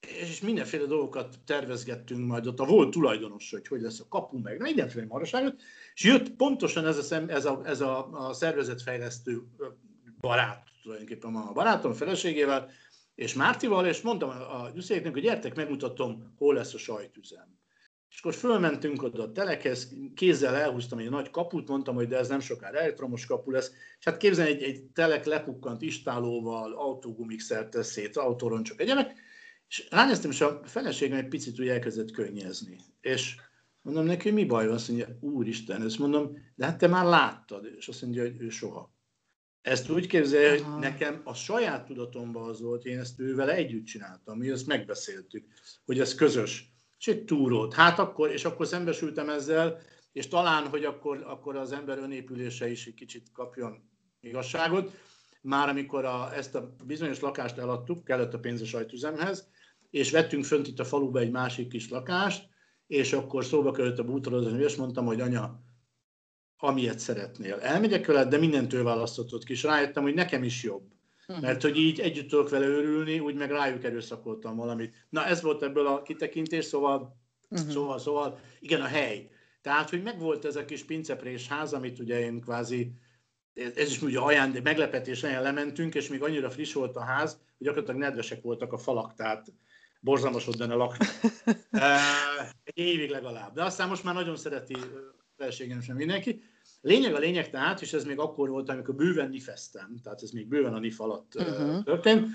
és 0.00 0.40
mindenféle 0.40 0.84
dolgokat 0.84 1.38
tervezgettünk 1.46 2.26
majd 2.26 2.46
ott, 2.46 2.60
a 2.60 2.64
volt 2.64 2.90
tulajdonos, 2.90 3.50
hogy 3.50 3.68
hogy 3.68 3.80
lesz 3.80 4.00
a 4.00 4.08
kapu, 4.08 4.38
meg 4.38 4.60
mindenféle 4.60 5.06
maraságot, 5.06 5.60
és 5.94 6.04
jött 6.04 6.30
pontosan 6.30 6.86
ez 6.86 7.12
a, 7.12 7.22
ez 7.28 7.44
a, 7.44 7.60
ez 7.64 7.80
a, 7.80 8.08
a 8.12 8.32
szervezetfejlesztő 8.32 9.42
barát, 10.20 10.62
tulajdonképpen 10.82 11.34
a 11.34 11.52
barátom 11.52 11.92
feleségével, 11.92 12.70
és 13.18 13.34
Mártival, 13.34 13.86
és 13.86 14.00
mondtam 14.00 14.28
a 14.28 14.70
Gyuszéknek, 14.74 15.12
hogy 15.12 15.22
gyertek, 15.22 15.54
megmutatom, 15.54 16.34
hol 16.36 16.54
lesz 16.54 16.74
a 16.74 16.78
sajtüzem. 16.78 17.58
És 18.10 18.18
akkor 18.18 18.34
fölmentünk 18.34 19.02
oda 19.02 19.22
a 19.22 19.32
telekhez, 19.32 19.94
kézzel 20.14 20.54
elhúztam 20.54 20.98
egy 20.98 21.10
nagy 21.10 21.30
kaput, 21.30 21.68
mondtam, 21.68 21.94
hogy 21.94 22.08
de 22.08 22.16
ez 22.16 22.28
nem 22.28 22.40
sokára 22.40 22.78
elektromos 22.78 23.26
kapu 23.26 23.50
lesz. 23.50 23.72
És 23.98 24.04
hát 24.04 24.16
képzelni, 24.16 24.50
egy, 24.50 24.62
egy 24.62 24.82
telek 24.82 25.24
lepukkant 25.24 25.82
istálóval, 25.82 26.72
autógumixert 26.72 27.70
tesz 27.70 27.90
szét, 27.90 28.16
autóroncsok 28.16 28.80
egyenek, 28.80 29.18
és 29.68 29.86
ránéztem, 29.90 30.30
és 30.30 30.40
a 30.40 30.60
feleségem 30.64 31.18
egy 31.18 31.28
picit 31.28 31.60
úgy 31.60 31.68
elkezdett 31.68 32.10
könnyezni. 32.10 32.76
És 33.00 33.36
mondom 33.82 34.04
neki, 34.04 34.30
mi 34.30 34.44
baj 34.44 34.66
van? 34.66 34.74
Azt 34.74 34.88
mondja, 34.88 35.18
úristen, 35.20 35.82
ezt 35.82 35.98
mondom, 35.98 36.38
de 36.54 36.64
hát 36.64 36.78
te 36.78 36.86
már 36.86 37.04
láttad. 37.04 37.68
És 37.76 37.88
azt 37.88 38.02
mondja, 38.02 38.22
hogy 38.22 38.40
ő 38.40 38.48
soha. 38.48 38.96
Ezt 39.62 39.90
úgy 39.90 40.06
képzelje, 40.06 40.50
hogy 40.50 40.78
nekem 40.78 41.20
a 41.24 41.34
saját 41.34 41.86
tudatomban 41.86 42.48
az 42.48 42.60
volt, 42.60 42.84
én 42.84 42.98
ezt 42.98 43.20
ővel 43.20 43.50
együtt 43.50 43.84
csináltam, 43.84 44.38
mi 44.38 44.50
ezt 44.50 44.66
megbeszéltük, 44.66 45.46
hogy 45.84 46.00
ez 46.00 46.14
közös 46.14 46.72
és 46.98 47.06
egy 47.06 47.24
túrót. 47.24 47.74
Hát 47.74 47.98
akkor, 47.98 48.30
és 48.30 48.44
akkor 48.44 48.66
szembesültem 48.66 49.28
ezzel, 49.28 49.80
és 50.12 50.28
talán, 50.28 50.66
hogy 50.66 50.84
akkor, 50.84 51.24
akkor 51.26 51.56
az 51.56 51.72
ember 51.72 51.98
önépülése 51.98 52.70
is 52.70 52.86
egy 52.86 52.94
kicsit 52.94 53.32
kapjon 53.32 53.90
igazságot. 54.20 54.92
Már 55.40 55.68
amikor 55.68 56.04
a, 56.04 56.34
ezt 56.34 56.54
a 56.54 56.74
bizonyos 56.84 57.20
lakást 57.20 57.58
eladtuk, 57.58 58.04
kellett 58.04 58.34
a 58.34 58.38
pénz 58.38 58.60
a 58.60 58.64
sajtüzemhez, 58.64 59.48
és 59.90 60.10
vettünk 60.10 60.44
fönt 60.44 60.66
itt 60.66 60.78
a 60.78 60.84
faluba 60.84 61.18
egy 61.18 61.30
másik 61.30 61.68
kis 61.68 61.90
lakást, 61.90 62.48
és 62.86 63.12
akkor 63.12 63.44
szóba 63.44 63.72
került 63.72 63.98
a 63.98 64.04
bútorozás, 64.04 64.60
és 64.60 64.76
mondtam, 64.76 65.06
hogy 65.06 65.20
anya, 65.20 65.60
amilyet 66.58 66.98
szeretnél. 66.98 67.54
Elmegyek 67.54 68.06
veled, 68.06 68.28
de 68.28 68.38
mindentől 68.38 68.84
választottad 68.84 69.44
ki, 69.44 69.52
és 69.52 69.62
rájöttem, 69.62 70.02
hogy 70.02 70.14
nekem 70.14 70.44
is 70.44 70.62
jobb. 70.62 70.82
Mhm. 71.26 71.40
Mert 71.40 71.62
hogy 71.62 71.76
így 71.76 72.00
együtt 72.00 72.28
tudok 72.28 72.50
vele 72.50 72.66
örülni, 72.66 73.18
úgy 73.18 73.34
meg 73.34 73.50
rájuk 73.50 73.84
erőszakoltam 73.84 74.56
valamit. 74.56 74.94
Na 75.08 75.24
ez 75.24 75.42
volt 75.42 75.62
ebből 75.62 75.86
a 75.86 76.02
kitekintés, 76.02 76.64
szóval, 76.64 77.16
uh-huh. 77.48 77.70
szóval, 77.70 77.98
szóval 77.98 78.38
igen, 78.60 78.80
a 78.80 78.86
hely. 78.86 79.30
Tehát, 79.62 79.90
hogy 79.90 80.02
megvolt 80.02 80.44
ez 80.44 80.56
a 80.56 80.64
kis 80.64 80.84
pinceprés 80.84 81.48
ház, 81.48 81.72
amit 81.72 81.98
ugye 81.98 82.20
én 82.20 82.40
kvázi, 82.40 82.92
ez 83.54 83.90
is 83.90 84.02
ugye 84.02 84.18
ajándék, 84.18 84.62
meglepetés 84.62 85.20
helyen 85.20 85.42
lementünk, 85.42 85.94
és 85.94 86.08
még 86.08 86.22
annyira 86.22 86.50
friss 86.50 86.72
volt 86.72 86.96
a 86.96 87.04
ház, 87.04 87.30
hogy 87.32 87.66
gyakorlatilag 87.66 88.00
nedvesek 88.00 88.42
voltak 88.42 88.72
a 88.72 88.78
falak, 88.78 89.14
tehát 89.14 89.46
borzalmas 90.00 90.44
volt 90.44 90.58
benne 90.58 90.74
lakni. 90.74 91.06
Egy 92.64 92.78
évig 92.78 93.10
legalább. 93.10 93.54
De 93.54 93.64
aztán 93.64 93.88
most 93.88 94.04
már 94.04 94.14
nagyon 94.14 94.36
szereti 94.36 94.76
feleségem 95.38 95.80
sem 95.80 95.96
mindenki. 95.96 96.42
Lényeg 96.80 97.14
a 97.14 97.18
lényeg 97.18 97.50
tehát, 97.50 97.80
és 97.80 97.92
ez 97.92 98.04
még 98.04 98.18
akkor 98.18 98.48
volt, 98.48 98.68
amikor 98.68 98.94
bőven 98.94 99.28
nifeztem, 99.28 100.00
tehát 100.02 100.22
ez 100.22 100.30
még 100.30 100.48
bőven 100.48 100.74
a 100.74 100.78
NIF 100.78 101.00
alatt 101.00 101.34
uh-huh. 101.34 101.84
történt, 101.84 102.26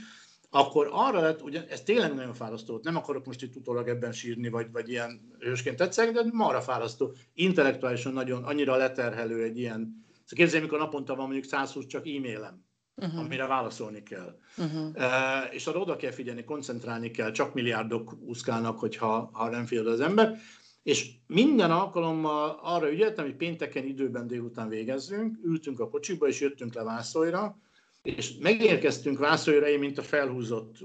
akkor 0.50 0.90
arra 0.92 1.20
lett, 1.20 1.42
ugye 1.42 1.68
ez 1.68 1.82
tényleg 1.82 2.14
nagyon 2.14 2.34
fárasztó 2.34 2.80
nem 2.84 2.96
akarok 2.96 3.26
most 3.26 3.42
itt 3.42 3.56
utólag 3.56 3.88
ebben 3.88 4.12
sírni, 4.12 4.50
vagy, 4.50 4.72
vagy 4.72 4.90
ilyen 4.90 5.36
hősként 5.40 5.78
tetszek, 5.78 6.12
de 6.12 6.24
marra 6.32 6.62
fárasztó. 6.62 7.14
Intellektuálisan 7.34 8.14
nagyon, 8.14 8.44
annyira 8.44 8.76
leterhelő 8.76 9.44
egy 9.44 9.60
ilyen, 9.60 9.80
szóval 10.12 10.26
képzelj, 10.36 10.62
amikor 10.62 10.80
naponta 10.80 11.16
van 11.16 11.26
mondjuk 11.26 11.46
120 11.46 11.86
csak 11.86 12.08
e-mailem. 12.08 12.66
uh-huh. 12.96 13.20
amire 13.20 13.48
válaszolni 13.48 14.04
kell. 14.04 14.38
Uh-huh. 14.58 14.88
Uh, 14.96 15.54
és 15.54 15.68
arra 15.68 15.80
oda 15.80 15.96
kell 15.96 16.12
figyelni, 16.12 16.44
koncentrálni 16.44 17.12
kell, 17.12 17.32
csak 17.32 17.54
milliárdok 17.54 18.18
úszkálnak, 18.20 18.80
hogyha 18.80 19.30
ha 19.34 19.50
nem 19.50 19.66
figyel 19.66 19.88
az 19.88 20.00
ember. 20.00 20.40
És 20.84 21.10
minden 21.28 21.72
alkalommal 21.72 22.60
arra 22.62 22.92
ügyeltem, 22.92 23.26
hogy 23.26 23.36
pénteken 23.36 23.86
időben 23.86 24.28
délután 24.28 24.70
végezzünk, 24.70 25.38
ültünk 25.44 25.80
a 25.80 25.90
kocsiba, 25.90 26.28
és 26.28 26.40
jöttünk 26.40 26.74
le 26.74 26.84
Vászolira, 26.84 27.58
és 28.02 28.38
megérkeztünk 28.38 29.20
Vászolira, 29.20 29.68
én 29.68 29.80
mint 29.80 29.98
a 29.98 30.02
felhúzott 30.02 30.78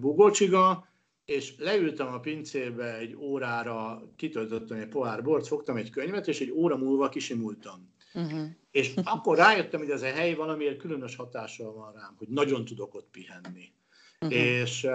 bugócsiga, 0.00 0.88
és 1.24 1.54
leültem 1.58 2.06
a 2.06 2.20
pincébe 2.20 2.96
egy 2.96 3.16
órára, 3.16 4.02
kitöltöttem 4.16 4.78
egy 4.78 4.88
pohár 4.88 5.22
bort, 5.22 5.46
fogtam 5.46 5.76
egy 5.76 5.90
könyvet, 5.90 6.28
és 6.28 6.40
egy 6.40 6.50
óra 6.50 6.76
múlva 6.76 7.08
kisimultam. 7.08 7.92
Uh-huh. 8.14 8.48
És 8.70 8.94
akkor 9.04 9.36
rájöttem, 9.36 9.80
hogy 9.80 9.90
ez 9.90 10.02
a 10.02 10.06
hely 10.06 10.34
valamiért 10.34 10.78
különös 10.78 11.16
hatással 11.16 11.72
van 11.72 11.92
rám, 11.92 12.14
hogy 12.18 12.28
nagyon 12.28 12.64
tudok 12.64 12.94
ott 12.94 13.08
pihenni. 13.10 13.72
Uh-huh. 14.20 14.38
És, 14.38 14.86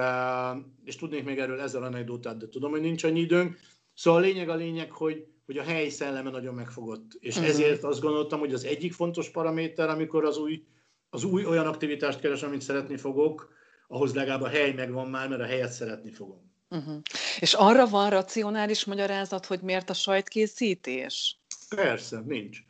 és 0.83 0.95
tudnék 0.95 1.23
még 1.23 1.39
erről 1.39 1.59
ezzel 1.59 1.83
anekdotát, 1.83 2.37
de 2.37 2.49
tudom, 2.49 2.71
hogy 2.71 2.81
nincs 2.81 3.03
annyi 3.03 3.19
időnk. 3.19 3.59
Szóval 3.99 4.19
a 4.19 4.25
lényeg 4.25 4.49
a 4.49 4.55
lényeg, 4.55 4.91
hogy, 4.91 5.27
hogy 5.45 5.57
a 5.57 5.63
hely 5.63 5.89
szelleme 5.89 6.29
nagyon 6.29 6.53
megfogott. 6.53 7.11
És 7.19 7.35
uh-huh. 7.35 7.49
ezért 7.49 7.83
azt 7.83 8.01
gondoltam, 8.01 8.39
hogy 8.39 8.53
az 8.53 8.63
egyik 8.63 8.93
fontos 8.93 9.29
paraméter, 9.29 9.89
amikor 9.89 10.25
az 10.25 10.37
új, 10.37 10.63
az 11.09 11.23
új 11.23 11.45
olyan 11.45 11.67
aktivitást 11.67 12.19
keres, 12.19 12.43
amit 12.43 12.61
szeretni 12.61 12.97
fogok, 12.97 13.53
ahhoz 13.87 14.13
legalább 14.13 14.41
a 14.41 14.47
hely 14.47 14.73
megvan 14.73 15.09
már, 15.09 15.29
mert 15.29 15.41
a 15.41 15.45
helyet 15.45 15.71
szeretni 15.71 16.11
fogom. 16.11 16.51
Uh-huh. 16.69 17.01
És 17.39 17.53
arra 17.53 17.87
van 17.87 18.09
racionális 18.09 18.85
magyarázat, 18.85 19.45
hogy 19.45 19.61
miért 19.61 19.89
a 19.89 19.93
sajtkészítés? 19.93 21.39
Persze, 21.75 22.21
nincs. 22.25 22.57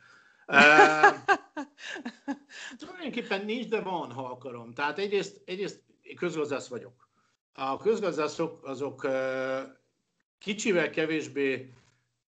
Uh, 0.52 1.16
tulajdonképpen 2.78 3.44
nincs, 3.44 3.68
de 3.68 3.80
van, 3.80 4.12
ha 4.12 4.24
akarom. 4.24 4.72
Tehát 4.72 4.98
egyrészt, 4.98 5.42
egyrészt 5.44 5.82
közgazdász 6.16 6.68
vagyok. 6.68 7.08
A 7.52 7.76
közgazdászok 7.76 8.64
azok 8.64 9.04
uh, 9.04 9.10
kicsivel 10.40 10.90
kevésbé 10.90 11.72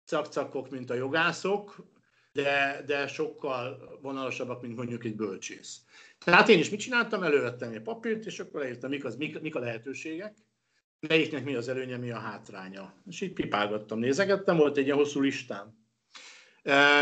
cakcakok, 0.05 0.71
mint 0.71 0.91
a 0.91 0.95
jogászok, 0.95 1.87
de, 2.33 2.83
de 2.87 3.07
sokkal 3.07 3.99
vonalasabbak, 4.03 4.63
mint 4.63 4.77
mondjuk 4.77 5.05
egy 5.05 5.17
bölcsész. 5.17 5.81
Tehát 6.25 6.49
én 6.49 6.59
is 6.59 6.71
mit 6.71 6.81
csináltam? 6.81 7.23
Elővettem 7.23 7.73
egy 7.73 7.83
papírt, 7.83 8.27
és 8.27 8.41
akkor 8.41 8.61
leírtam, 8.61 8.91
mik, 8.91 9.05
az, 9.05 9.17
mik, 9.17 9.41
mik 9.41 9.55
a 9.55 9.59
lehetőségek, 9.59 10.37
melyiknek 11.01 11.45
mi 11.45 11.55
az 11.55 11.69
előnye, 11.69 11.97
mi 11.97 12.11
a 12.11 12.19
hátránya. 12.19 12.95
És 13.09 13.21
így 13.21 13.33
pipálgattam, 13.33 13.99
nézegettem, 13.99 14.57
volt 14.57 14.77
egy 14.77 14.85
ilyen 14.85 14.97
hosszú 14.97 15.21
listám. 15.21 15.81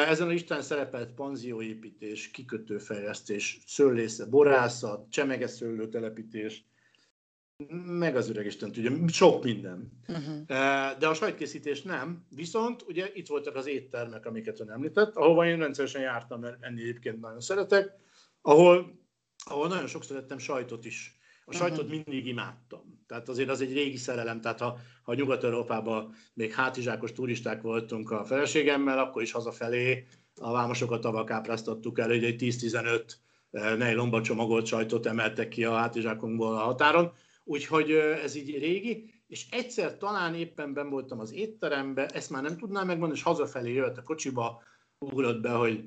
Ezen 0.07 0.27
a 0.27 0.31
listán 0.31 0.63
szerepelt 0.63 1.13
panzióépítés, 1.13 2.31
kikötőfejlesztés, 2.31 3.59
szőlésze, 3.67 4.27
borászat, 4.27 5.11
csemegeszőlő 5.11 5.89
telepítés, 5.89 6.65
meg 7.87 8.17
az 8.17 8.31
öreg 8.31 8.47
Isten 8.47 8.73
tudja, 8.73 9.09
sok 9.09 9.45
minden. 9.45 9.93
Uh-huh. 10.09 10.47
De 10.99 11.09
a 11.09 11.15
sajtkészítés 11.15 11.83
nem. 11.83 12.27
Viszont 12.31 12.83
ugye 12.83 13.11
itt 13.15 13.27
voltak 13.27 13.57
az 13.57 13.67
éttermek, 13.67 14.27
amiket 14.27 14.61
ön 14.61 14.71
említett, 14.71 15.17
ahova 15.17 15.47
én 15.47 15.59
rendszeresen 15.59 16.03
jártam, 16.03 16.41
mert 16.41 16.57
ennél 16.61 16.83
egyébként 16.83 17.21
nagyon 17.21 17.41
szeretek, 17.41 17.93
ahol, 18.43 18.99
ahol 19.45 19.69
nagyon 19.69 19.87
sokszor 19.87 20.17
ettem 20.17 20.39
sajtot 20.39 20.85
is. 20.85 21.19
A 21.45 21.53
sajtot 21.55 21.85
uh-huh. 21.85 22.03
mindig 22.07 22.27
imádtam. 22.27 23.05
Tehát 23.07 23.29
azért 23.29 23.49
az 23.49 23.61
egy 23.61 23.73
régi 23.73 23.97
szerelem, 23.97 24.41
tehát 24.41 24.61
ha, 24.61 24.79
ha 25.03 25.15
Nyugat-Európában 25.15 26.15
még 26.35 26.53
hátizsákos 26.53 27.13
turisták 27.13 27.63
voltunk 27.63 28.11
a 28.11 28.25
feleségemmel, 28.25 28.99
akkor 28.99 29.23
is 29.23 29.33
hazafelé 29.33 30.07
a 30.35 30.53
vámosokat 30.53 31.01
tavak 31.01 31.31
ápráztattuk 31.31 31.99
el, 31.99 32.09
hogy 32.09 32.25
egy 32.25 32.43
10-15 32.43 33.03
nejlomba 33.77 34.21
csomagolt 34.21 34.67
sajtot 34.67 35.07
emeltek 35.07 35.49
ki 35.49 35.65
a 35.65 35.75
hátizsákunkból 35.75 36.55
a 36.55 36.61
határon. 36.61 37.13
Úgyhogy 37.45 37.91
ez 37.93 38.35
így 38.35 38.59
régi, 38.59 39.15
és 39.27 39.47
egyszer 39.51 39.97
talán 39.97 40.35
éppen 40.35 40.73
ben 40.73 40.91
voltam 40.91 41.21
az 41.21 41.33
étterembe, 41.33 42.07
ezt 42.07 42.31
már 42.31 42.43
nem 42.43 42.57
tudnám 42.57 42.87
megmondani, 42.87 43.19
és 43.19 43.25
hazafelé 43.25 43.73
jött 43.73 43.97
a 43.97 44.03
kocsiba, 44.03 44.63
ugrott 44.99 45.41
be, 45.41 45.51
hogy 45.51 45.85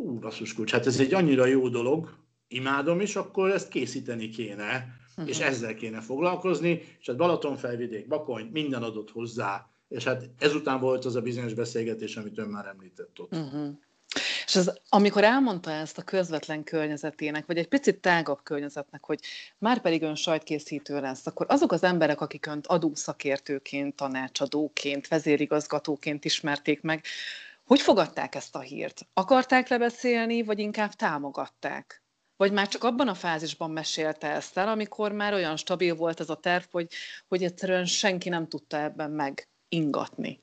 ú, 0.00 0.18
basszus 0.18 0.54
kulcs, 0.54 0.72
hát 0.72 0.86
ez 0.86 1.00
egy 1.00 1.14
annyira 1.14 1.46
jó 1.46 1.68
dolog, 1.68 2.16
imádom 2.48 3.00
is, 3.00 3.16
akkor 3.16 3.50
ezt 3.50 3.68
készíteni 3.68 4.28
kéne, 4.28 4.98
uh-huh. 5.10 5.28
és 5.28 5.40
ezzel 5.40 5.74
kéne 5.74 6.00
foglalkozni, 6.00 6.82
és 7.00 7.06
hát 7.06 7.16
Balatonfelvidék, 7.16 8.06
Bakony, 8.06 8.48
minden 8.52 8.82
adott 8.82 9.10
hozzá, 9.10 9.70
és 9.88 10.04
hát 10.04 10.30
ezután 10.38 10.80
volt 10.80 11.04
az 11.04 11.16
a 11.16 11.20
bizonyos 11.20 11.54
beszélgetés, 11.54 12.16
amit 12.16 12.38
ön 12.38 12.48
már 12.48 12.66
említett 12.66 13.20
ott. 13.20 13.32
Uh-huh. 13.32 13.78
És 14.46 14.56
az, 14.56 14.80
amikor 14.88 15.24
elmondta 15.24 15.70
ezt 15.70 15.98
a 15.98 16.02
közvetlen 16.02 16.64
környezetének, 16.64 17.46
vagy 17.46 17.58
egy 17.58 17.68
picit 17.68 18.00
tágabb 18.00 18.42
környezetnek, 18.42 19.04
hogy 19.04 19.20
már 19.58 19.80
pedig 19.80 20.02
ön 20.02 20.14
sajtkészítő 20.14 21.00
lesz, 21.00 21.26
akkor 21.26 21.46
azok 21.48 21.72
az 21.72 21.82
emberek, 21.82 22.20
akik 22.20 22.46
önt 22.46 22.66
adószakértőként, 22.66 23.96
tanácsadóként, 23.96 25.08
vezérigazgatóként 25.08 26.24
ismerték 26.24 26.80
meg, 26.80 27.04
hogy 27.64 27.80
fogadták 27.80 28.34
ezt 28.34 28.56
a 28.56 28.60
hírt? 28.60 29.06
Akarták 29.12 29.68
lebeszélni, 29.68 30.42
vagy 30.42 30.58
inkább 30.58 30.92
támogatták? 30.92 32.02
Vagy 32.36 32.52
már 32.52 32.68
csak 32.68 32.84
abban 32.84 33.08
a 33.08 33.14
fázisban 33.14 33.70
mesélte 33.70 34.30
ezt 34.30 34.56
el, 34.56 34.68
amikor 34.68 35.12
már 35.12 35.32
olyan 35.32 35.56
stabil 35.56 35.94
volt 35.94 36.20
ez 36.20 36.30
a 36.30 36.34
terv, 36.34 36.64
hogy, 36.70 36.86
hogy 37.28 37.44
egyszerűen 37.44 37.84
senki 37.84 38.28
nem 38.28 38.48
tudta 38.48 38.80
ebben 38.80 39.10
megingatni? 39.10 40.42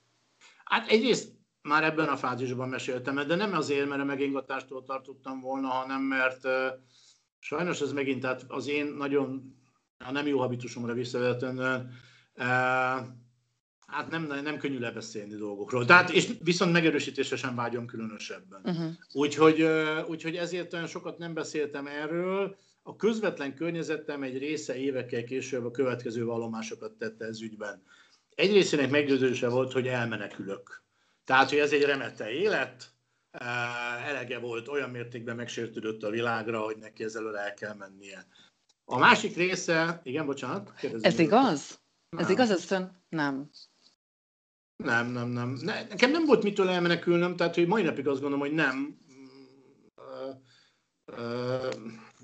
Hát 0.63 0.89
egyrészt 0.89 1.37
már 1.68 1.84
ebben 1.84 2.07
a 2.07 2.18
fázisban 2.18 2.70
meséltem, 2.70 3.28
de 3.28 3.36
nem 3.36 3.53
azért, 3.53 3.88
mert 3.88 4.01
a 4.01 4.05
megingatástól 4.05 4.84
tartottam 4.84 5.41
volna, 5.41 5.68
hanem 5.68 6.01
mert 6.01 6.47
sajnos 7.39 7.82
ez 7.82 7.91
megint, 7.91 8.22
tehát 8.22 8.45
az 8.47 8.68
én 8.68 8.86
nagyon, 8.86 9.55
a 9.97 10.11
nem 10.11 10.28
jó 10.28 10.39
habitusomra 10.39 10.93
visszavetően, 10.93 11.89
hát 13.88 14.09
nem, 14.09 14.24
nem 14.43 14.57
könnyű 14.57 14.80
lebeszélni 14.80 15.36
dolgokról. 15.36 15.86
Tehát, 15.86 16.09
és 16.09 16.32
viszont 16.43 16.72
megerősítésre 16.72 17.36
sem 17.36 17.55
vágyom 17.55 17.86
különösebben. 17.86 18.61
Uh-huh. 18.63 18.91
Úgyhogy, 19.11 19.68
úgyhogy 20.07 20.36
ezért 20.36 20.74
olyan 20.74 20.88
sokat 20.88 21.18
nem 21.18 21.34
beszéltem 21.34 21.88
erről. 21.88 22.57
A 22.84 22.95
közvetlen 22.95 23.55
környezetem 23.55 24.24
egy 24.24 24.38
része 24.38 24.78
évekkel 24.78 25.24
később 25.24 25.65
a 25.65 25.72
következő 25.72 26.26
vallomásokat 26.26 26.91
tette 26.91 27.26
ez 27.26 27.41
ügyben. 27.41 27.84
Egy 28.36 28.51
részének 28.51 28.89
meggyőződése 28.89 29.49
volt, 29.49 29.72
hogy 29.72 29.88
elmenekülök 29.88 30.86
tehát, 31.28 31.50
hogy 31.50 31.58
ez 31.58 31.72
egy 31.72 31.84
remete 31.84 32.32
élet, 32.32 32.92
elege 34.06 34.40
volt, 34.40 34.68
olyan 34.68 34.90
mértékben 34.90 35.36
megsértődött 35.36 36.04
a 36.04 36.10
világra, 36.10 36.60
hogy 36.60 36.78
neki 36.78 37.04
ezzel 37.04 37.38
el 37.38 37.54
kell 37.54 37.74
mennie. 37.74 38.28
A 38.86 38.98
másik 38.98 39.36
része, 39.36 40.02
igen, 40.04 40.26
bocsánat. 40.26 40.74
Ez 41.02 41.20
igaz? 41.20 41.80
Nem. 42.10 42.24
Ez 42.24 42.30
igaz, 42.30 42.52
ez 42.52 42.70
nem. 43.10 43.50
Nem, 44.84 45.08
nem, 45.08 45.28
nem. 45.28 45.58
Ne, 45.62 45.88
nekem 45.88 46.12
nem 46.12 46.26
volt 46.26 46.44
mitől 46.44 46.70
elmenekülnöm, 46.70 47.36
tehát 47.36 47.56
hogy 47.56 47.68
mai 47.68 47.84
napig 47.84 48.08
azt 48.08 48.22
gondolom, 48.22 48.48
hogy 48.48 48.54
nem. 48.54 48.98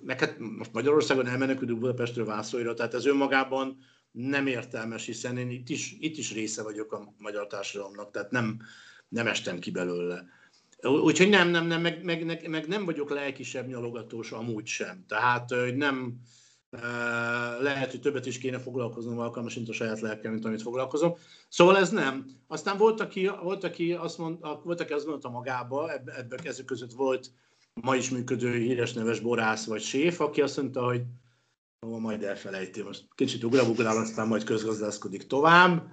Meg 0.02 0.20
hát 0.20 0.40
most 0.40 0.74
Magyarországon 0.74 1.28
elmenekülünk 1.28 1.80
Budapestről 1.80 2.26
Vászlóira, 2.26 2.74
tehát 2.74 2.94
ez 2.94 3.06
önmagában 3.06 3.78
nem 4.12 4.48
értelmes, 4.48 5.06
hiszen 5.06 5.38
én 5.38 5.50
itt 5.50 5.70
is, 5.70 5.96
itt 6.00 6.18
is 6.18 6.34
része 6.34 6.64
vagyok 6.64 6.94
a 6.94 7.14
magyar 7.18 7.48
társadalomnak, 7.48 8.12
tehát 8.12 8.32
nem, 8.32 8.62
nem 9.14 9.28
estem 9.28 9.60
ki 9.60 9.72
belőle. 9.72 10.26
Úgyhogy 10.82 11.30
nem, 11.30 11.50
nem, 11.50 11.68
nem, 11.68 11.82
meg, 11.82 12.04
meg, 12.04 12.48
meg 12.50 12.68
nem 12.68 12.86
vagyok 12.86 13.10
lelkisebb 13.10 13.68
nyalogatós 13.68 14.32
amúgy 14.32 14.66
sem. 14.66 15.06
Tehát 15.08 15.50
hogy 15.50 15.76
nem, 15.76 16.20
lehet, 17.60 17.92
hogy 17.92 18.00
többet 18.00 18.26
is 18.26 18.38
kéne 18.38 18.60
foglalkoznom 18.60 19.20
alkalmas, 19.20 19.56
mint 19.56 19.70
a 19.70 19.74
saját 19.74 20.02
lelkem, 20.02 20.32
mint 20.32 20.46
amit 20.46 20.62
foglalkozom. 20.62 21.16
Szóval 21.50 21.78
ez 21.78 21.90
nem. 21.90 22.26
Aztán 22.48 22.78
volt, 22.78 23.00
aki, 23.00 23.32
volt, 23.44 23.64
aki 23.64 23.94
azt, 23.94 24.18
mond, 24.18 24.38
volt, 24.64 24.82
aki 24.82 24.94
azt 24.94 25.06
mondta 25.06 25.30
magába, 25.30 25.92
ebből 25.94 26.40
ezek 26.44 26.66
között 26.66 26.92
volt 26.92 27.32
ma 27.74 27.96
is 27.96 28.10
működő 28.10 28.58
híres 28.58 28.94
neves 28.94 29.20
borász 29.20 29.66
vagy 29.66 29.82
séf, 29.82 30.20
aki 30.20 30.42
azt 30.42 30.58
mondta, 30.58 30.84
hogy 30.84 31.02
ó, 31.88 31.98
majd 31.98 32.24
elfelejti, 32.24 32.82
most 32.82 33.06
kicsit 33.16 33.44
ugrabugrál, 33.44 33.98
aztán 33.98 34.28
majd 34.28 34.44
közgazdászkodik 34.44 35.28
tovább. 35.28 35.88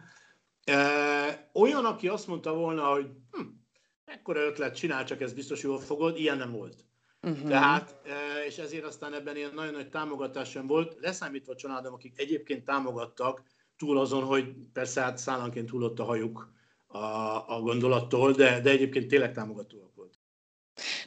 Olyan, 1.53 1.85
aki 1.85 2.09
azt 2.09 2.27
mondta 2.27 2.55
volna, 2.55 2.85
hogy 2.85 3.07
hm, 3.31 3.43
ekkora 4.05 4.41
ötlet, 4.41 4.77
csinál, 4.77 5.05
csak 5.05 5.21
ez 5.21 5.33
biztos 5.33 5.63
jól 5.63 5.79
fogod, 5.79 6.19
ilyen 6.19 6.39
nem 6.39 6.53
volt. 6.53 6.85
Uh-huh. 7.23 7.49
Tehát, 7.49 8.01
és 8.47 8.59
ezért 8.59 8.85
aztán 8.85 9.15
ebben 9.15 9.37
ilyen 9.37 9.55
nagyon 9.55 9.73
nagy 9.73 9.89
támogatás 9.89 10.51
sem 10.51 10.67
volt, 10.67 10.97
leszámítva 11.01 11.53
a 11.53 11.57
családom, 11.57 11.93
akik 11.93 12.21
egyébként 12.21 12.65
támogattak, 12.65 13.43
túl 13.77 13.99
azon, 13.99 14.25
hogy 14.25 14.55
persze 14.73 15.01
hát 15.01 15.19
szállanként 15.19 15.71
hullott 15.71 15.99
a 15.99 16.05
hajuk 16.05 16.53
a, 16.87 16.99
a 17.57 17.61
gondolattól, 17.61 18.33
de, 18.33 18.61
de 18.61 18.71
egyébként 18.71 19.09
tényleg 19.09 19.33
támogatóak 19.33 19.95
volt. 19.95 20.20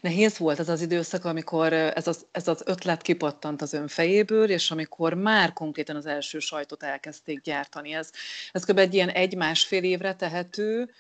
Nehéz 0.02 0.38
volt 0.38 0.60
ez 0.60 0.70
az 0.70 0.82
időszak, 0.82 1.26
amikor 1.26 1.74
ez 1.74 2.08
az, 2.08 2.26
ez 2.32 2.48
az 2.48 2.64
ötlet 2.66 3.02
kipattant 3.02 3.62
az 3.62 3.74
ön 3.74 3.88
fejéből, 3.88 4.50
és 4.50 4.72
amikor 4.72 5.14
már 5.14 5.54
konkrétan 5.54 5.96
az 5.96 6.06
első 6.06 6.40
sajtot 6.40 6.84
elkezdték 6.84 7.42
gyártani. 7.42 7.94
Ez, 7.94 8.12
ez 8.52 8.66
kb. 8.66 8.78
egy 8.78 8.94
ilyen 8.94 9.10
egy-másfél 9.10 9.84
évre 9.84 10.16
tehető, 10.16 10.92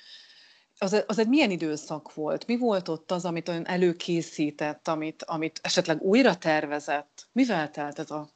az, 0.77 1.03
az 1.07 1.19
egy 1.19 1.27
milyen 1.27 1.51
időszak 1.51 2.13
volt? 2.13 2.47
Mi 2.47 2.57
volt 2.57 2.87
ott 2.87 3.11
az, 3.11 3.25
amit 3.25 3.47
ön 3.47 3.65
előkészített, 3.65 4.87
amit, 4.87 5.23
amit 5.23 5.59
esetleg 5.63 6.01
újra 6.01 6.35
tervezett? 6.35 7.27
Mivel 7.31 7.71
telt 7.71 7.99
ez, 7.99 8.11
a, 8.11 8.29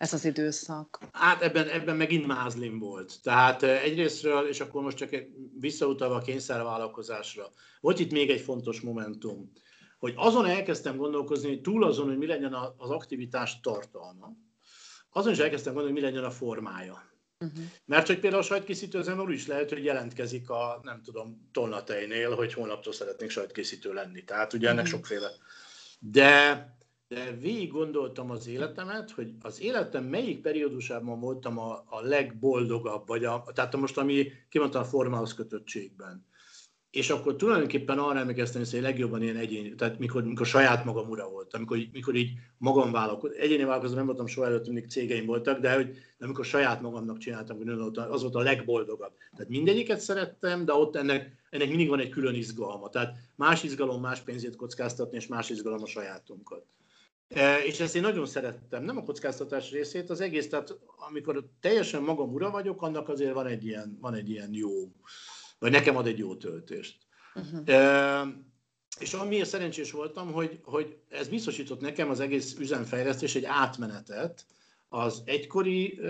ez 0.00 0.12
az 0.12 0.24
időszak? 0.24 0.98
Hát 1.12 1.42
ebben, 1.42 1.68
ebben 1.68 1.96
megint 1.96 2.26
mázlim 2.26 2.78
volt. 2.78 3.22
Tehát 3.22 3.62
egyrésztről, 3.62 4.48
és 4.48 4.60
akkor 4.60 4.82
most 4.82 4.96
csak 4.96 5.10
visszautalva 5.58 6.14
a 6.14 6.20
kényszervállalkozásra, 6.20 7.50
volt 7.80 7.98
itt 7.98 8.12
még 8.12 8.30
egy 8.30 8.40
fontos 8.40 8.80
momentum, 8.80 9.52
hogy 9.98 10.12
azon 10.16 10.46
elkezdtem 10.46 10.96
gondolkozni, 10.96 11.48
hogy 11.48 11.60
túl 11.60 11.84
azon, 11.84 12.06
hogy 12.06 12.18
mi 12.18 12.26
legyen 12.26 12.54
az 12.76 12.90
aktivitás 12.90 13.60
tartalma, 13.60 14.36
azon 15.10 15.32
is 15.32 15.38
elkezdtem 15.38 15.72
gondolni, 15.72 16.00
hogy 16.00 16.02
mi 16.02 16.12
legyen 16.12 16.28
a 16.28 16.34
formája. 16.34 17.08
Uh-huh. 17.38 17.64
Mert 17.84 18.06
hogy 18.06 18.18
például 18.18 18.42
a 18.42 18.46
sajtkészítő 18.46 18.98
az 18.98 19.08
úr 19.08 19.32
is 19.32 19.46
lehet, 19.46 19.68
hogy 19.68 19.84
jelentkezik 19.84 20.50
a, 20.50 20.80
nem 20.82 21.02
tudom, 21.02 21.48
tolnatejnél, 21.52 22.34
hogy 22.34 22.52
holnaptól 22.52 22.92
szeretnék 22.92 23.30
sajtkészítő 23.30 23.92
lenni. 23.92 24.24
Tehát 24.24 24.52
ugye 24.52 24.68
ennek 24.68 24.84
uh-huh. 24.84 24.98
sokféle. 24.98 25.30
De, 25.98 26.78
de 27.14 27.36
végig 27.40 27.70
gondoltam 27.70 28.30
az 28.30 28.46
életemet, 28.46 29.10
hogy 29.10 29.32
az 29.40 29.60
életem 29.60 30.04
melyik 30.04 30.40
periódusában 30.40 31.20
voltam 31.20 31.58
a, 31.58 31.84
a 31.86 32.00
legboldogabb, 32.00 33.06
vagy 33.06 33.24
a, 33.24 33.44
tehát 33.54 33.76
most 33.76 33.98
ami 33.98 34.26
kimondtam 34.48 34.82
a 34.82 34.84
formához 34.84 35.34
kötöttségben 35.34 36.28
és 36.90 37.10
akkor 37.10 37.36
tulajdonképpen 37.36 37.98
arra 37.98 38.18
emlékeztem, 38.18 38.62
hogy 38.70 38.80
legjobban 38.80 39.22
ilyen 39.22 39.36
egyéni, 39.36 39.74
tehát 39.74 39.98
mikor, 39.98 40.24
mikor 40.24 40.46
saját 40.46 40.84
magam 40.84 41.08
ura 41.08 41.28
volt, 41.28 41.54
amikor, 41.54 41.78
mikor 41.92 42.14
így 42.14 42.30
magam 42.58 42.92
vállalkozom. 42.92 43.36
Egyéni 43.40 43.62
vállalkozom 43.62 43.96
nem 43.96 44.06
voltam 44.06 44.26
soha 44.26 44.46
előtt, 44.46 44.66
mindig 44.66 44.90
cégeim 44.90 45.26
voltak, 45.26 45.60
de, 45.60 45.74
hogy, 45.74 45.90
de 46.18 46.24
amikor 46.24 46.44
saját 46.44 46.80
magamnak 46.80 47.18
csináltam, 47.18 47.58
az 47.94 48.22
volt 48.22 48.34
a 48.34 48.40
legboldogabb. 48.40 49.12
Tehát 49.36 49.48
mindegyiket 49.48 50.00
szerettem, 50.00 50.64
de 50.64 50.72
ott 50.72 50.96
ennek, 50.96 51.32
ennek 51.50 51.68
mindig 51.68 51.88
van 51.88 52.00
egy 52.00 52.08
külön 52.08 52.34
izgalma. 52.34 52.88
Tehát 52.88 53.16
más 53.36 53.62
izgalom, 53.62 54.00
más 54.00 54.20
pénzét 54.20 54.56
kockáztatni, 54.56 55.16
és 55.16 55.26
más 55.26 55.50
izgalom 55.50 55.82
a 55.82 55.86
sajátunkat. 55.86 56.64
E, 57.34 57.58
és 57.58 57.80
ezt 57.80 57.96
én 57.96 58.02
nagyon 58.02 58.26
szerettem, 58.26 58.84
nem 58.84 58.96
a 58.96 59.02
kockáztatás 59.02 59.70
részét, 59.70 60.10
az 60.10 60.20
egész, 60.20 60.48
tehát 60.48 60.78
amikor 61.08 61.44
teljesen 61.60 62.02
magam 62.02 62.32
ura 62.32 62.50
vagyok, 62.50 62.82
annak 62.82 63.08
azért 63.08 63.32
van 63.32 63.46
egy 63.46 63.64
ilyen, 63.64 63.98
van 64.00 64.14
egy 64.14 64.30
ilyen 64.30 64.52
jó, 64.52 64.70
vagy 65.58 65.70
nekem 65.70 65.96
ad 65.96 66.06
egy 66.06 66.18
jó 66.18 66.36
töltést. 66.36 66.96
Uh-huh. 67.34 67.74
E, 67.74 68.26
és 69.00 69.14
amiért 69.14 69.48
szerencsés 69.48 69.90
voltam, 69.90 70.32
hogy, 70.32 70.60
hogy 70.62 70.96
ez 71.08 71.28
biztosított 71.28 71.80
nekem 71.80 72.10
az 72.10 72.20
egész 72.20 72.56
üzemfejlesztés 72.58 73.34
egy 73.34 73.44
átmenetet 73.44 74.46
az 74.88 75.22
egykori, 75.24 76.00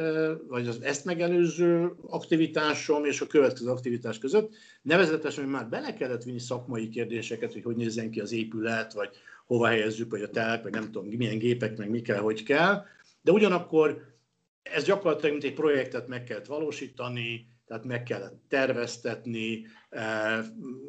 vagy 0.48 0.68
az 0.68 0.82
ezt 0.82 1.04
megelőző 1.04 1.92
aktivitásom 2.06 3.04
és 3.04 3.20
a 3.20 3.26
következő 3.26 3.70
aktivitás 3.70 4.18
között. 4.18 4.54
Nevezetesen, 4.82 5.44
hogy 5.44 5.52
már 5.52 5.68
bele 5.68 5.94
kellett 5.94 6.22
vinni 6.22 6.38
szakmai 6.38 6.88
kérdéseket, 6.88 7.52
hogy 7.52 7.62
hogy 7.62 7.76
nézzen 7.76 8.10
ki 8.10 8.20
az 8.20 8.32
épület, 8.32 8.92
vagy 8.92 9.10
hova 9.50 9.66
helyezzük, 9.66 10.10
vagy 10.10 10.22
a 10.22 10.30
telek, 10.30 10.62
vagy 10.62 10.72
nem 10.72 10.84
tudom, 10.84 11.06
milyen 11.06 11.38
gépek, 11.38 11.76
meg 11.76 11.90
mi 11.90 12.00
kell, 12.00 12.18
hogy 12.18 12.42
kell. 12.42 12.84
De 13.22 13.32
ugyanakkor 13.32 14.02
ez 14.62 14.84
gyakorlatilag, 14.84 15.32
mint 15.32 15.44
egy 15.44 15.54
projektet 15.54 16.08
meg 16.08 16.24
kellett 16.24 16.46
valósítani, 16.46 17.46
tehát 17.66 17.84
meg 17.84 18.02
kellett 18.02 18.42
terveztetni, 18.48 19.66
eh, 19.88 20.38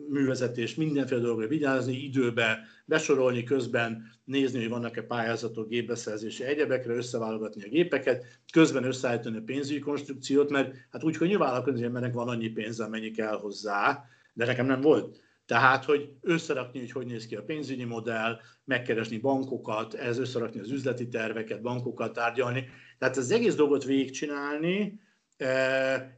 művezetés, 0.09 0.75
mindenféle 0.75 1.21
dologra 1.21 1.47
vigyázni, 1.47 2.03
időbe 2.03 2.59
besorolni, 2.85 3.43
közben 3.43 4.03
nézni, 4.23 4.59
hogy 4.59 4.69
vannak-e 4.69 5.01
pályázatok, 5.01 5.69
gépbeszerzési 5.69 6.43
egyebekre, 6.43 6.93
összeválogatni 6.93 7.63
a 7.63 7.69
gépeket, 7.69 8.25
közben 8.51 8.83
összeállítani 8.83 9.37
a 9.37 9.43
pénzügyi 9.45 9.79
konstrukciót, 9.79 10.49
mert 10.49 10.75
hát 10.91 11.03
úgy 11.03 11.17
könnyű 11.17 11.37
vállalkozni, 11.37 11.77
hogy 11.77 11.87
embernek 11.87 12.13
van 12.13 12.27
annyi 12.27 12.49
pénz, 12.49 12.79
amennyi 12.79 13.11
kell 13.11 13.37
hozzá, 13.39 14.03
de 14.33 14.45
nekem 14.45 14.65
nem 14.65 14.81
volt. 14.81 15.19
Tehát, 15.51 15.85
hogy 15.85 16.09
összerakni, 16.21 16.79
hogy 16.79 16.91
hogy 16.91 17.05
néz 17.05 17.25
ki 17.25 17.35
a 17.35 17.43
pénzügyi 17.43 17.83
modell, 17.83 18.39
megkeresni 18.63 19.17
bankokat, 19.17 19.93
ez 19.93 20.17
összerakni 20.17 20.59
az 20.59 20.71
üzleti 20.71 21.07
terveket, 21.07 21.61
bankokat 21.61 22.13
tárgyalni. 22.13 22.69
Tehát 22.97 23.17
az 23.17 23.31
egész 23.31 23.55
dolgot 23.55 23.83
végigcsinálni, 23.83 24.99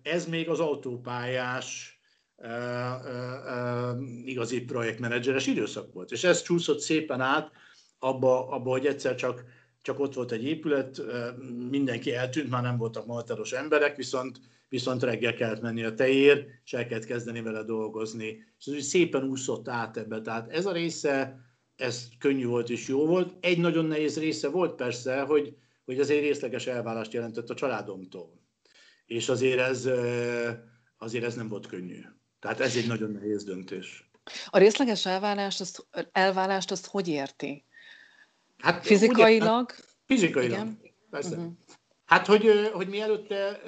ez 0.01 0.25
még 0.25 0.49
az 0.49 0.59
autópályás 0.59 1.99
igazi 4.25 4.61
projektmenedzseres 4.61 5.47
időszak 5.47 5.93
volt. 5.93 6.11
És 6.11 6.23
ez 6.23 6.41
csúszott 6.41 6.79
szépen 6.79 7.21
át 7.21 7.51
abba, 7.99 8.47
abba 8.49 8.69
hogy 8.69 8.85
egyszer 8.85 9.15
csak, 9.15 9.43
csak 9.81 9.99
ott 9.99 10.13
volt 10.13 10.31
egy 10.31 10.43
épület, 10.43 11.01
mindenki 11.69 12.13
eltűnt, 12.13 12.49
már 12.49 12.61
nem 12.61 12.77
voltak 12.77 13.05
malteros 13.05 13.51
emberek, 13.51 13.95
viszont, 13.95 14.39
viszont 14.73 15.03
reggel 15.03 15.33
kellett 15.33 15.61
menni 15.61 15.83
a 15.83 15.93
tejér, 15.93 16.45
és 16.65 16.73
el 16.73 16.87
kellett 16.87 17.05
kezdeni 17.05 17.41
vele 17.41 17.63
dolgozni. 17.63 18.43
És 18.59 18.65
ez 18.65 18.73
úgy 18.73 18.81
szépen 18.81 19.23
úszott 19.23 19.67
át 19.67 19.97
ebbe. 19.97 20.21
Tehát 20.21 20.49
ez 20.51 20.65
a 20.65 20.71
része, 20.71 21.39
ez 21.75 22.07
könnyű 22.19 22.45
volt 22.45 22.69
és 22.69 22.87
jó 22.87 23.05
volt. 23.05 23.33
Egy 23.39 23.57
nagyon 23.57 23.85
nehéz 23.85 24.19
része 24.19 24.49
volt 24.49 24.75
persze, 24.75 25.21
hogy, 25.21 25.55
hogy 25.85 25.99
azért 25.99 26.21
részleges 26.21 26.67
elválást 26.67 27.13
jelentett 27.13 27.49
a 27.49 27.53
családomtól 27.53 28.41
és 29.05 29.29
azért 29.29 29.59
ez, 29.59 29.89
azért 30.97 31.23
ez 31.23 31.35
nem 31.35 31.47
volt 31.47 31.67
könnyű. 31.67 32.01
Tehát 32.39 32.59
ez 32.59 32.75
egy 32.75 32.87
nagyon 32.87 33.11
nehéz 33.11 33.43
döntés. 33.43 34.09
A 34.47 34.57
részleges 34.57 35.05
elválást, 35.05 35.61
azt, 35.61 35.87
elválást 36.11 36.71
azt 36.71 36.85
hogy 36.85 37.07
érti? 37.07 37.65
Hát, 38.57 38.85
fizikailag? 38.85 39.69
Ugye, 39.69 39.75
hát, 39.75 39.87
fizikailag, 40.05 40.51
Igen? 40.51 40.79
persze. 41.09 41.35
Uh-huh. 41.35 41.51
Hát, 42.05 42.25
hogy, 42.25 42.69
hogy 42.73 42.87
mi 42.87 42.99
előtte 42.99 43.61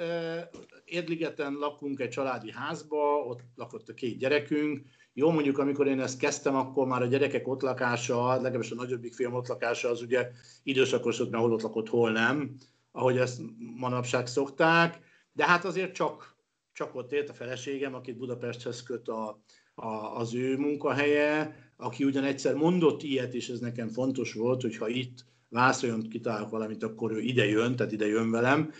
Érdligeten 0.86 1.52
lakunk 1.52 2.00
egy 2.00 2.08
családi 2.08 2.50
házba, 2.50 3.24
ott 3.26 3.40
lakott 3.54 3.88
a 3.88 3.94
két 3.94 4.18
gyerekünk. 4.18 4.82
Jó, 5.12 5.30
mondjuk 5.30 5.58
amikor 5.58 5.86
én 5.86 6.00
ezt 6.00 6.18
kezdtem, 6.18 6.54
akkor 6.54 6.86
már 6.86 7.02
a 7.02 7.06
gyerekek 7.06 7.48
ott 7.48 7.62
lakása, 7.62 8.34
legalábbis 8.34 8.70
a 8.70 8.74
nagyobbik 8.74 9.14
film 9.14 9.34
ott 9.34 9.46
lakása, 9.46 9.88
az 9.88 10.02
ugye 10.02 10.30
időszakos, 10.62 11.18
mert 11.18 11.34
hol 11.34 11.52
ott 11.52 11.62
lakott, 11.62 11.88
hol 11.88 12.10
nem, 12.10 12.54
ahogy 12.92 13.16
ezt 13.16 13.40
manapság 13.76 14.26
szokták 14.26 15.04
de 15.36 15.44
hát 15.44 15.64
azért 15.64 15.94
csak, 15.94 16.36
csak 16.72 16.94
ott 16.94 17.12
élt 17.12 17.28
a 17.28 17.34
feleségem, 17.34 17.94
akit 17.94 18.16
Budapesthez 18.16 18.82
köt 18.82 19.08
a, 19.08 19.42
a, 19.74 19.86
az 20.16 20.34
ő 20.34 20.56
munkahelye, 20.56 21.56
aki 21.76 22.04
ugyan 22.04 22.24
egyszer 22.24 22.54
mondott 22.54 23.02
ilyet, 23.02 23.34
és 23.34 23.48
ez 23.48 23.58
nekem 23.58 23.88
fontos 23.88 24.32
volt, 24.32 24.62
hogy 24.62 24.76
ha 24.76 24.88
itt 24.88 25.24
Vászoljon 25.48 26.08
kitálok 26.08 26.50
valamit, 26.50 26.82
akkor 26.82 27.12
ő 27.12 27.20
ide 27.20 27.44
jön, 27.44 27.76
tehát 27.76 27.92
ide 27.92 28.06
jön 28.06 28.30
velem. 28.30 28.72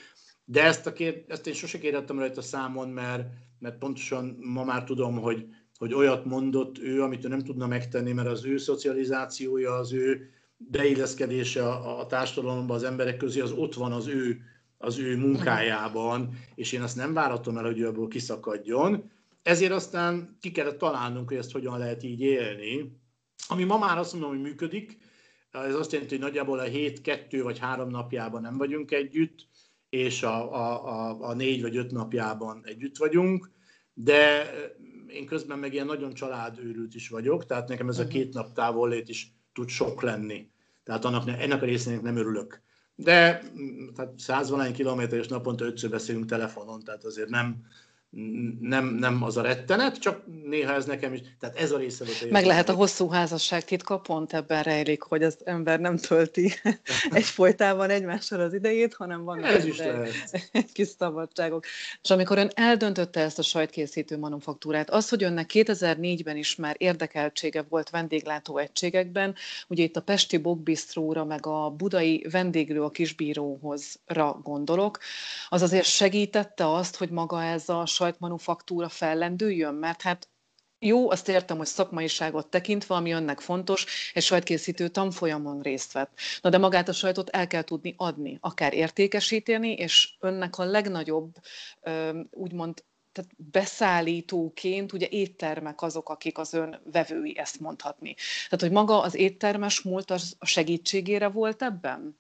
De 0.49 0.63
ezt, 0.63 0.87
a 0.87 0.93
kér, 0.93 1.25
ezt 1.29 1.47
én 1.47 1.55
sose 1.55 1.79
kérettem 1.79 2.19
rajta 2.19 2.43
számon, 2.43 2.89
mert, 2.89 3.29
mert 3.59 3.79
pontosan 3.79 4.37
ma 4.41 4.65
már 4.65 4.85
tudom, 4.85 5.21
hogy, 5.21 5.47
hogy 5.79 5.95
olyat 5.95 6.25
mondott 6.25 6.79
ő, 6.79 7.03
amit 7.03 7.25
ő 7.25 7.29
nem 7.29 7.45
tudna 7.45 7.67
megtenni, 7.67 8.13
mert 8.13 8.29
az 8.29 8.45
ő 8.45 8.57
szocializációja, 8.57 9.73
az 9.73 9.93
ő 9.93 10.31
beilleszkedése 10.57 11.69
a, 11.69 12.01
a 12.01 12.07
társadalomba, 12.07 12.75
az 12.75 12.83
emberek 12.83 13.17
közé, 13.17 13.41
az 13.41 13.53
ott 13.53 13.75
van 13.75 13.93
az 13.93 14.07
ő 14.07 14.41
az 14.79 14.99
ő 14.99 15.17
munkájában, 15.17 16.39
és 16.55 16.73
én 16.73 16.83
azt 16.83 16.97
nem 16.97 17.13
várhatom 17.13 17.57
el, 17.57 17.65
hogy 17.65 17.79
ő 17.79 17.87
ebből 17.87 18.09
kiszakadjon. 18.09 19.11
Ezért 19.43 19.73
aztán 19.73 20.37
ki 20.41 20.51
kellett 20.53 20.79
találnunk, 20.79 21.29
hogy 21.29 21.37
ezt 21.37 21.53
hogyan 21.53 21.79
lehet 21.79 22.03
így 22.03 22.21
élni. 22.21 23.01
Ami 23.49 23.65
ma 23.65 23.79
már 23.79 23.99
azt 23.99 24.13
mondom, 24.13 24.31
hogy 24.31 24.41
működik, 24.41 24.99
ez 25.51 25.75
azt 25.75 25.93
jelenti, 25.93 26.15
hogy 26.15 26.25
nagyjából 26.25 26.59
a 26.59 26.63
hét, 26.63 27.01
kettő 27.01 27.43
vagy 27.43 27.59
három 27.59 27.89
napjában 27.89 28.41
nem 28.41 28.57
vagyunk 28.57 28.91
együtt, 28.91 29.47
és 29.89 30.23
a, 30.23 30.55
a, 30.55 30.87
a, 30.87 31.21
a 31.21 31.35
négy 31.35 31.63
vagy 31.63 31.77
öt 31.77 31.91
napjában 31.91 32.61
együtt 32.65 32.97
vagyunk, 32.97 33.51
de 33.95 34.51
én 35.09 35.27
közben 35.27 35.59
meg 35.59 35.73
ilyen 35.73 35.87
nagyon 35.87 36.15
családőrült 36.15 36.95
is 36.95 37.09
vagyok, 37.09 37.47
tehát 37.47 37.69
nekem 37.69 37.89
ez 37.89 37.99
a 37.99 38.03
mhm. 38.03 38.11
két 38.11 38.35
nap 38.35 38.53
távollét 38.53 39.09
is 39.09 39.33
tud 39.53 39.69
sok 39.69 40.03
lenni. 40.03 40.51
Tehát 40.85 41.05
annak, 41.05 41.29
ennek 41.29 41.63
a 41.63 41.67
részének 41.67 42.03
nem 42.03 42.17
örülök 42.17 42.65
de 42.97 43.43
tehát 43.95 44.13
százvalány 44.17 44.73
kilométeres 44.73 45.29
naponta 45.29 45.65
ötször 45.65 45.91
beszélünk 45.91 46.27
telefonon, 46.27 46.85
tehát 46.85 47.05
azért 47.05 47.29
nem, 47.29 47.65
nem, 48.61 48.87
nem 48.87 49.23
az 49.23 49.37
a 49.37 49.43
rettenet, 49.43 49.99
csak 49.99 50.23
néha 50.45 50.73
ez 50.73 50.85
nekem 50.85 51.13
is, 51.13 51.21
tehát 51.41 51.57
ez 51.57 51.71
a 51.71 51.77
része 51.79 52.05
volt. 52.05 52.31
Meg 52.31 52.45
lehet 52.45 52.69
a 52.69 52.73
hosszú 52.73 53.09
házasság 53.09 53.65
titka, 53.65 53.99
pont 53.99 54.33
ebben 54.33 54.63
rejlik, 54.63 55.03
hogy 55.03 55.23
az 55.23 55.39
ember 55.45 55.81
nem 55.81 55.97
tölti 55.97 56.53
egyfolytában 57.11 57.91
egymással 57.91 58.41
az 58.41 58.53
idejét, 58.53 58.95
hanem 58.95 59.25
van 59.25 59.45
ez 59.45 59.65
is 59.65 59.79
egy, 59.79 60.11
egy 60.53 60.73
kis 60.73 60.89
szabadságok. 60.99 61.65
És 62.03 62.11
amikor 62.11 62.39
ön 62.39 62.51
eldöntötte 62.55 63.21
ezt 63.21 63.39
a 63.39 63.43
sajtkészítő 63.43 64.19
manufaktúrát, 64.19 64.91
az, 64.91 65.09
hogy 65.09 65.23
önnek 65.23 65.51
2004-ben 65.55 66.37
is 66.37 66.55
már 66.55 66.75
érdekeltsége 66.79 67.63
volt 67.69 67.91
vendéglátó 67.91 68.59
egységekben, 68.59 69.35
ugye 69.69 69.83
itt 69.83 69.97
a 69.97 70.03
Pesti 70.03 70.37
Bobbistróra, 70.37 71.25
meg 71.25 71.47
a 71.47 71.71
budai 71.71 72.27
vendéglő 72.31 72.83
a 72.83 72.91
kisbíróhozra 72.91 74.41
gondolok, 74.43 74.99
az 75.49 75.63
azért 75.63 75.87
segítette 75.87 76.73
azt, 76.73 76.97
hogy 76.97 77.11
maga 77.11 77.43
ez 77.43 77.69
a 77.69 77.87
sajtmanufaktúra 77.97 78.89
fellendüljön? 78.89 79.75
Mert 79.75 80.03
hát 80.03 80.29
jó, 80.79 81.11
azt 81.11 81.29
értem, 81.29 81.57
hogy 81.57 81.67
szakmaiságot 81.67 82.47
tekintve, 82.47 82.95
ami 82.95 83.11
önnek 83.11 83.41
fontos, 83.41 83.87
egy 84.15 84.23
sajtkészítő 84.23 84.89
tanfolyamon 84.89 85.61
részt 85.61 85.93
vett. 85.93 86.19
Na 86.41 86.51
de 86.51 86.59
magát 86.59 86.89
a 86.89 86.93
sajtot 86.93 87.29
el 87.29 87.47
kell 87.47 87.63
tudni 87.63 87.95
adni, 87.97 88.39
akár 88.41 88.75
értékesíteni, 88.75 89.73
és 89.73 90.15
önnek 90.21 90.59
a 90.59 90.65
legnagyobb, 90.65 91.35
úgymond 92.31 92.85
tehát 93.13 93.31
beszállítóként 93.37 94.93
ugye 94.93 95.07
éttermek 95.11 95.83
azok, 95.83 96.09
akik 96.09 96.39
az 96.39 96.55
ön 96.55 96.81
vevői, 96.93 97.39
ezt 97.39 97.61
mondhatni. 97.61 98.15
Tehát, 98.49 98.61
hogy 98.61 98.71
maga 98.71 99.01
az 99.01 99.15
éttermes 99.15 99.81
múlt 99.81 100.11
az 100.11 100.37
a 100.39 100.47
segítségére 100.47 101.29
volt 101.29 101.63
ebben? 101.63 102.19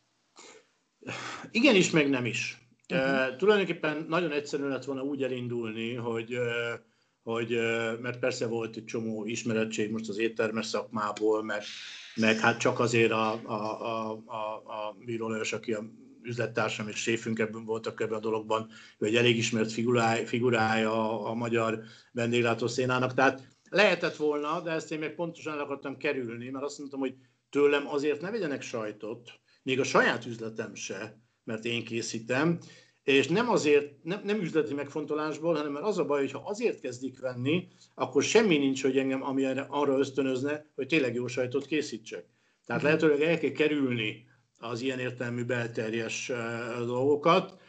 Igen 1.50 1.74
is, 1.74 1.90
meg 1.90 2.08
nem 2.08 2.24
is. 2.24 2.65
Uh-huh. 2.94 3.28
Uh, 3.28 3.36
tulajdonképpen 3.36 4.06
nagyon 4.08 4.32
egyszerű 4.32 4.68
lett 4.68 4.84
volna 4.84 5.02
úgy 5.02 5.22
elindulni, 5.22 5.94
hogy, 5.94 6.38
hogy 7.22 7.50
mert 8.00 8.18
persze 8.18 8.46
volt 8.46 8.76
egy 8.76 8.84
csomó 8.84 9.24
ismerettség 9.24 9.90
most 9.90 10.08
az 10.08 10.18
éttermes 10.18 10.66
szakmából, 10.66 11.42
meg, 11.42 11.62
meg 12.14 12.38
hát 12.38 12.58
csak 12.58 12.80
azért 12.80 13.10
a, 13.10 13.32
a, 13.44 13.82
a, 13.84 14.10
a, 14.26 14.54
a 14.54 14.96
Bíró 15.04 15.28
Lajos, 15.28 15.52
aki 15.52 15.72
a 15.72 15.84
üzlettársam 16.22 16.88
és 16.88 16.96
séfünk 16.96 17.38
ebben 17.38 17.64
voltak 17.64 18.00
ebben 18.00 18.16
a 18.16 18.20
dologban, 18.20 18.68
ő 18.98 19.06
egy 19.06 19.16
elég 19.16 19.36
ismert 19.36 19.72
figurája, 19.72 20.26
figurája 20.26 20.92
a, 20.92 21.30
a 21.30 21.34
magyar 21.34 21.82
vendéglátószénának. 22.12 23.14
Tehát 23.14 23.48
lehetett 23.70 24.16
volna, 24.16 24.60
de 24.60 24.70
ezt 24.70 24.92
én 24.92 24.98
meg 24.98 25.14
pontosan 25.14 25.52
el 25.52 25.60
akartam 25.60 25.96
kerülni, 25.96 26.48
mert 26.48 26.64
azt 26.64 26.78
mondtam, 26.78 27.00
hogy 27.00 27.14
tőlem 27.50 27.88
azért 27.88 28.20
ne 28.20 28.30
vegyenek 28.30 28.62
sajtot, 28.62 29.30
még 29.62 29.80
a 29.80 29.84
saját 29.84 30.26
üzletem 30.26 30.74
se, 30.74 31.20
mert 31.46 31.64
én 31.64 31.84
készítem, 31.84 32.58
és 33.02 33.28
nem 33.28 33.48
azért, 33.48 34.02
nem, 34.02 34.20
nem 34.24 34.40
üzleti 34.40 34.74
megfontolásból, 34.74 35.54
hanem 35.54 35.72
mert 35.72 35.84
az 35.84 35.98
a 35.98 36.04
baj, 36.04 36.20
hogy 36.20 36.32
ha 36.32 36.42
azért 36.44 36.80
kezdik 36.80 37.20
venni, 37.20 37.68
akkor 37.94 38.22
semmi 38.22 38.56
nincs, 38.56 38.82
hogy 38.82 38.98
engem 38.98 39.22
ami 39.22 39.44
arra 39.68 39.98
ösztönözne, 39.98 40.66
hogy 40.74 40.86
tényleg 40.86 41.14
jó 41.14 41.26
sajtot 41.26 41.66
készítsek. 41.66 42.24
Tehát 42.66 42.82
mhm. 42.82 42.90
lehetőleg 42.90 43.22
el 43.22 43.38
kell 43.38 43.50
kerülni 43.50 44.24
az 44.58 44.80
ilyen 44.80 44.98
értelmű 44.98 45.44
belterjes 45.44 46.32
dolgokat, 46.86 47.60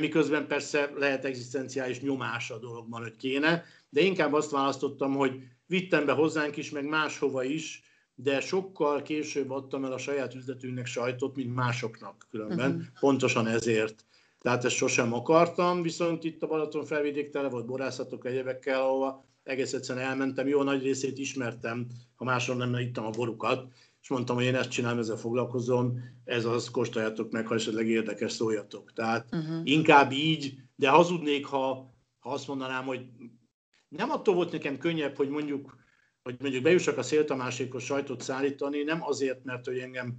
miközben 0.00 0.46
persze 0.46 0.92
lehet 0.96 1.24
egzisztenciális 1.24 2.00
nyomás 2.00 2.50
a 2.50 2.58
dologban, 2.58 3.02
hogy 3.02 3.16
kéne, 3.16 3.64
de 3.88 4.00
inkább 4.00 4.32
azt 4.32 4.50
választottam, 4.50 5.14
hogy 5.14 5.32
vittem 5.66 6.06
be 6.06 6.12
hozzánk 6.12 6.56
is, 6.56 6.70
meg 6.70 6.84
máshova 6.84 7.44
is, 7.44 7.82
de 8.20 8.40
sokkal 8.40 9.02
később 9.02 9.50
adtam 9.50 9.84
el 9.84 9.92
a 9.92 9.98
saját 9.98 10.34
üzletünknek 10.34 10.86
sajtot, 10.86 11.36
mint 11.36 11.54
másoknak 11.54 12.26
különben, 12.30 12.70
uh-huh. 12.70 12.86
pontosan 13.00 13.46
ezért. 13.46 14.04
Tehát 14.40 14.64
ezt 14.64 14.74
sosem 14.74 15.12
akartam, 15.12 15.82
viszont 15.82 16.24
itt 16.24 16.42
a 16.42 16.46
Balaton 16.46 16.84
felvidék 16.84 17.30
tele 17.30 17.48
volt 17.48 17.66
borászatok 17.66 18.26
egyebekkel, 18.26 18.80
ahova 18.80 19.24
egész 19.42 19.72
egyszerűen 19.72 20.06
elmentem, 20.06 20.48
jó 20.48 20.62
nagy 20.62 20.82
részét 20.82 21.18
ismertem, 21.18 21.86
ha 22.14 22.24
máson 22.24 22.56
nem 22.56 22.74
ittam 22.74 23.04
a 23.04 23.10
borukat, 23.10 23.72
és 24.02 24.08
mondtam, 24.08 24.36
hogy 24.36 24.44
én 24.44 24.54
ezt 24.54 24.70
csinálom, 24.70 24.98
ezzel 24.98 25.16
foglalkozom, 25.16 26.00
ez 26.24 26.44
az, 26.44 26.70
kóstoljátok 26.70 27.30
meg, 27.30 27.46
ha 27.46 27.54
esetleg 27.54 27.88
érdekes, 27.88 28.32
szóljatok. 28.32 28.92
Tehát 28.92 29.28
uh-huh. 29.32 29.60
inkább 29.64 30.12
így, 30.12 30.54
de 30.76 30.88
hazudnék, 30.88 31.46
ha, 31.46 31.94
ha 32.18 32.30
azt 32.30 32.48
mondanám, 32.48 32.84
hogy 32.84 33.06
nem 33.88 34.10
attól 34.10 34.34
volt 34.34 34.52
nekem 34.52 34.78
könnyebb, 34.78 35.16
hogy 35.16 35.28
mondjuk, 35.28 35.76
hogy 36.28 36.40
mondjuk 36.40 36.62
bejussak 36.62 36.98
a 36.98 37.02
Széltamásékhoz 37.02 37.82
sajtot 37.82 38.22
szállítani, 38.22 38.82
nem 38.82 39.02
azért, 39.02 39.44
mert 39.44 39.66
hogy 39.66 39.78
engem 39.78 40.16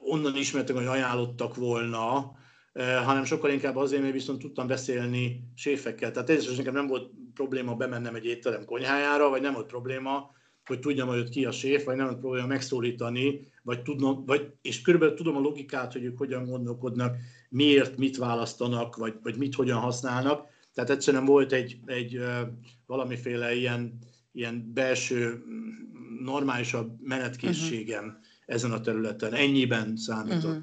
onnan 0.00 0.36
ismertek, 0.36 0.76
hogy 0.76 0.86
ajánlottak 0.86 1.54
volna, 1.54 2.36
eh, 2.72 3.04
hanem 3.04 3.24
sokkal 3.24 3.50
inkább 3.50 3.76
azért, 3.76 4.02
mert 4.02 4.14
viszont 4.14 4.38
tudtam 4.38 4.66
beszélni 4.66 5.48
séfekkel. 5.54 6.10
Tehát 6.10 6.30
ez 6.30 6.56
nekem 6.56 6.74
nem 6.74 6.86
volt 6.86 7.10
probléma 7.34 7.74
bemennem 7.74 8.14
egy 8.14 8.24
étterem 8.24 8.64
konyhájára, 8.64 9.28
vagy 9.28 9.40
nem 9.40 9.52
volt 9.52 9.66
probléma 9.66 10.32
hogy 10.66 10.80
tudjam, 10.80 11.08
hogy 11.08 11.18
ott 11.18 11.28
ki 11.28 11.44
a 11.44 11.50
séf, 11.50 11.84
vagy 11.84 11.96
nem 11.96 12.18
próbálja 12.18 12.46
megszólítani, 12.46 13.40
vagy 13.62 13.82
tudnom, 13.82 14.24
vagy, 14.26 14.52
és 14.62 14.82
körülbelül 14.82 15.14
tudom 15.14 15.36
a 15.36 15.40
logikát, 15.40 15.92
hogy 15.92 16.04
ők 16.04 16.18
hogyan 16.18 16.44
gondolkodnak, 16.44 17.16
miért, 17.48 17.96
mit 17.96 18.16
választanak, 18.16 18.96
vagy, 18.96 19.14
vagy 19.22 19.36
mit 19.36 19.54
hogyan 19.54 19.78
használnak. 19.78 20.46
Tehát 20.74 20.90
egyszerűen 20.90 21.24
volt 21.24 21.52
egy, 21.52 21.78
egy 21.86 22.20
valamiféle 22.86 23.54
ilyen, 23.54 23.98
ilyen 24.34 24.72
belső, 24.72 25.42
normálisabb 26.20 27.00
menetkészségem 27.00 28.04
uh-huh. 28.04 28.20
ezen 28.46 28.72
a 28.72 28.80
területen. 28.80 29.34
Ennyiben 29.34 29.96
számított. 29.96 30.44
Uh-huh. 30.44 30.62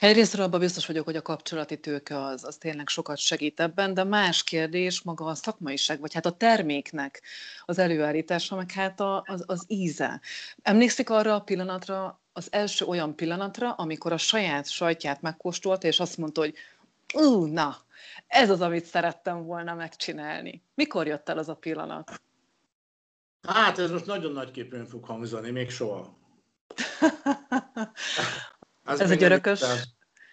Egyrészt 0.00 0.38
abban 0.38 0.60
biztos 0.60 0.86
vagyok, 0.86 1.04
hogy 1.04 1.16
a 1.16 1.22
kapcsolati 1.22 1.80
tőke 1.80 2.24
az, 2.24 2.44
az 2.44 2.56
tényleg 2.56 2.88
sokat 2.88 3.18
segít 3.18 3.60
ebben, 3.60 3.94
de 3.94 4.04
más 4.04 4.44
kérdés 4.44 5.02
maga 5.02 5.24
a 5.24 5.34
szakmaiság, 5.34 6.00
vagy 6.00 6.14
hát 6.14 6.26
a 6.26 6.36
terméknek 6.36 7.22
az 7.64 7.78
előállítása, 7.78 8.56
meg 8.56 8.70
hát 8.70 9.00
a, 9.00 9.24
az, 9.26 9.44
az 9.46 9.64
íze. 9.66 10.20
Emlékszik 10.62 11.10
arra 11.10 11.34
a 11.34 11.40
pillanatra, 11.40 12.20
az 12.32 12.48
első 12.50 12.84
olyan 12.84 13.16
pillanatra, 13.16 13.72
amikor 13.72 14.12
a 14.12 14.16
saját 14.16 14.70
sajtját 14.70 15.20
megkóstolta, 15.20 15.86
és 15.86 16.00
azt 16.00 16.16
mondta, 16.16 16.40
hogy 16.40 16.54
ú, 17.14 17.44
na, 17.44 17.76
ez 18.26 18.50
az, 18.50 18.60
amit 18.60 18.84
szerettem 18.84 19.44
volna 19.44 19.74
megcsinálni. 19.74 20.62
Mikor 20.74 21.06
jött 21.06 21.28
el 21.28 21.38
az 21.38 21.48
a 21.48 21.54
pillanat? 21.54 22.20
Hát 23.48 23.78
ez 23.78 23.90
most 23.90 24.06
nagyon 24.06 24.32
nagyképpen 24.32 24.86
fog 24.86 25.04
hangzani, 25.04 25.50
még 25.50 25.70
soha. 25.70 26.18
Az 28.84 29.00
Ez 29.00 29.10
egy 29.10 29.22
örökös, 29.22 29.60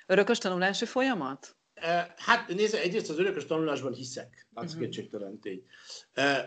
örökös 0.06 0.38
tanulási 0.38 0.86
folyamat? 0.86 1.58
Hát 2.16 2.48
nézd, 2.48 2.74
egyrészt 2.74 3.10
az 3.10 3.20
örökös 3.20 3.46
tanulásban 3.46 3.94
hiszek, 3.94 4.48
az 4.54 4.66
uh-huh. 4.66 4.82
kétségtelen 4.82 5.40
tény. 5.40 5.64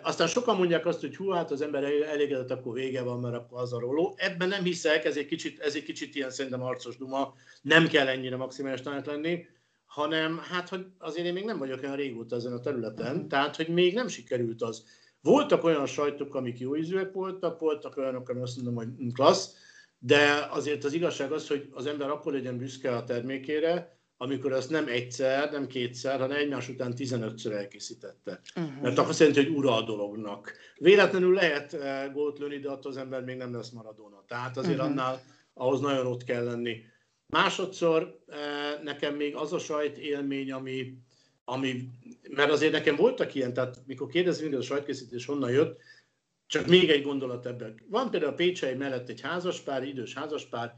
Aztán 0.02 0.26
sokan 0.26 0.56
mondják 0.56 0.86
azt, 0.86 1.00
hogy 1.00 1.16
hú, 1.16 1.30
hát 1.30 1.50
az 1.50 1.60
ember 1.60 1.84
elégedett, 1.84 2.50
akkor 2.50 2.72
vége 2.72 3.02
van, 3.02 3.20
mert 3.20 3.34
akkor 3.34 3.60
az 3.60 3.72
a 3.72 3.78
róló. 3.78 4.14
Ebben 4.16 4.48
nem 4.48 4.62
hiszek, 4.62 5.04
ez 5.04 5.16
egy 5.16 5.26
kicsit, 5.26 5.60
ez 5.60 5.74
egy 5.74 5.82
kicsit 5.82 6.14
ilyen 6.14 6.30
szerintem 6.30 6.62
arcos 6.62 6.96
duma, 6.96 7.34
nem 7.62 7.86
kell 7.86 8.08
ennyire 8.08 8.36
maximális 8.36 8.80
tanát 8.80 9.06
lenni, 9.06 9.46
hanem 9.84 10.38
hát, 10.38 10.68
hogy 10.68 10.86
azért 10.98 11.26
én 11.26 11.32
még 11.32 11.44
nem 11.44 11.58
vagyok 11.58 11.82
olyan 11.82 11.96
régóta 11.96 12.36
ezen 12.36 12.52
a 12.52 12.60
területen, 12.60 13.14
uh-huh. 13.14 13.28
tehát, 13.28 13.56
hogy 13.56 13.68
még 13.68 13.94
nem 13.94 14.08
sikerült 14.08 14.62
az. 14.62 14.84
Voltak 15.22 15.64
olyan 15.64 15.86
sajtok, 15.86 16.34
amik 16.34 16.58
jó 16.58 16.76
ízűek 16.76 17.12
voltak, 17.12 17.58
voltak 17.58 17.96
olyanok, 17.96 18.28
ami 18.28 18.40
azt 18.40 18.56
mondom, 18.56 18.74
hogy 18.74 19.12
klassz, 19.12 19.54
de 19.98 20.48
azért 20.50 20.84
az 20.84 20.92
igazság 20.92 21.32
az, 21.32 21.48
hogy 21.48 21.68
az 21.72 21.86
ember 21.86 22.10
akkor 22.10 22.32
legyen 22.32 22.58
büszke 22.58 22.96
a 22.96 23.04
termékére, 23.04 24.00
amikor 24.16 24.52
azt 24.52 24.70
nem 24.70 24.88
egyszer, 24.88 25.50
nem 25.50 25.66
kétszer, 25.66 26.20
hanem 26.20 26.36
egymás 26.36 26.68
után 26.68 26.94
15-ször 26.96 27.52
elkészítette. 27.52 28.40
Uh-huh. 28.56 28.82
Mert 28.82 28.98
akkor 28.98 29.14
szerint, 29.14 29.36
hogy 29.36 29.48
ura 29.48 29.76
a 29.76 29.82
dolognak. 29.82 30.52
Véletlenül 30.76 31.34
lehet 31.34 31.72
uh, 31.72 32.12
gólt 32.12 32.38
lőni, 32.38 32.58
de 32.58 32.70
attól 32.70 32.90
az 32.90 32.96
ember 32.96 33.24
még 33.24 33.36
nem 33.36 33.54
lesz 33.54 33.70
maradona. 33.70 34.24
Tehát 34.26 34.56
azért 34.56 34.78
uh-huh. 34.78 34.90
annál 34.90 35.22
ahhoz 35.54 35.80
nagyon 35.80 36.06
ott 36.06 36.24
kell 36.24 36.44
lenni. 36.44 36.80
Másodszor 37.26 38.18
uh, 38.26 38.36
nekem 38.82 39.14
még 39.14 39.36
az 39.36 39.52
a 39.52 39.58
sajt 39.58 39.98
élmény, 39.98 40.52
ami, 40.52 40.94
ami, 41.44 41.88
mert 42.28 42.50
azért 42.50 42.72
nekem 42.72 42.96
voltak 42.96 43.34
ilyen, 43.34 43.52
tehát 43.52 43.82
mikor 43.86 44.08
kérdezik, 44.08 44.44
hogy 44.44 44.54
a 44.54 44.62
sajtkészítés 44.62 45.26
honnan 45.26 45.50
jött, 45.50 45.80
csak 46.46 46.66
még 46.66 46.90
egy 46.90 47.02
gondolat 47.02 47.46
ebben. 47.46 47.80
Van 47.88 48.10
például 48.10 48.32
a 48.32 48.34
Pécsei 48.34 48.74
mellett 48.74 49.08
egy 49.08 49.20
házaspár, 49.20 49.82
idős 49.82 50.14
házaspár, 50.14 50.74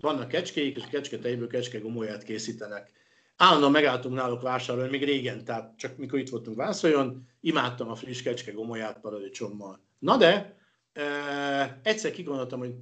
vannak 0.00 0.28
kecskéik, 0.28 0.76
és 0.76 0.82
a 0.82 0.88
kecsketejből 0.88 1.48
kecske 1.48 1.78
gomolyát 1.78 2.22
készítenek. 2.22 2.90
Állandóan 3.36 3.72
megálltunk 3.72 4.14
náluk 4.14 4.42
vásárolni, 4.42 4.90
még 4.90 5.04
régen, 5.04 5.44
tehát 5.44 5.76
csak 5.76 5.96
mikor 5.96 6.18
itt 6.18 6.28
voltunk 6.28 6.56
Vászoljon, 6.56 7.28
imádtam 7.40 7.88
a 7.88 7.94
friss 7.94 8.22
kecske 8.22 8.52
gomolyát 8.52 9.00
paradicsommal. 9.00 9.80
Na 9.98 10.16
de, 10.16 10.56
e, 10.92 11.80
egyszer 11.82 12.10
kigondoltam, 12.10 12.58
hogy 12.58 12.74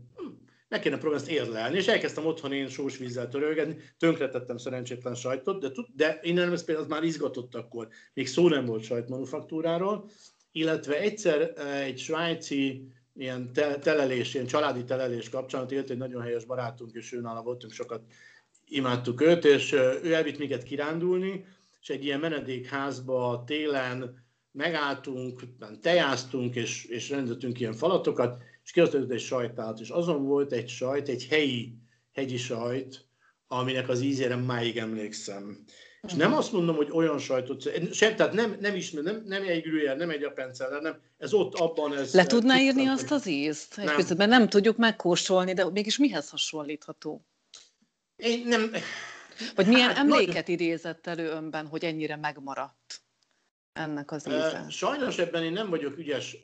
meg 0.69 0.81
kéne 0.81 0.99
próbálni 0.99 1.23
ezt 1.25 1.33
érlelni, 1.33 1.77
és 1.77 1.87
elkezdtem 1.87 2.27
otthon 2.27 2.53
én 2.53 2.69
sós 2.69 2.97
vízzel 2.97 3.29
törölgetni, 3.29 3.77
tönkretettem 3.99 4.57
szerencsétlen 4.57 5.15
sajtot, 5.15 5.61
de, 5.61 5.71
de 5.95 6.19
innen 6.23 6.53
ez 6.53 6.65
például 6.65 6.87
már 6.87 7.03
izgatott 7.03 7.55
akkor, 7.55 7.89
még 8.15 8.27
szó 8.27 8.49
nem 8.49 8.65
volt 8.65 8.83
sajtmanufaktúráról, 8.83 10.11
illetve 10.53 11.01
egyszer 11.01 11.53
eh, 11.57 11.85
egy 11.85 11.99
svájci 11.99 12.89
ilyen 13.15 13.53
telelés, 13.81 14.35
ilyen 14.35 14.47
családi 14.47 14.85
telelés 14.85 15.29
kapcsán, 15.29 15.71
élt 15.71 15.91
egy 15.91 15.97
nagyon 15.97 16.23
helyes 16.23 16.45
barátunk, 16.45 16.95
és 16.95 17.13
ő 17.13 17.21
nála 17.21 17.43
voltunk 17.43 17.73
sokat, 17.73 18.03
imádtuk 18.69 19.21
őt, 19.21 19.45
és 19.45 19.73
eh, 19.73 20.05
ő 20.05 20.15
elvitt 20.15 20.39
minket 20.39 20.63
kirándulni, 20.63 21.45
és 21.81 21.89
egy 21.89 22.05
ilyen 22.05 22.21
menedékházba 22.21 23.45
télen 23.47 24.25
megálltunk, 24.53 25.43
tejáztunk, 25.81 26.55
és, 26.55 26.85
és 26.85 27.11
rendettünk 27.11 27.61
ilyen 27.61 27.73
falatokat, 27.73 28.43
és 28.67 28.73
kiosztott 28.73 29.11
egy 29.11 29.21
sajtát, 29.21 29.81
és 29.81 29.89
azon 29.89 30.25
volt 30.25 30.53
egy 30.53 30.69
sajt, 30.69 31.09
egy 31.09 31.27
helyi 31.27 31.73
hegyi 32.13 32.37
sajt, 32.37 33.07
aminek 33.47 33.89
az 33.89 34.01
ízére 34.01 34.37
máig 34.37 34.77
emlékszem. 34.77 35.65
És 36.03 36.13
nem 36.13 36.35
azt 36.35 36.53
mondom, 36.53 36.77
hogy 36.77 36.89
olyan 36.91 37.19
sajtot, 37.19 37.93
sem, 37.93 38.17
tehát 38.17 38.33
nem, 38.33 38.57
nem 38.61 38.75
ismer, 38.75 39.03
nem, 39.03 39.23
nem 39.25 39.43
egy 39.43 39.63
gruyère, 39.63 39.97
nem 39.97 40.11
egy 40.11 40.23
appenceller, 40.23 40.83
nem, 40.83 41.01
ez 41.19 41.33
ott 41.33 41.55
abban 41.55 41.97
ez... 41.97 42.15
Le 42.15 42.27
tudná 42.27 42.61
írni 42.61 42.87
azt 42.87 43.11
az 43.11 43.27
ízt? 43.27 43.79
Egy 43.79 43.85
nem. 43.85 43.97
Közben 43.97 44.29
nem 44.29 44.49
tudjuk 44.49 44.77
megkóstolni, 44.77 45.53
de 45.53 45.71
mégis 45.71 45.99
mihez 45.99 46.31
hasonlítható? 46.31 47.27
Én 48.17 48.47
nem... 48.47 48.71
Vagy 49.55 49.67
milyen 49.67 49.89
hát, 49.89 49.99
emléket 49.99 50.35
nagy... 50.35 50.49
idézett 50.49 51.07
elő 51.07 51.29
önben, 51.29 51.67
hogy 51.67 51.85
ennyire 51.85 52.17
megmaradt 52.17 53.01
ennek 53.77 54.11
az 54.11 54.27
íze? 54.29 54.67
Sajnos 54.69 55.19
ebben 55.19 55.45
én 55.45 55.53
nem 55.53 55.71
vagyok 55.71 55.99
ügyes, 55.99 56.37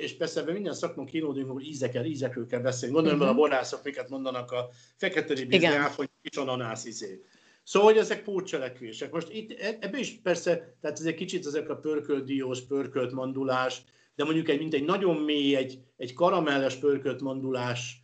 és 0.00 0.16
persze 0.16 0.40
ebben 0.40 0.54
minden 0.54 0.74
szakmon 0.74 1.06
kínódunk, 1.06 1.50
hogy 1.50 1.66
ízekkel, 1.66 2.04
ízekről 2.04 2.46
kell 2.46 2.60
beszélni. 2.60 2.94
Gondolom, 2.94 3.18
uh-huh. 3.18 3.34
a 3.34 3.38
borászok 3.38 3.84
miket 3.84 4.08
mondanak 4.08 4.50
a 4.50 4.68
fekete 4.96 5.34
ribizgáf, 5.34 5.96
hogy 5.96 6.10
kis 6.22 6.36
ananász 6.36 6.84
izé. 6.84 7.22
Szóval, 7.62 7.92
hogy 7.92 7.98
ezek 7.98 8.22
pótcselekvések. 8.22 9.10
Most 9.10 9.32
itt 9.32 9.60
e, 9.60 9.76
ebben 9.80 10.00
is 10.00 10.20
persze, 10.22 10.76
tehát 10.80 10.98
ez 10.98 11.04
egy 11.04 11.14
kicsit 11.14 11.46
ezek 11.46 11.68
a 11.68 11.76
pörkölt 11.76 12.24
diós, 12.24 12.66
pörkölt 12.66 13.12
mandulás, 13.12 13.82
de 14.14 14.24
mondjuk 14.24 14.48
egy, 14.48 14.58
mint 14.58 14.74
egy 14.74 14.84
nagyon 14.84 15.16
mély, 15.16 15.56
egy, 15.56 15.78
egy 15.96 16.12
karamelles 16.12 16.74
pörkölt 16.74 17.20
mandulás 17.20 18.00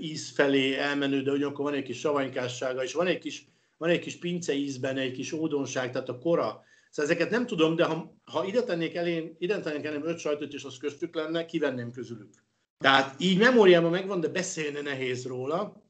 íz 0.00 0.30
felé 0.30 0.76
elmenő, 0.76 1.22
de 1.22 1.30
ugyanakkor 1.30 1.64
van 1.64 1.74
egy 1.74 1.82
kis 1.82 1.98
savanykássága, 1.98 2.82
és 2.82 2.92
van 2.92 3.06
egy 3.06 3.18
kis, 3.18 3.46
van 3.76 3.88
egy 3.90 3.98
kis 3.98 4.18
pince 4.18 4.54
ízben, 4.54 4.96
egy 4.96 5.12
kis 5.12 5.32
ódonság, 5.32 5.90
tehát 5.90 6.08
a 6.08 6.18
kora. 6.18 6.64
Szóval 6.90 7.12
ezeket 7.12 7.30
nem 7.30 7.46
tudom, 7.46 7.76
de 7.76 7.84
ha, 7.84 8.16
ha 8.24 8.44
ide 8.44 8.62
tennék 8.62 8.94
elém, 8.94 9.34
ide 9.38 9.60
tennék 9.60 9.84
elém 9.84 10.06
öt 10.06 10.18
sajtot, 10.18 10.52
és 10.52 10.64
az 10.64 10.76
köztük 10.76 11.14
lenne, 11.14 11.44
kivenném 11.44 11.90
közülük. 11.90 12.34
Tehát 12.78 13.20
így 13.20 13.38
memóriában 13.38 13.90
megvan, 13.90 14.20
de 14.20 14.28
beszélni 14.28 14.80
nehéz 14.80 15.26
róla. 15.26 15.84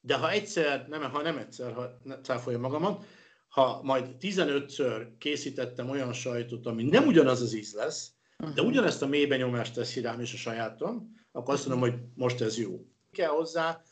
De 0.00 0.16
ha 0.16 0.30
egyszer, 0.30 0.88
nem, 0.88 1.02
ha 1.02 1.22
nem 1.22 1.36
egyszer, 1.36 1.72
ha 1.72 2.00
cáfolja 2.22 2.58
magamat, 2.58 3.04
ha 3.48 3.80
majd 3.82 4.14
15-ször 4.20 5.06
készítettem 5.18 5.90
olyan 5.90 6.12
sajtot, 6.12 6.66
ami 6.66 6.82
nem 6.82 7.06
ugyanaz 7.06 7.42
az 7.42 7.54
íz 7.54 7.74
lesz, 7.74 8.12
de 8.54 8.62
ugyanezt 8.62 9.02
a 9.02 9.06
mélybenyomást 9.06 9.74
teszi 9.74 10.00
rám 10.00 10.20
és 10.20 10.32
a 10.32 10.36
sajátom, 10.36 11.14
akkor 11.32 11.54
azt 11.54 11.68
mondom, 11.68 11.90
hogy 11.90 12.00
most 12.14 12.40
ez 12.40 12.58
jó. 12.58 12.86
Kell 13.10 13.28
hozzá 13.28 13.82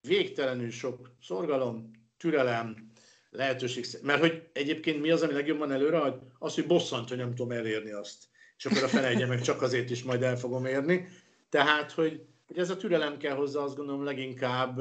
végtelenül 0.00 0.70
sok 0.70 1.14
szorgalom, 1.20 1.90
türelem, 2.16 2.90
lehetőség. 3.34 3.86
Mert 4.02 4.20
hogy 4.20 4.42
egyébként 4.52 5.00
mi 5.00 5.10
az, 5.10 5.22
ami 5.22 5.32
legjobban 5.32 5.72
előre, 5.72 6.18
az, 6.38 6.54
hogy 6.54 6.66
bosszant, 6.66 7.08
hogy 7.08 7.18
nem 7.18 7.34
tudom 7.34 7.50
elérni 7.50 7.90
azt. 7.90 8.24
És 8.56 8.66
akkor 8.66 8.82
a 8.82 8.88
felejtje 8.88 9.26
meg 9.26 9.40
csak 9.40 9.62
azért 9.62 9.90
is 9.90 10.02
majd 10.02 10.22
el 10.22 10.36
fogom 10.36 10.64
érni. 10.66 11.08
Tehát, 11.48 11.92
hogy, 11.92 12.24
hogy 12.46 12.58
ez 12.58 12.70
a 12.70 12.76
türelem 12.76 13.18
kell 13.18 13.34
hozzá, 13.34 13.60
azt 13.60 13.76
gondolom 13.76 14.04
leginkább, 14.04 14.80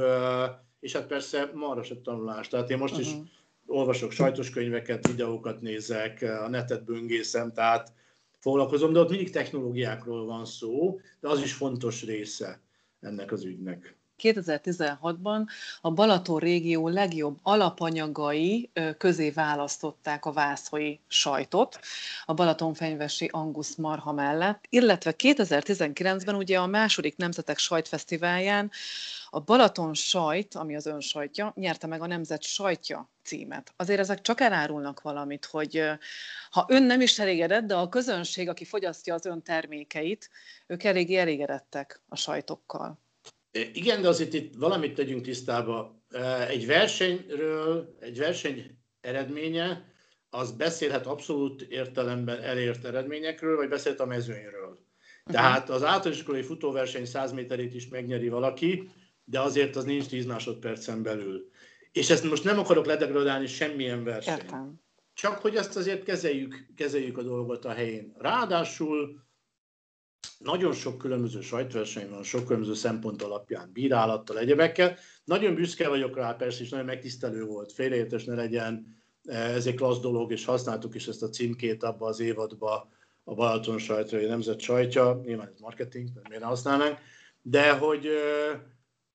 és 0.79 0.93
hát 0.93 1.07
persze 1.07 1.51
marasett 1.53 2.03
tanulás. 2.03 2.47
Tehát 2.47 2.69
én 2.69 2.77
most 2.77 2.93
uh-huh. 2.93 3.07
is 3.07 3.13
olvasok 3.65 4.11
sajtos 4.11 4.49
könyveket, 4.49 5.07
videókat 5.07 5.61
nézek, 5.61 6.21
a 6.21 6.49
netet 6.49 6.83
böngészem, 6.83 7.53
tehát 7.53 7.93
foglalkozom, 8.39 8.93
de 8.93 8.99
ott 8.99 9.09
mindig 9.09 9.29
technológiákról 9.29 10.25
van 10.25 10.45
szó, 10.45 10.99
de 11.19 11.27
az 11.27 11.41
is 11.41 11.53
fontos 11.53 12.03
része 12.03 12.61
ennek 12.99 13.31
az 13.31 13.43
ügynek. 13.43 13.95
2016-ban 14.23 15.47
a 15.81 15.91
Balaton 15.91 16.39
régió 16.39 16.87
legjobb 16.87 17.39
alapanyagai 17.41 18.69
közé 18.97 19.29
választották 19.29 20.25
a 20.25 20.31
vászhoi 20.31 20.99
sajtot 21.07 21.79
a 22.25 22.33
Balatonfenyvesi 22.33 23.29
Angus 23.31 23.75
marha 23.75 24.11
mellett, 24.11 24.65
illetve 24.69 25.13
2019-ben 25.17 26.35
ugye 26.35 26.59
a 26.59 26.67
második 26.67 27.17
Nemzetek 27.17 27.57
Sajtfesztiválján 27.57 28.71
a 29.29 29.39
Balaton 29.39 29.93
sajt, 29.93 30.55
ami 30.55 30.75
az 30.75 30.85
ön 30.85 30.99
sajtja, 30.99 31.53
nyerte 31.55 31.87
meg 31.87 32.01
a 32.01 32.07
Nemzet 32.07 32.43
sajtja 32.43 33.09
címet. 33.23 33.73
Azért 33.75 33.99
ezek 33.99 34.21
csak 34.21 34.41
elárulnak 34.41 35.01
valamit, 35.01 35.45
hogy 35.45 35.83
ha 36.49 36.65
ön 36.67 36.83
nem 36.83 37.01
is 37.01 37.19
elégedett, 37.19 37.63
de 37.63 37.75
a 37.75 37.89
közönség, 37.89 38.49
aki 38.49 38.65
fogyasztja 38.65 39.13
az 39.13 39.25
ön 39.25 39.41
termékeit, 39.41 40.29
ők 40.67 40.83
eléggé 40.83 41.15
elégedettek 41.15 42.01
a 42.09 42.15
sajtokkal. 42.15 42.99
Igen, 43.73 44.01
de 44.01 44.07
azért 44.07 44.33
itt 44.33 44.55
valamit 44.55 44.93
tegyünk 44.93 45.21
tisztába. 45.21 46.03
Egy 46.47 46.65
versenyről, 46.65 47.95
egy 47.99 48.17
verseny 48.17 48.77
eredménye, 49.01 49.91
az 50.29 50.51
beszélhet 50.51 51.07
abszolút 51.07 51.61
értelemben 51.61 52.41
elért 52.41 52.85
eredményekről, 52.85 53.55
vagy 53.55 53.69
beszélhet 53.69 54.01
a 54.01 54.05
mezőnyről. 54.05 54.69
Uh-huh. 54.69 55.33
Tehát 55.33 55.69
az 55.69 55.83
általános 55.83 56.19
iskolai 56.19 56.41
futóverseny 56.41 57.05
100 57.05 57.31
méterét 57.31 57.73
is 57.73 57.87
megnyeri 57.87 58.29
valaki, 58.29 58.89
de 59.23 59.39
azért 59.39 59.75
az 59.75 59.83
nincs 59.83 60.05
10 60.05 60.25
másodpercen 60.25 61.03
belül. 61.03 61.49
És 61.91 62.09
ezt 62.09 62.23
most 62.23 62.43
nem 62.43 62.59
akarok 62.59 62.85
ledegradálni 62.85 63.47
semmilyen 63.47 64.03
verseny. 64.03 64.33
Értem. 64.33 64.81
Csak 65.13 65.37
hogy 65.37 65.55
ezt 65.55 65.75
azért 65.75 66.03
kezeljük, 66.03 66.65
kezeljük 66.75 67.17
a 67.17 67.23
dolgot 67.23 67.65
a 67.65 67.71
helyén. 67.71 68.15
Ráadásul 68.17 69.21
nagyon 70.37 70.73
sok 70.73 70.97
különböző 70.97 71.41
sajtverseny 71.41 72.09
van, 72.09 72.23
sok 72.23 72.45
különböző 72.45 72.73
szempont 72.73 73.21
alapján, 73.21 73.69
bírálattal, 73.73 74.37
egyebekkel. 74.37 74.97
Nagyon 75.23 75.55
büszke 75.55 75.89
vagyok 75.89 76.15
rá, 76.15 76.33
persze, 76.33 76.61
és 76.61 76.69
nagyon 76.69 76.85
megtisztelő 76.85 77.43
volt, 77.43 77.71
félreértés 77.71 78.23
ne 78.23 78.35
legyen, 78.35 79.01
ez 79.23 79.65
egy 79.65 79.75
klassz 79.75 79.99
dolog, 79.99 80.31
és 80.31 80.45
használtuk 80.45 80.95
is 80.95 81.07
ezt 81.07 81.23
a 81.23 81.29
címkét 81.29 81.83
abba 81.83 82.05
az 82.05 82.19
évadba, 82.19 82.91
a 83.23 83.33
Balaton 83.33 83.77
sajtra, 83.77 84.17
a 84.17 84.21
nemzet 84.21 84.59
sajtja, 84.59 85.21
nyilván 85.25 85.47
ez 85.53 85.59
marketing, 85.59 86.09
mert 86.13 86.27
miért 86.27 86.43
ne 86.43 86.47
használnánk, 86.47 86.97
de 87.41 87.71
hogy, 87.71 88.07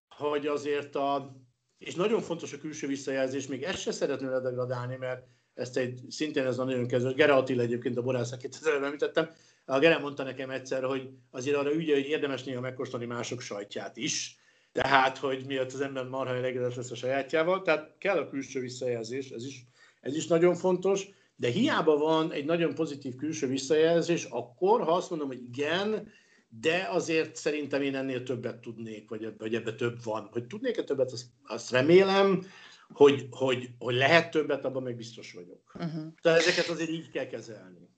hogy 0.08 0.46
azért 0.46 0.94
a, 0.94 1.36
és 1.78 1.94
nagyon 1.94 2.20
fontos 2.20 2.52
a 2.52 2.58
külső 2.58 2.86
visszajelzés, 2.86 3.46
még 3.46 3.62
ezt 3.62 3.80
se 3.80 3.92
szeretném 3.92 4.30
ledegradálni, 4.30 4.96
mert 4.96 5.26
ezt 5.54 5.76
egy, 5.76 6.00
szintén 6.08 6.46
ez 6.46 6.58
a 6.58 6.64
nagyon 6.64 6.86
kezdő, 6.86 7.12
Gere 7.12 7.34
Attila 7.34 7.62
egyébként 7.62 7.96
a 7.96 8.02
borász, 8.02 8.32
akit 8.32 8.56
az 8.60 8.66
előbb 8.66 8.82
említettem, 8.82 9.30
a 9.70 9.78
Gere 9.78 9.98
mondta 9.98 10.22
nekem 10.22 10.50
egyszer, 10.50 10.82
hogy 10.82 11.08
azért 11.30 11.56
arra 11.56 11.74
ügye, 11.74 11.94
hogy 11.94 12.06
érdemes 12.06 12.44
néha 12.44 12.60
megkóstolni 12.60 13.06
mások 13.06 13.40
sajtját 13.40 13.96
is, 13.96 14.38
tehát, 14.72 15.18
hogy 15.18 15.44
miatt 15.46 15.72
az 15.72 15.80
ember 15.80 16.04
marha 16.04 16.34
elégedett 16.34 16.74
lesz 16.74 16.90
a 16.90 16.94
sajátjával, 16.94 17.62
tehát 17.62 17.94
kell 17.98 18.18
a 18.18 18.28
külső 18.28 18.60
visszajelzés, 18.60 19.30
ez 19.30 19.44
is, 19.44 19.64
ez 20.00 20.16
is 20.16 20.26
nagyon 20.26 20.54
fontos, 20.54 21.08
de 21.36 21.48
hiába 21.48 21.96
van 21.96 22.32
egy 22.32 22.44
nagyon 22.44 22.74
pozitív 22.74 23.16
külső 23.16 23.46
visszajelzés, 23.46 24.24
akkor, 24.24 24.82
ha 24.82 24.92
azt 24.92 25.10
mondom, 25.10 25.28
hogy 25.28 25.42
igen, 25.42 26.12
de 26.48 26.88
azért 26.90 27.36
szerintem 27.36 27.82
én 27.82 27.94
ennél 27.94 28.22
többet 28.22 28.60
tudnék, 28.60 29.08
vagy 29.08 29.24
ebbe, 29.24 29.36
vagy 29.38 29.54
ebbe 29.54 29.74
több 29.74 30.02
van. 30.04 30.28
Hogy 30.32 30.46
tudnék-e 30.46 30.84
többet, 30.84 31.12
azt, 31.12 31.26
azt 31.46 31.70
remélem, 31.70 32.46
hogy, 32.92 33.26
hogy, 33.30 33.68
hogy 33.78 33.94
lehet 33.94 34.30
többet, 34.30 34.64
abban 34.64 34.82
meg 34.82 34.96
biztos 34.96 35.32
vagyok. 35.32 35.72
Uh-huh. 35.74 36.14
Tehát 36.22 36.38
ezeket 36.38 36.66
azért 36.66 36.90
így 36.90 37.10
kell 37.10 37.26
kezelni. 37.26 37.88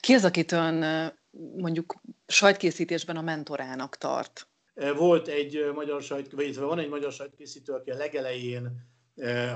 Ki 0.00 0.12
az, 0.12 0.24
akit 0.24 0.52
ön 0.52 0.84
mondjuk 1.56 1.94
sajtkészítésben 2.26 3.16
a 3.16 3.22
mentorának 3.22 3.96
tart? 3.96 4.48
Volt 4.96 5.28
egy 5.28 5.70
magyar 5.74 6.02
sajt, 6.02 6.32
vagy 6.32 6.56
van 6.56 6.78
egy 6.78 6.88
magyar 6.88 7.12
sajtkészítő, 7.12 7.72
aki 7.72 7.90
a 7.90 7.96
legelején 7.96 8.86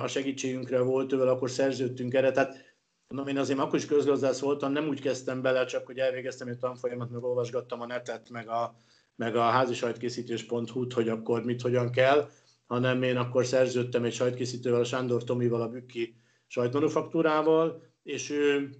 a 0.03 0.07
segítségünkre 0.07 0.81
volt, 0.81 1.13
ővel 1.13 1.29
akkor 1.29 1.51
szerződtünk 1.51 2.15
erre. 2.15 2.31
Tehát 2.31 2.75
mondom, 3.09 3.29
én 3.29 3.39
azért 3.39 3.59
akkor 3.59 3.79
is 3.79 3.87
közgazdász 3.87 4.41
voltam, 4.41 4.73
nem 4.73 4.89
úgy 4.89 5.01
kezdtem 5.01 5.43
bele, 5.43 5.65
csak 5.65 5.87
hogy 5.87 5.99
elvégeztem 5.99 6.49
egy 6.49 6.59
tanfolyamat, 6.59 7.11
meg 7.11 7.23
olvasgattam 7.23 7.81
a 7.81 7.87
netet, 7.87 8.31
meg 8.31 8.49
a, 8.49 8.77
meg 9.17 9.37
a 9.37 9.43
házisajtkészítés.hu-t, 9.43 10.93
hogy 10.93 11.09
akkor 11.09 11.45
mit, 11.45 11.61
hogyan 11.61 11.91
kell, 11.91 12.31
hanem 12.67 13.03
én 13.03 13.17
akkor 13.17 13.47
szerződtem 13.47 14.05
egy 14.05 14.13
sajtkészítővel, 14.13 14.81
a 14.81 14.85
Sándor 14.85 15.25
Tomival, 15.25 15.63
a 15.63 15.69
Bükki 15.69 16.15
sajtmanufaktúrával, 16.47 17.83
és 18.03 18.31
ő 18.31 18.71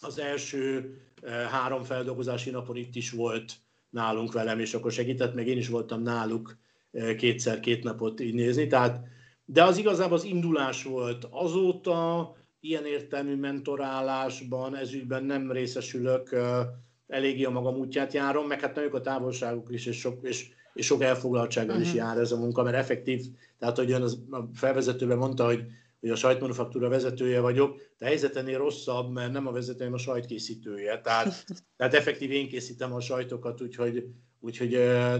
az 0.00 0.18
első 0.18 0.96
eh, 1.22 1.32
három 1.32 1.82
feldolgozási 1.82 2.50
napon 2.50 2.76
itt 2.76 2.94
is 2.94 3.10
volt 3.10 3.52
nálunk 3.90 4.32
velem, 4.32 4.58
és 4.58 4.74
akkor 4.74 4.92
segített, 4.92 5.34
meg 5.34 5.48
én 5.48 5.58
is 5.58 5.68
voltam 5.68 6.02
náluk 6.02 6.56
eh, 6.90 7.14
kétszer 7.14 7.60
két 7.60 7.84
napot 7.84 8.20
így 8.20 8.34
nézni. 8.34 8.66
Tehát, 8.66 9.04
de 9.44 9.64
az 9.64 9.78
igazából 9.78 10.16
az 10.16 10.24
indulás 10.24 10.82
volt. 10.82 11.26
Azóta 11.30 12.32
ilyen 12.60 12.86
értelmű 12.86 13.36
mentorálásban, 13.36 14.76
ezügyben 14.76 15.24
nem 15.24 15.52
részesülök, 15.52 16.32
eh, 16.32 16.66
eléggé 17.06 17.44
a 17.44 17.50
magam 17.50 17.76
útját 17.76 18.12
járom, 18.12 18.46
meg 18.46 18.60
hát 18.60 18.74
nagyok 18.74 18.94
a 18.94 19.00
távolságok 19.00 19.70
is, 19.70 19.86
és 19.86 19.98
sok, 19.98 20.18
és, 20.22 20.48
és 20.74 20.86
sok 20.86 21.02
elfoglaltsággal 21.02 21.76
uh-huh. 21.76 21.88
is 21.88 21.94
mhm. 21.94 22.04
jár 22.06 22.18
ez 22.18 22.32
a 22.32 22.38
munka, 22.38 22.62
mert 22.62 22.76
effektív, 22.76 23.24
tehát 23.58 23.76
hogy 23.76 23.92
az 23.92 24.22
a 24.30 24.38
felvezetőben 24.54 25.18
mondta, 25.18 25.44
hogy 25.44 25.64
hogy 26.00 26.10
a 26.10 26.16
sajtmanufaktúra 26.16 26.88
vezetője 26.88 27.40
vagyok, 27.40 27.80
de 27.98 28.06
helyzetenél 28.06 28.58
rosszabb, 28.58 29.12
mert 29.12 29.32
nem 29.32 29.46
a 29.46 29.52
vezetőjem 29.52 29.92
a 29.92 29.98
sajtkészítője. 29.98 31.00
Tehát, 31.00 31.44
tehát 31.76 31.94
effektív 31.94 32.30
én 32.30 32.48
készítem 32.48 32.92
a 32.92 33.00
sajtokat, 33.00 33.60
úgyhogy, 33.60 34.06
úgyhogy 34.40 34.70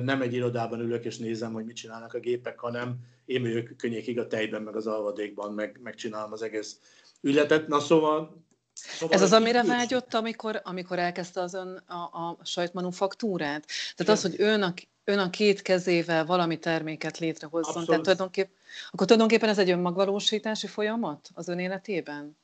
nem 0.03 0.23
egy 0.23 0.33
irodában 0.33 0.81
ülök 0.81 1.05
és 1.05 1.19
nézem, 1.19 1.53
hogy 1.53 1.65
mit 1.65 1.77
csinálnak 1.77 2.15
a 2.15 2.21
gépek, 2.21 2.59
hanem 2.59 2.97
én 3.25 3.43
vagyok 3.43 3.77
könnyékig 3.77 4.19
a 4.19 4.27
tejben, 4.27 4.63
meg 4.63 4.77
az 4.77 4.87
alvadékban, 4.87 5.53
meg, 5.53 5.79
megcsinálom 5.83 6.33
az 6.33 6.43
egész 6.43 6.79
ületet. 7.21 7.69
Na 7.69 7.81
szóval 7.81 8.49
Szóval 8.75 9.15
Ez 9.15 9.23
az, 9.23 9.33
amire 9.33 9.63
vágyott, 9.63 10.15
amikor, 10.15 10.61
amikor 10.65 10.99
elkezdte 10.99 11.41
az 11.41 11.55
ön 11.55 11.77
a, 11.87 11.95
a 11.95 12.39
sajtmanufaktúrát? 12.43 13.67
Tehát 13.67 14.01
Igen. 14.01 14.15
az, 14.15 14.23
hogy 14.23 14.35
ön 14.39 14.63
a, 14.63 14.75
ön 15.05 15.19
a 15.19 15.31
két 15.31 15.63
kezével 15.63 16.27
valami 16.27 16.59
terméket 16.59 17.19
létrehozzon. 17.19 17.75
Abszolút. 17.75 17.89
Tehát 17.89 18.03
tulajdonképp, 18.03 18.49
akkor 18.91 19.07
tulajdonképpen 19.07 19.49
ez 19.49 19.59
egy 19.59 19.71
önmagvalósítási 19.71 20.67
folyamat 20.67 21.29
az 21.35 21.49
ön 21.49 21.59
életében? 21.59 22.37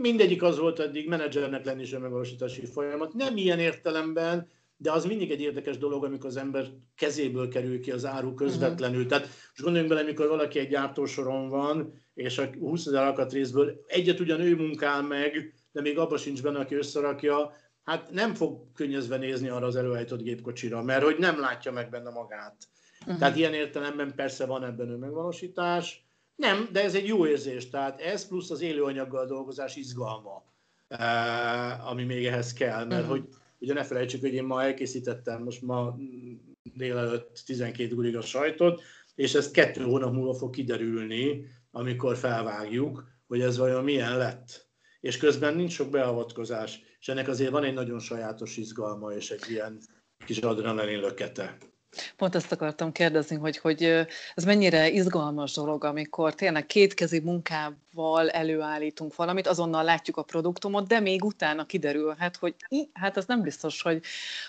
Mindegyik 0.00 0.42
az 0.42 0.58
volt 0.58 0.80
eddig, 0.80 1.08
menedzsernek 1.08 1.64
lenni 1.64 1.82
is 1.82 1.92
önmagvalósítási 1.92 2.66
folyamat. 2.66 3.14
Nem 3.14 3.36
ilyen 3.36 3.58
értelemben, 3.58 4.48
de 4.76 4.92
az 4.92 5.04
mindig 5.04 5.30
egy 5.30 5.40
érdekes 5.40 5.78
dolog, 5.78 6.04
amikor 6.04 6.26
az 6.26 6.36
ember 6.36 6.66
kezéből 6.96 7.48
kerül 7.48 7.80
ki 7.80 7.90
az 7.90 8.04
áru 8.04 8.34
közvetlenül. 8.34 8.96
Uh-huh. 8.96 9.10
Tehát 9.10 9.26
most 9.26 9.62
gondoljunk 9.62 9.92
bele, 9.92 10.02
amikor 10.02 10.28
valaki 10.28 10.58
egy 10.58 10.68
gyártósoron 10.68 11.48
van, 11.48 11.92
és 12.14 12.38
a 12.38 12.50
20 12.58 12.86
ezer 12.86 13.02
alkatrészből 13.02 13.84
egyet 13.86 14.20
ugyan 14.20 14.40
ő 14.40 14.56
munkál 14.56 15.02
meg, 15.02 15.54
de 15.72 15.80
még 15.80 15.98
abban 15.98 16.18
sincs 16.18 16.42
benne, 16.42 16.58
aki 16.58 16.74
összerakja, 16.74 17.52
hát 17.84 18.10
nem 18.10 18.34
fog 18.34 18.72
könnyezve 18.74 19.16
nézni 19.16 19.48
arra 19.48 19.66
az 19.66 19.76
előállított 19.76 20.22
gépkocsira, 20.22 20.82
mert 20.82 21.02
hogy 21.02 21.16
nem 21.18 21.40
látja 21.40 21.72
meg 21.72 21.90
benne 21.90 22.10
magát. 22.10 22.56
Uh-huh. 23.00 23.18
Tehát 23.18 23.36
ilyen 23.36 23.54
értelemben 23.54 24.14
persze 24.14 24.46
van 24.46 24.64
ebben 24.64 24.90
önmegvalósítás, 24.90 26.04
Nem, 26.40 26.68
de 26.72 26.82
ez 26.82 26.94
egy 26.94 27.06
jó 27.06 27.26
érzés. 27.26 27.70
Tehát 27.70 28.00
ez 28.00 28.28
plusz 28.28 28.50
az 28.50 28.60
élőanyaggal 28.60 29.26
dolgozás 29.26 29.76
izgalma, 29.76 30.44
ami 31.84 32.04
még 32.04 32.26
ehhez 32.26 32.52
kell. 32.52 32.84
Mert 32.84 33.02
uh-huh. 33.02 33.18
hogy 33.18 33.28
ugye 33.58 33.72
ne 33.72 33.84
felejtsük, 33.84 34.20
hogy 34.20 34.34
én 34.34 34.44
ma 34.44 34.62
elkészítettem 34.62 35.42
most 35.42 35.62
ma 35.62 35.96
délelőtt 36.62 37.42
12 37.46 37.96
órig 37.96 38.16
a 38.16 38.20
sajtot, 38.20 38.82
és 39.14 39.34
ez 39.34 39.50
kettő 39.50 39.82
hónap 39.82 40.12
múlva 40.12 40.34
fog 40.34 40.50
kiderülni, 40.50 41.46
amikor 41.70 42.16
felvágjuk, 42.16 43.04
hogy 43.26 43.40
ez 43.40 43.58
vajon 43.58 43.84
milyen 43.84 44.16
lett. 44.16 44.69
És 45.00 45.16
közben 45.16 45.54
nincs 45.54 45.72
sok 45.72 45.90
beavatkozás, 45.90 46.80
és 47.00 47.08
ennek 47.08 47.28
azért 47.28 47.50
van 47.50 47.64
egy 47.64 47.74
nagyon 47.74 47.98
sajátos 47.98 48.56
izgalma, 48.56 49.12
és 49.12 49.30
egy 49.30 49.50
ilyen 49.50 49.80
kis 50.24 50.38
adrenalin 50.38 51.00
lökete. 51.00 51.56
Pont 52.16 52.34
ezt 52.34 52.52
akartam 52.52 52.92
kérdezni, 52.92 53.36
hogy, 53.36 53.56
hogy 53.56 53.82
ez 54.34 54.44
mennyire 54.44 54.88
izgalmas 54.90 55.52
dolog, 55.52 55.84
amikor 55.84 56.34
tényleg 56.34 56.66
kétkezi 56.66 57.20
munkával 57.20 58.30
előállítunk 58.30 59.16
valamit, 59.16 59.46
azonnal 59.46 59.84
látjuk 59.84 60.16
a 60.16 60.22
produktumot, 60.22 60.86
de 60.86 61.00
még 61.00 61.24
utána 61.24 61.66
kiderülhet, 61.66 62.36
hogy 62.36 62.54
hát 62.92 63.16
az 63.16 63.26
nem 63.26 63.42
biztos, 63.42 63.82
hogy, 63.82 64.02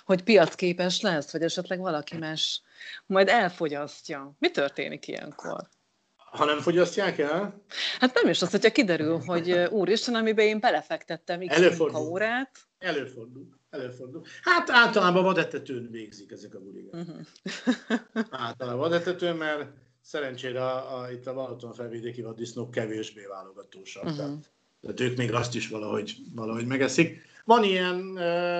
hogy 0.06 0.24
piacképes 0.24 1.02
lesz, 1.02 1.32
vagy 1.32 1.42
esetleg 1.42 1.80
valaki 1.80 2.18
más 2.18 2.62
majd 3.06 3.28
elfogyasztja. 3.28 4.36
Mi 4.40 4.52
történik 4.52 5.08
ilyenkor? 5.08 5.70
Ha 6.32 6.46
nem 6.46 6.60
fogyasztják 6.60 7.18
el? 7.18 7.62
Hát 8.00 8.14
nem 8.14 8.30
is 8.30 8.42
az, 8.42 8.52
hogyha 8.52 8.72
kiderül, 8.72 9.20
hogy 9.26 9.52
úristen, 9.52 10.16
amiben 10.16 10.46
én 10.46 10.60
belefektettem 10.60 11.48
x 11.48 11.80
órát. 11.96 12.60
Előfordul. 12.80 13.48
Előfordul. 13.70 14.24
Hát 14.42 14.70
általában 14.70 15.24
vadetetőn 15.24 15.88
végzik 15.92 16.32
ezek 16.32 16.56
a 16.56 16.60
buligák. 16.60 16.94
Uh-huh. 16.94 18.26
általában 18.30 18.80
vadetetőn, 18.80 19.36
mert 19.36 19.70
szerencsére 20.02 20.66
a, 20.66 21.00
a, 21.00 21.12
itt 21.12 21.28
a 21.28 21.34
Balaton 21.34 21.74
felvidéki 21.74 22.22
vaddisznók 22.22 22.72
kevésbé 22.72 23.26
válogatósak. 23.26 24.04
Uh-huh. 24.04 24.18
Tehát, 24.18 24.52
tehát 24.82 25.00
ők 25.00 25.18
még 25.18 25.34
azt 25.34 25.56
is 25.56 25.68
valahogy, 25.68 26.16
valahogy 26.36 26.66
megeszik. 26.66 27.22
Van 27.46 27.64
ilyen, 27.64 28.18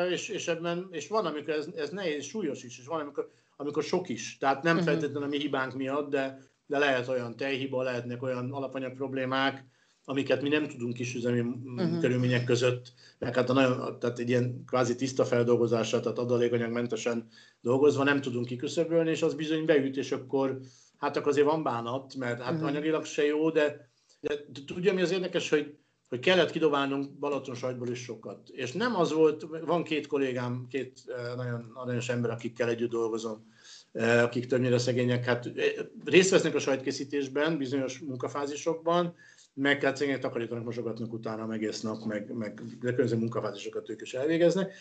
és, 0.10 0.30
és, 0.30 0.48
ebben, 0.48 0.88
és 0.92 1.08
van, 1.08 1.26
amikor 1.26 1.54
ez, 1.54 1.68
ez 1.76 1.90
nehéz, 1.90 2.26
súlyos 2.26 2.64
is, 2.64 2.80
és 2.80 2.86
van, 2.86 3.00
amikor, 3.00 3.32
amikor 3.58 3.84
sok 3.84 4.10
is. 4.10 4.38
Tehát 4.38 4.64
nem 4.64 4.78
uh-huh. 4.78 4.90
feltétlenül 4.90 5.24
a 5.24 5.28
mi 5.28 5.38
hibánk 5.38 5.74
miatt, 5.74 6.10
de 6.10 6.51
de 6.72 6.78
lehet 6.78 7.08
olyan 7.08 7.36
tejhiba, 7.36 7.84
lehetnek 7.84 8.24
olyan 8.24 8.52
alapanyag 8.52 8.94
problémák, 8.94 9.66
amiket 10.04 10.42
mi 10.42 10.50
nem 10.50 10.68
tudunk 10.68 10.94
kisüzemi 10.94 11.40
uh-huh. 11.40 12.00
körülmények 12.00 12.44
között, 12.44 12.94
meg 13.20 13.36
hát 13.36 13.50
a 13.50 13.54
nagyon, 13.54 14.00
tehát 14.00 14.20
egy 14.20 14.30
ilyen 14.30 14.64
kvázi 14.66 14.96
tiszta 14.96 15.26
feldolgozásra, 15.26 16.00
tehát 16.00 16.18
adalékanyagmentesen 16.18 17.28
dolgozva 17.62 18.04
nem 18.04 18.22
tudunk 18.22 18.46
kiküszöbölni, 18.46 19.10
és 19.10 19.22
az 19.22 19.34
bizony 19.34 19.66
beüt, 19.66 19.98
és 19.98 20.12
akkor 20.12 20.60
hát 20.98 21.18
akkor 21.18 21.32
azért 21.32 21.48
van 21.48 21.64
bánat, 21.64 22.16
mert 22.16 22.42
hát 22.42 22.54
uh-huh. 22.54 22.68
anyagilag 22.68 23.06
se 23.06 23.26
jó, 23.26 23.50
de, 23.50 23.92
de 24.20 24.46
tudja, 24.66 24.94
mi 24.94 25.02
az 25.02 25.12
érdekes, 25.12 25.50
hogy, 25.50 25.78
hogy 26.10 26.20
kellett 26.20 26.52
kidobálnunk 26.52 27.20
Balaton 27.20 27.56
sajtból 27.56 27.88
is 27.88 28.00
sokat. 28.00 28.50
És 28.50 28.72
nem 28.72 28.96
az 28.96 29.14
volt, 29.14 29.48
van 29.66 29.84
két 29.84 30.08
kollégám, 30.08 30.66
két 30.70 31.04
eh, 31.08 31.36
nagyon 31.36 31.72
aranyos 31.74 32.10
ember, 32.10 32.32
akikkel 32.32 32.70
együtt 32.70 32.90
dolgozom, 32.90 33.46
akik 33.94 34.46
többnyire 34.46 34.78
szegények, 34.78 35.26
hát 35.26 35.46
eh, 35.46 35.72
részt 36.06 36.30
vesznek 36.30 36.56
a 36.56 36.60
sajtkészítésben, 36.60 37.58
bizonyos 37.58 38.00
munkafázisokban, 38.00 39.16
meg 39.54 39.84
hát 39.84 39.98
szegények 39.98 40.22
takarítanak, 40.22 40.64
mosogatnak 40.64 41.14
utána 41.14 41.54
egész 41.54 41.82
nap, 41.82 42.06
meg, 42.06 42.34
meg 42.34 42.62
de 42.80 42.94
közben 42.94 43.20
munkafázisokat 43.20 43.90
ők 43.90 44.02
is 44.02 44.14
elvégeznek. 44.14 44.74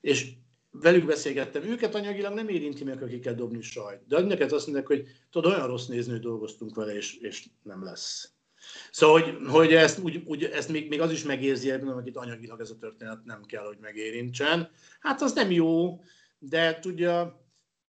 És 0.00 0.32
velük 0.70 1.06
beszélgettem, 1.06 1.62
őket 1.62 1.94
anyagilag 1.94 2.34
nem 2.34 2.48
érinti 2.48 2.84
meg, 2.84 3.02
akikkel 3.02 3.34
dobni 3.34 3.62
sajt. 3.62 4.00
De 4.08 4.20
neked 4.20 4.52
azt 4.52 4.66
mondják, 4.66 4.86
hogy 4.86 5.06
tudod, 5.30 5.52
olyan 5.52 5.66
rossz 5.66 5.86
nézni, 5.86 6.12
hogy 6.12 6.20
dolgoztunk 6.20 6.74
vele, 6.74 6.94
és, 6.94 7.16
és 7.16 7.44
nem 7.62 7.84
lesz. 7.84 8.32
Szóval, 8.90 9.20
hogy, 9.20 9.36
hogy 9.46 9.72
ezt, 9.72 9.98
úgy, 9.98 10.22
úgy, 10.26 10.44
ezt 10.44 10.68
még, 10.68 10.88
még 10.88 11.00
az 11.00 11.12
is 11.12 11.22
megérzi 11.22 11.70
ebben, 11.70 11.88
akit 11.88 12.16
anyagilag 12.16 12.60
ez 12.60 12.70
a 12.70 12.78
történet 12.78 13.24
nem 13.24 13.44
kell, 13.44 13.64
hogy 13.64 13.78
megérintsen. 13.80 14.70
Hát 15.00 15.22
az 15.22 15.32
nem 15.32 15.50
jó, 15.50 16.00
de 16.38 16.78
tudja, 16.78 17.40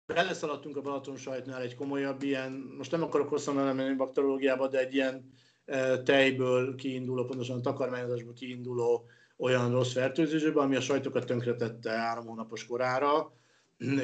beleszaladtunk 0.06 0.78
a 0.78 0.82
Balaton 0.82 1.18
sajtnál 1.18 1.62
egy 1.62 1.76
komolyabb 1.76 2.24
ilyen, 2.24 2.51
most 2.78 2.91
nem 2.91 3.03
akarok 3.03 3.30
hosszan 3.30 3.60
elmenni 3.60 3.95
bakteriológiába, 3.95 4.68
de 4.68 4.80
egy 4.80 4.93
ilyen 4.93 5.34
e, 5.66 6.01
tejből 6.01 6.76
kiinduló, 6.76 7.26
pontosan 7.26 7.62
takarmányozásból 7.62 8.34
kiinduló 8.34 9.06
olyan 9.38 9.72
rossz 9.72 9.91
fertőzésbe, 9.91 10.62
ami 10.62 10.76
a 10.76 10.82
sajtokat 10.82 11.26
tönkretette 11.26 11.91
három 11.91 12.26
hónapos 12.26 12.66
korára, 12.66 13.34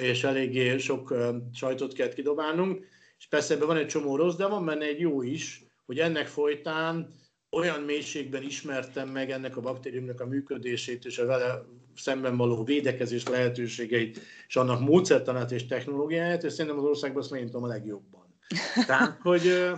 és 0.02 0.24
eléggé 0.24 0.78
sok 0.78 1.12
e, 1.12 1.34
sajtot 1.54 1.94
kellett 1.94 2.14
kidobálnunk, 2.14 2.86
és 3.18 3.28
persze 3.28 3.54
ebben 3.54 3.68
van 3.68 3.78
egy 3.78 3.88
csomó 3.88 4.16
rossz, 4.16 4.36
de 4.36 4.48
van 4.48 4.66
benne 4.66 4.86
egy 4.86 5.00
jó 5.00 5.22
is, 5.22 5.66
hogy 5.86 6.00
ennek 6.00 6.28
folytán 6.28 7.14
olyan 7.50 7.82
mélységben 7.82 8.44
ismertem 8.44 9.10
meg 9.10 9.32
ennek 9.32 9.58
a 9.58 9.62
baktériumnak 9.62 10.22
a 10.22 10.26
működését 10.26 11.06
és 11.06 11.18
a 11.18 11.26
vele 11.26 11.64
szemben 11.96 12.38
való 12.38 12.64
védekezés 12.64 13.28
lehetőségeit, 13.28 14.20
és 14.48 14.56
annak 14.56 14.80
módszertanát 14.80 15.52
és 15.52 15.66
technológiáját, 15.66 16.44
és 16.44 16.54
szerintem 16.54 16.80
az 16.80 16.86
országban 16.90 17.22
azt 17.22 17.30
tudom 17.30 17.64
a 17.64 17.68
legjobban. 17.68 18.36
Tehát, 18.88 19.18
hogy 19.22 19.72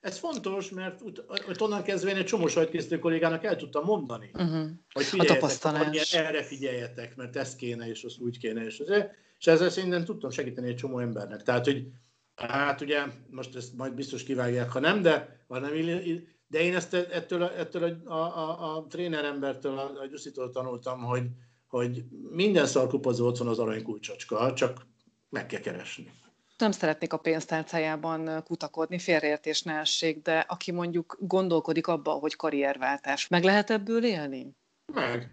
ez 0.00 0.18
fontos, 0.18 0.70
mert 0.70 1.00
ott 1.48 1.60
onnan 1.60 1.82
kezdve 1.82 2.10
én 2.10 2.16
egy 2.16 2.24
csomó 2.24 2.46
sajtkészítő 2.46 2.98
kollégának 2.98 3.44
el 3.44 3.56
tudtam 3.56 3.84
mondani, 3.84 4.30
uh-huh. 4.34 4.68
hogy 4.92 5.04
figyeljetek, 5.04 6.12
erre 6.12 6.42
figyeljetek, 6.42 7.16
mert 7.16 7.36
ez 7.36 7.56
kéne, 7.56 7.88
és 7.88 8.04
az 8.04 8.18
úgy 8.18 8.38
kéne, 8.38 8.64
és 8.64 8.78
azért. 8.78 9.10
És 9.38 9.46
ezzel 9.46 9.70
szerintem 9.70 10.04
tudtam 10.04 10.30
segíteni 10.30 10.68
egy 10.68 10.76
csomó 10.76 10.98
embernek. 10.98 11.42
Tehát, 11.42 11.64
hogy 11.64 11.86
hát 12.34 12.80
ugye, 12.80 13.02
most 13.30 13.56
ezt 13.56 13.76
majd 13.76 13.94
biztos 13.94 14.22
kivágják, 14.22 14.70
ha 14.70 14.80
nem, 14.80 15.02
de 15.02 15.44
van 15.46 15.60
nem 15.60 15.74
de 16.52 16.60
én 16.60 16.74
ezt 16.74 16.94
ettől, 16.94 17.42
ettől 17.42 17.82
a, 18.04 18.12
a, 18.12 18.38
a, 18.38 18.76
a 18.76 18.86
trénerembertől, 18.88 19.78
a, 19.78 20.00
a 20.00 20.06
Gyuszitól 20.06 20.50
tanultam, 20.50 21.02
hogy, 21.02 21.22
hogy 21.72 22.04
minden 22.30 22.66
szarkupazó 22.66 23.26
ott 23.26 23.36
van 23.38 23.48
az 23.48 23.58
aranykulcsocska, 23.58 24.52
csak 24.52 24.86
meg 25.28 25.46
kell 25.46 25.60
keresni. 25.60 26.10
Nem 26.58 26.70
szeretnék 26.70 27.12
a 27.12 27.16
pénztárcájában 27.16 28.42
kutakodni, 28.44 28.98
félreértés 28.98 29.62
ne 29.62 29.72
essék, 29.72 30.22
de 30.22 30.38
aki 30.38 30.72
mondjuk 30.72 31.16
gondolkodik 31.20 31.86
abban, 31.86 32.18
hogy 32.18 32.36
karrierváltás, 32.36 33.28
meg 33.28 33.44
lehet 33.44 33.70
ebből 33.70 34.04
élni? 34.04 34.56
Meg. 34.92 35.30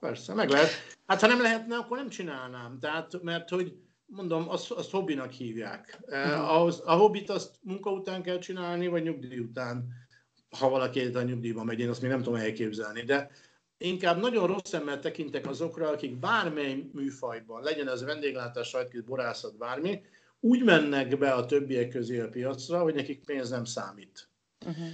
Persze, 0.00 0.34
meg 0.34 0.48
lehet. 0.48 0.70
Hát 1.06 1.20
ha 1.20 1.26
nem 1.26 1.40
lehetne, 1.42 1.76
akkor 1.76 1.96
nem 1.96 2.08
csinálnám. 2.08 2.78
Tehát, 2.80 3.22
mert 3.22 3.48
hogy 3.48 3.76
mondom, 4.06 4.48
azt, 4.48 4.70
azt 4.70 4.90
hobbinak 4.90 5.30
hívják. 5.30 5.98
Uh-huh. 6.06 6.50
Ahhoz, 6.54 6.82
a 6.84 6.92
hobbit 6.92 7.30
azt 7.30 7.56
munka 7.62 7.90
után 7.90 8.22
kell 8.22 8.38
csinálni, 8.38 8.86
vagy 8.86 9.02
nyugdíj 9.02 9.38
után, 9.38 9.88
ha 10.58 10.68
valaki 10.68 11.00
a 11.00 11.22
nyugdíjba 11.22 11.64
megy, 11.64 11.80
én 11.80 11.88
azt 11.88 12.02
még 12.02 12.10
nem 12.10 12.22
tudom 12.22 12.38
elképzelni, 12.38 13.02
de 13.02 13.30
inkább 13.78 14.20
nagyon 14.20 14.46
rossz 14.46 14.68
szemmel 14.68 15.00
tekintek 15.00 15.46
azokra, 15.46 15.88
akik 15.88 16.16
bármely 16.16 16.84
műfajban, 16.92 17.62
legyen 17.62 17.88
ez 17.88 18.04
vendéglátás, 18.04 18.68
sajtkét, 18.68 19.04
borászat, 19.04 19.56
bármi, 19.56 20.00
úgy 20.40 20.64
mennek 20.64 21.18
be 21.18 21.32
a 21.32 21.46
többiek 21.46 21.88
közé 21.88 22.20
a 22.20 22.28
piacra, 22.28 22.82
hogy 22.82 22.94
nekik 22.94 23.24
pénz 23.24 23.50
nem 23.50 23.64
számít. 23.64 24.28
Uh-huh. 24.66 24.86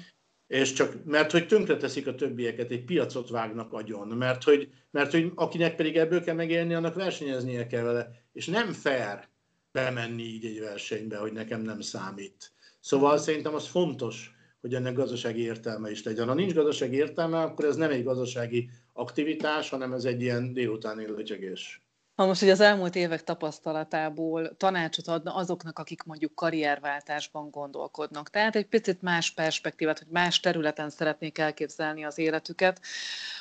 És 0.47 0.73
csak, 0.73 1.05
mert 1.05 1.31
hogy 1.31 1.47
tönkreteszik 1.47 2.07
a 2.07 2.15
többieket, 2.15 2.71
egy 2.71 2.85
piacot 2.85 3.29
vágnak 3.29 3.73
agyon, 3.73 4.09
mert 4.09 4.43
hogy, 4.43 4.69
mert 4.91 5.11
hogy 5.11 5.33
akinek 5.35 5.77
pedig 5.77 5.97
ebből 5.97 6.23
kell 6.23 6.35
megélni, 6.35 6.75
annak 6.75 6.95
versenyeznie 6.95 7.67
kell 7.67 7.83
vele. 7.83 8.11
És 8.33 8.47
nem 8.47 8.73
fair 8.73 9.29
bemenni 9.73 10.23
így 10.23 10.45
egy 10.45 10.61
versenybe, 10.61 11.17
hogy 11.17 11.33
nekem 11.33 11.61
nem 11.61 11.81
számít. 11.81 12.53
Szóval 12.81 13.19
szerintem 13.19 13.55
az 13.55 13.67
fontos, 13.67 14.34
hogy 14.65 14.75
ennek 14.75 14.95
gazdasági 14.95 15.41
értelme 15.41 15.91
is 15.91 16.03
legyen. 16.03 16.29
Ha 16.29 16.35
nincs 16.35 16.55
gazdasági 16.55 16.97
értelme, 16.97 17.41
akkor 17.41 17.65
ez 17.65 17.77
nem 17.77 17.91
egy 17.91 18.05
gazdasági 18.05 18.71
aktivitás, 18.93 19.69
hanem 19.69 19.93
ez 19.93 20.05
egy 20.05 20.23
ilyen 20.23 20.53
délutáni 20.53 21.07
lötyögés. 21.07 21.83
Ha 22.15 22.27
most 22.27 22.43
ugye 22.43 22.53
az 22.53 22.61
elmúlt 22.61 22.95
évek 22.95 23.25
tapasztalatából 23.25 24.57
tanácsot 24.57 25.09
adna 25.09 25.35
azoknak, 25.35 25.79
akik 25.79 26.03
mondjuk 26.03 26.35
karrierváltásban 26.35 27.51
gondolkodnak, 27.51 28.31
tehát 28.31 28.57
egy 28.57 28.67
picit 28.67 29.03
más 29.03 29.31
perspektívát, 29.31 29.99
hogy 29.99 30.09
más 30.11 30.41
területen 30.41 30.91
szeretnék 30.91 31.39
elképzelni 31.39 32.05
az 32.05 32.19
életüket, 32.19 32.81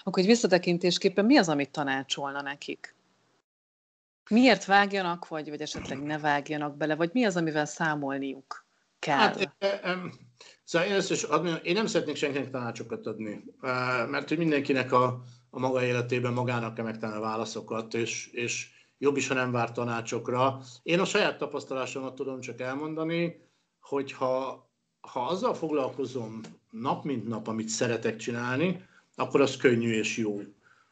akkor 0.04 0.22
egy 0.22 0.30
visszatekintésképpen 0.30 1.26
mi 1.26 1.38
az, 1.38 1.50
amit 1.50 1.72
tanácsolna 1.72 2.42
nekik? 2.42 2.96
Miért 4.30 4.66
vágjanak, 4.66 5.28
vagy, 5.28 5.50
vagy 5.50 5.62
esetleg 5.62 6.02
ne 6.02 6.20
vágjanak 6.20 6.78
bele, 6.78 6.96
vagy 6.96 7.10
mi 7.14 7.26
az, 7.26 7.36
amivel 7.36 7.66
számolniuk 7.66 8.66
kell? 9.00 9.18
Hát, 9.18 9.56
Szóval 10.64 10.88
én, 10.88 10.98
is 11.10 11.24
adni, 11.24 11.60
én 11.64 11.74
nem 11.74 11.86
szeretnék 11.86 12.16
senkinek 12.16 12.50
tanácsokat 12.50 13.08
adni, 13.08 13.44
mert 14.10 14.30
hogy 14.30 14.38
mindenkinek 14.38 14.92
a, 14.92 15.22
a 15.50 15.60
maga 15.60 15.84
életében 15.84 16.34
magának 16.34 16.74
kell 16.74 16.86
megtalálni 16.86 17.22
a 17.22 17.26
válaszokat, 17.28 17.94
és, 17.94 18.30
és 18.32 18.70
jobb 18.98 19.18
is, 19.18 19.28
ha 19.28 19.34
nem 19.34 19.52
vár 19.52 19.72
tanácsokra. 19.72 20.62
Én 20.84 21.00
a 21.00 21.06
saját 21.06 21.38
tapasztalásomat 21.38 22.16
tudom 22.16 22.40
csak 22.40 22.62
elmondani, 22.62 23.42
hogy 23.80 24.12
ha, 24.12 24.68
ha 25.02 25.20
azzal 25.20 25.54
foglalkozom 25.54 26.42
nap 26.70 27.04
mint 27.04 27.28
nap, 27.28 27.48
amit 27.48 27.68
szeretek 27.70 28.16
csinálni, 28.16 28.86
akkor 29.16 29.42
az 29.42 29.58
könnyű 29.58 29.92
és 29.92 30.18
jó. 30.18 30.42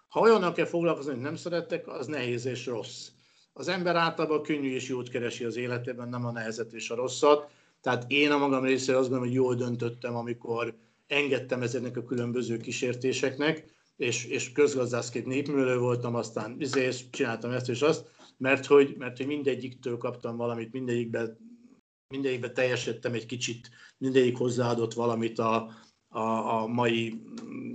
Ha 0.07 0.19
olyannal 0.19 0.51
kell 0.51 0.65
foglalkozni, 0.65 1.11
hogy 1.11 1.21
nem 1.21 1.35
szeretek, 1.35 1.87
az 1.87 2.07
nehéz 2.07 2.45
és 2.45 2.65
rossz. 2.65 3.07
Az 3.53 3.67
ember 3.67 3.95
általában 3.95 4.41
könnyű 4.41 4.73
és 4.73 4.87
jót 4.89 5.09
keresi 5.09 5.43
az 5.43 5.55
életében, 5.55 6.09
nem 6.09 6.25
a 6.25 6.31
nehezet 6.31 6.73
és 6.73 6.89
a 6.89 6.95
rosszat, 6.95 7.49
Tehát 7.81 8.05
én 8.11 8.31
a 8.31 8.37
magam 8.37 8.63
részéről 8.63 8.99
azt 8.99 9.09
gondolom, 9.09 9.33
hogy 9.33 9.43
jól 9.43 9.55
döntöttem, 9.55 10.15
amikor 10.15 10.75
engedtem 11.07 11.61
ezeknek 11.61 11.97
a 11.97 12.03
különböző 12.03 12.57
kísértéseknek, 12.57 13.65
és, 13.95 14.25
és 14.25 14.51
közgazdászként 14.51 15.25
népművelő 15.25 15.77
voltam, 15.77 16.15
aztán 16.15 16.55
izé, 16.59 16.89
csináltam 17.11 17.51
ezt 17.51 17.69
és 17.69 17.81
azt, 17.81 18.09
mert 18.37 18.65
hogy, 18.65 18.95
mert 18.97 19.17
hogy 19.17 19.25
mindegyiktől 19.25 19.97
kaptam 19.97 20.37
valamit, 20.37 20.71
mindegyikben, 20.71 21.37
mindegyikben 22.07 22.53
teljesítettem 22.53 23.13
egy 23.13 23.25
kicsit, 23.25 23.69
mindegyik 23.97 24.37
hozzáadott 24.37 24.93
valamit 24.93 25.39
a, 25.39 25.69
a, 26.07 26.19
a 26.19 26.67
mai 26.67 27.21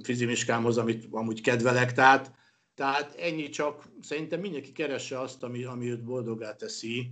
fizimiskámhoz, 0.03 0.79
amit 0.79 1.07
amúgy 1.11 1.41
kedvelek, 1.41 1.93
tehát, 1.93 2.35
tehát 2.75 3.15
ennyi 3.15 3.49
csak, 3.49 3.89
szerintem 4.01 4.41
mindenki 4.41 4.73
keresse 4.73 5.21
azt, 5.21 5.43
ami, 5.43 5.65
ami 5.65 5.91
őt 5.91 6.05
boldogá 6.05 6.57
teszi. 6.57 7.11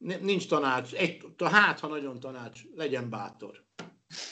Nincs 0.00 0.48
tanács, 0.48 0.92
egy, 0.92 1.34
hát, 1.38 1.80
ha 1.80 1.86
nagyon 1.86 2.20
tanács, 2.20 2.60
legyen 2.74 3.10
bátor. 3.10 3.64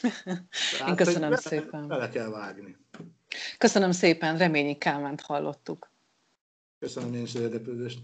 Tehát, 0.78 0.88
Én 0.88 0.96
köszönöm 0.96 1.28
bele, 1.28 1.40
szépen. 1.40 1.88
Bele 1.88 2.08
kell 2.08 2.28
vágni. 2.28 2.76
Köszönöm 3.58 3.90
szépen, 3.92 4.38
Reményi 4.38 4.78
Kálmánt 4.78 5.20
hallottuk. 5.20 5.90
Köszönöm 6.78 7.14
én 7.14 7.22
is 7.22 7.34
az 7.34 7.40
érdeklődést. 7.40 8.00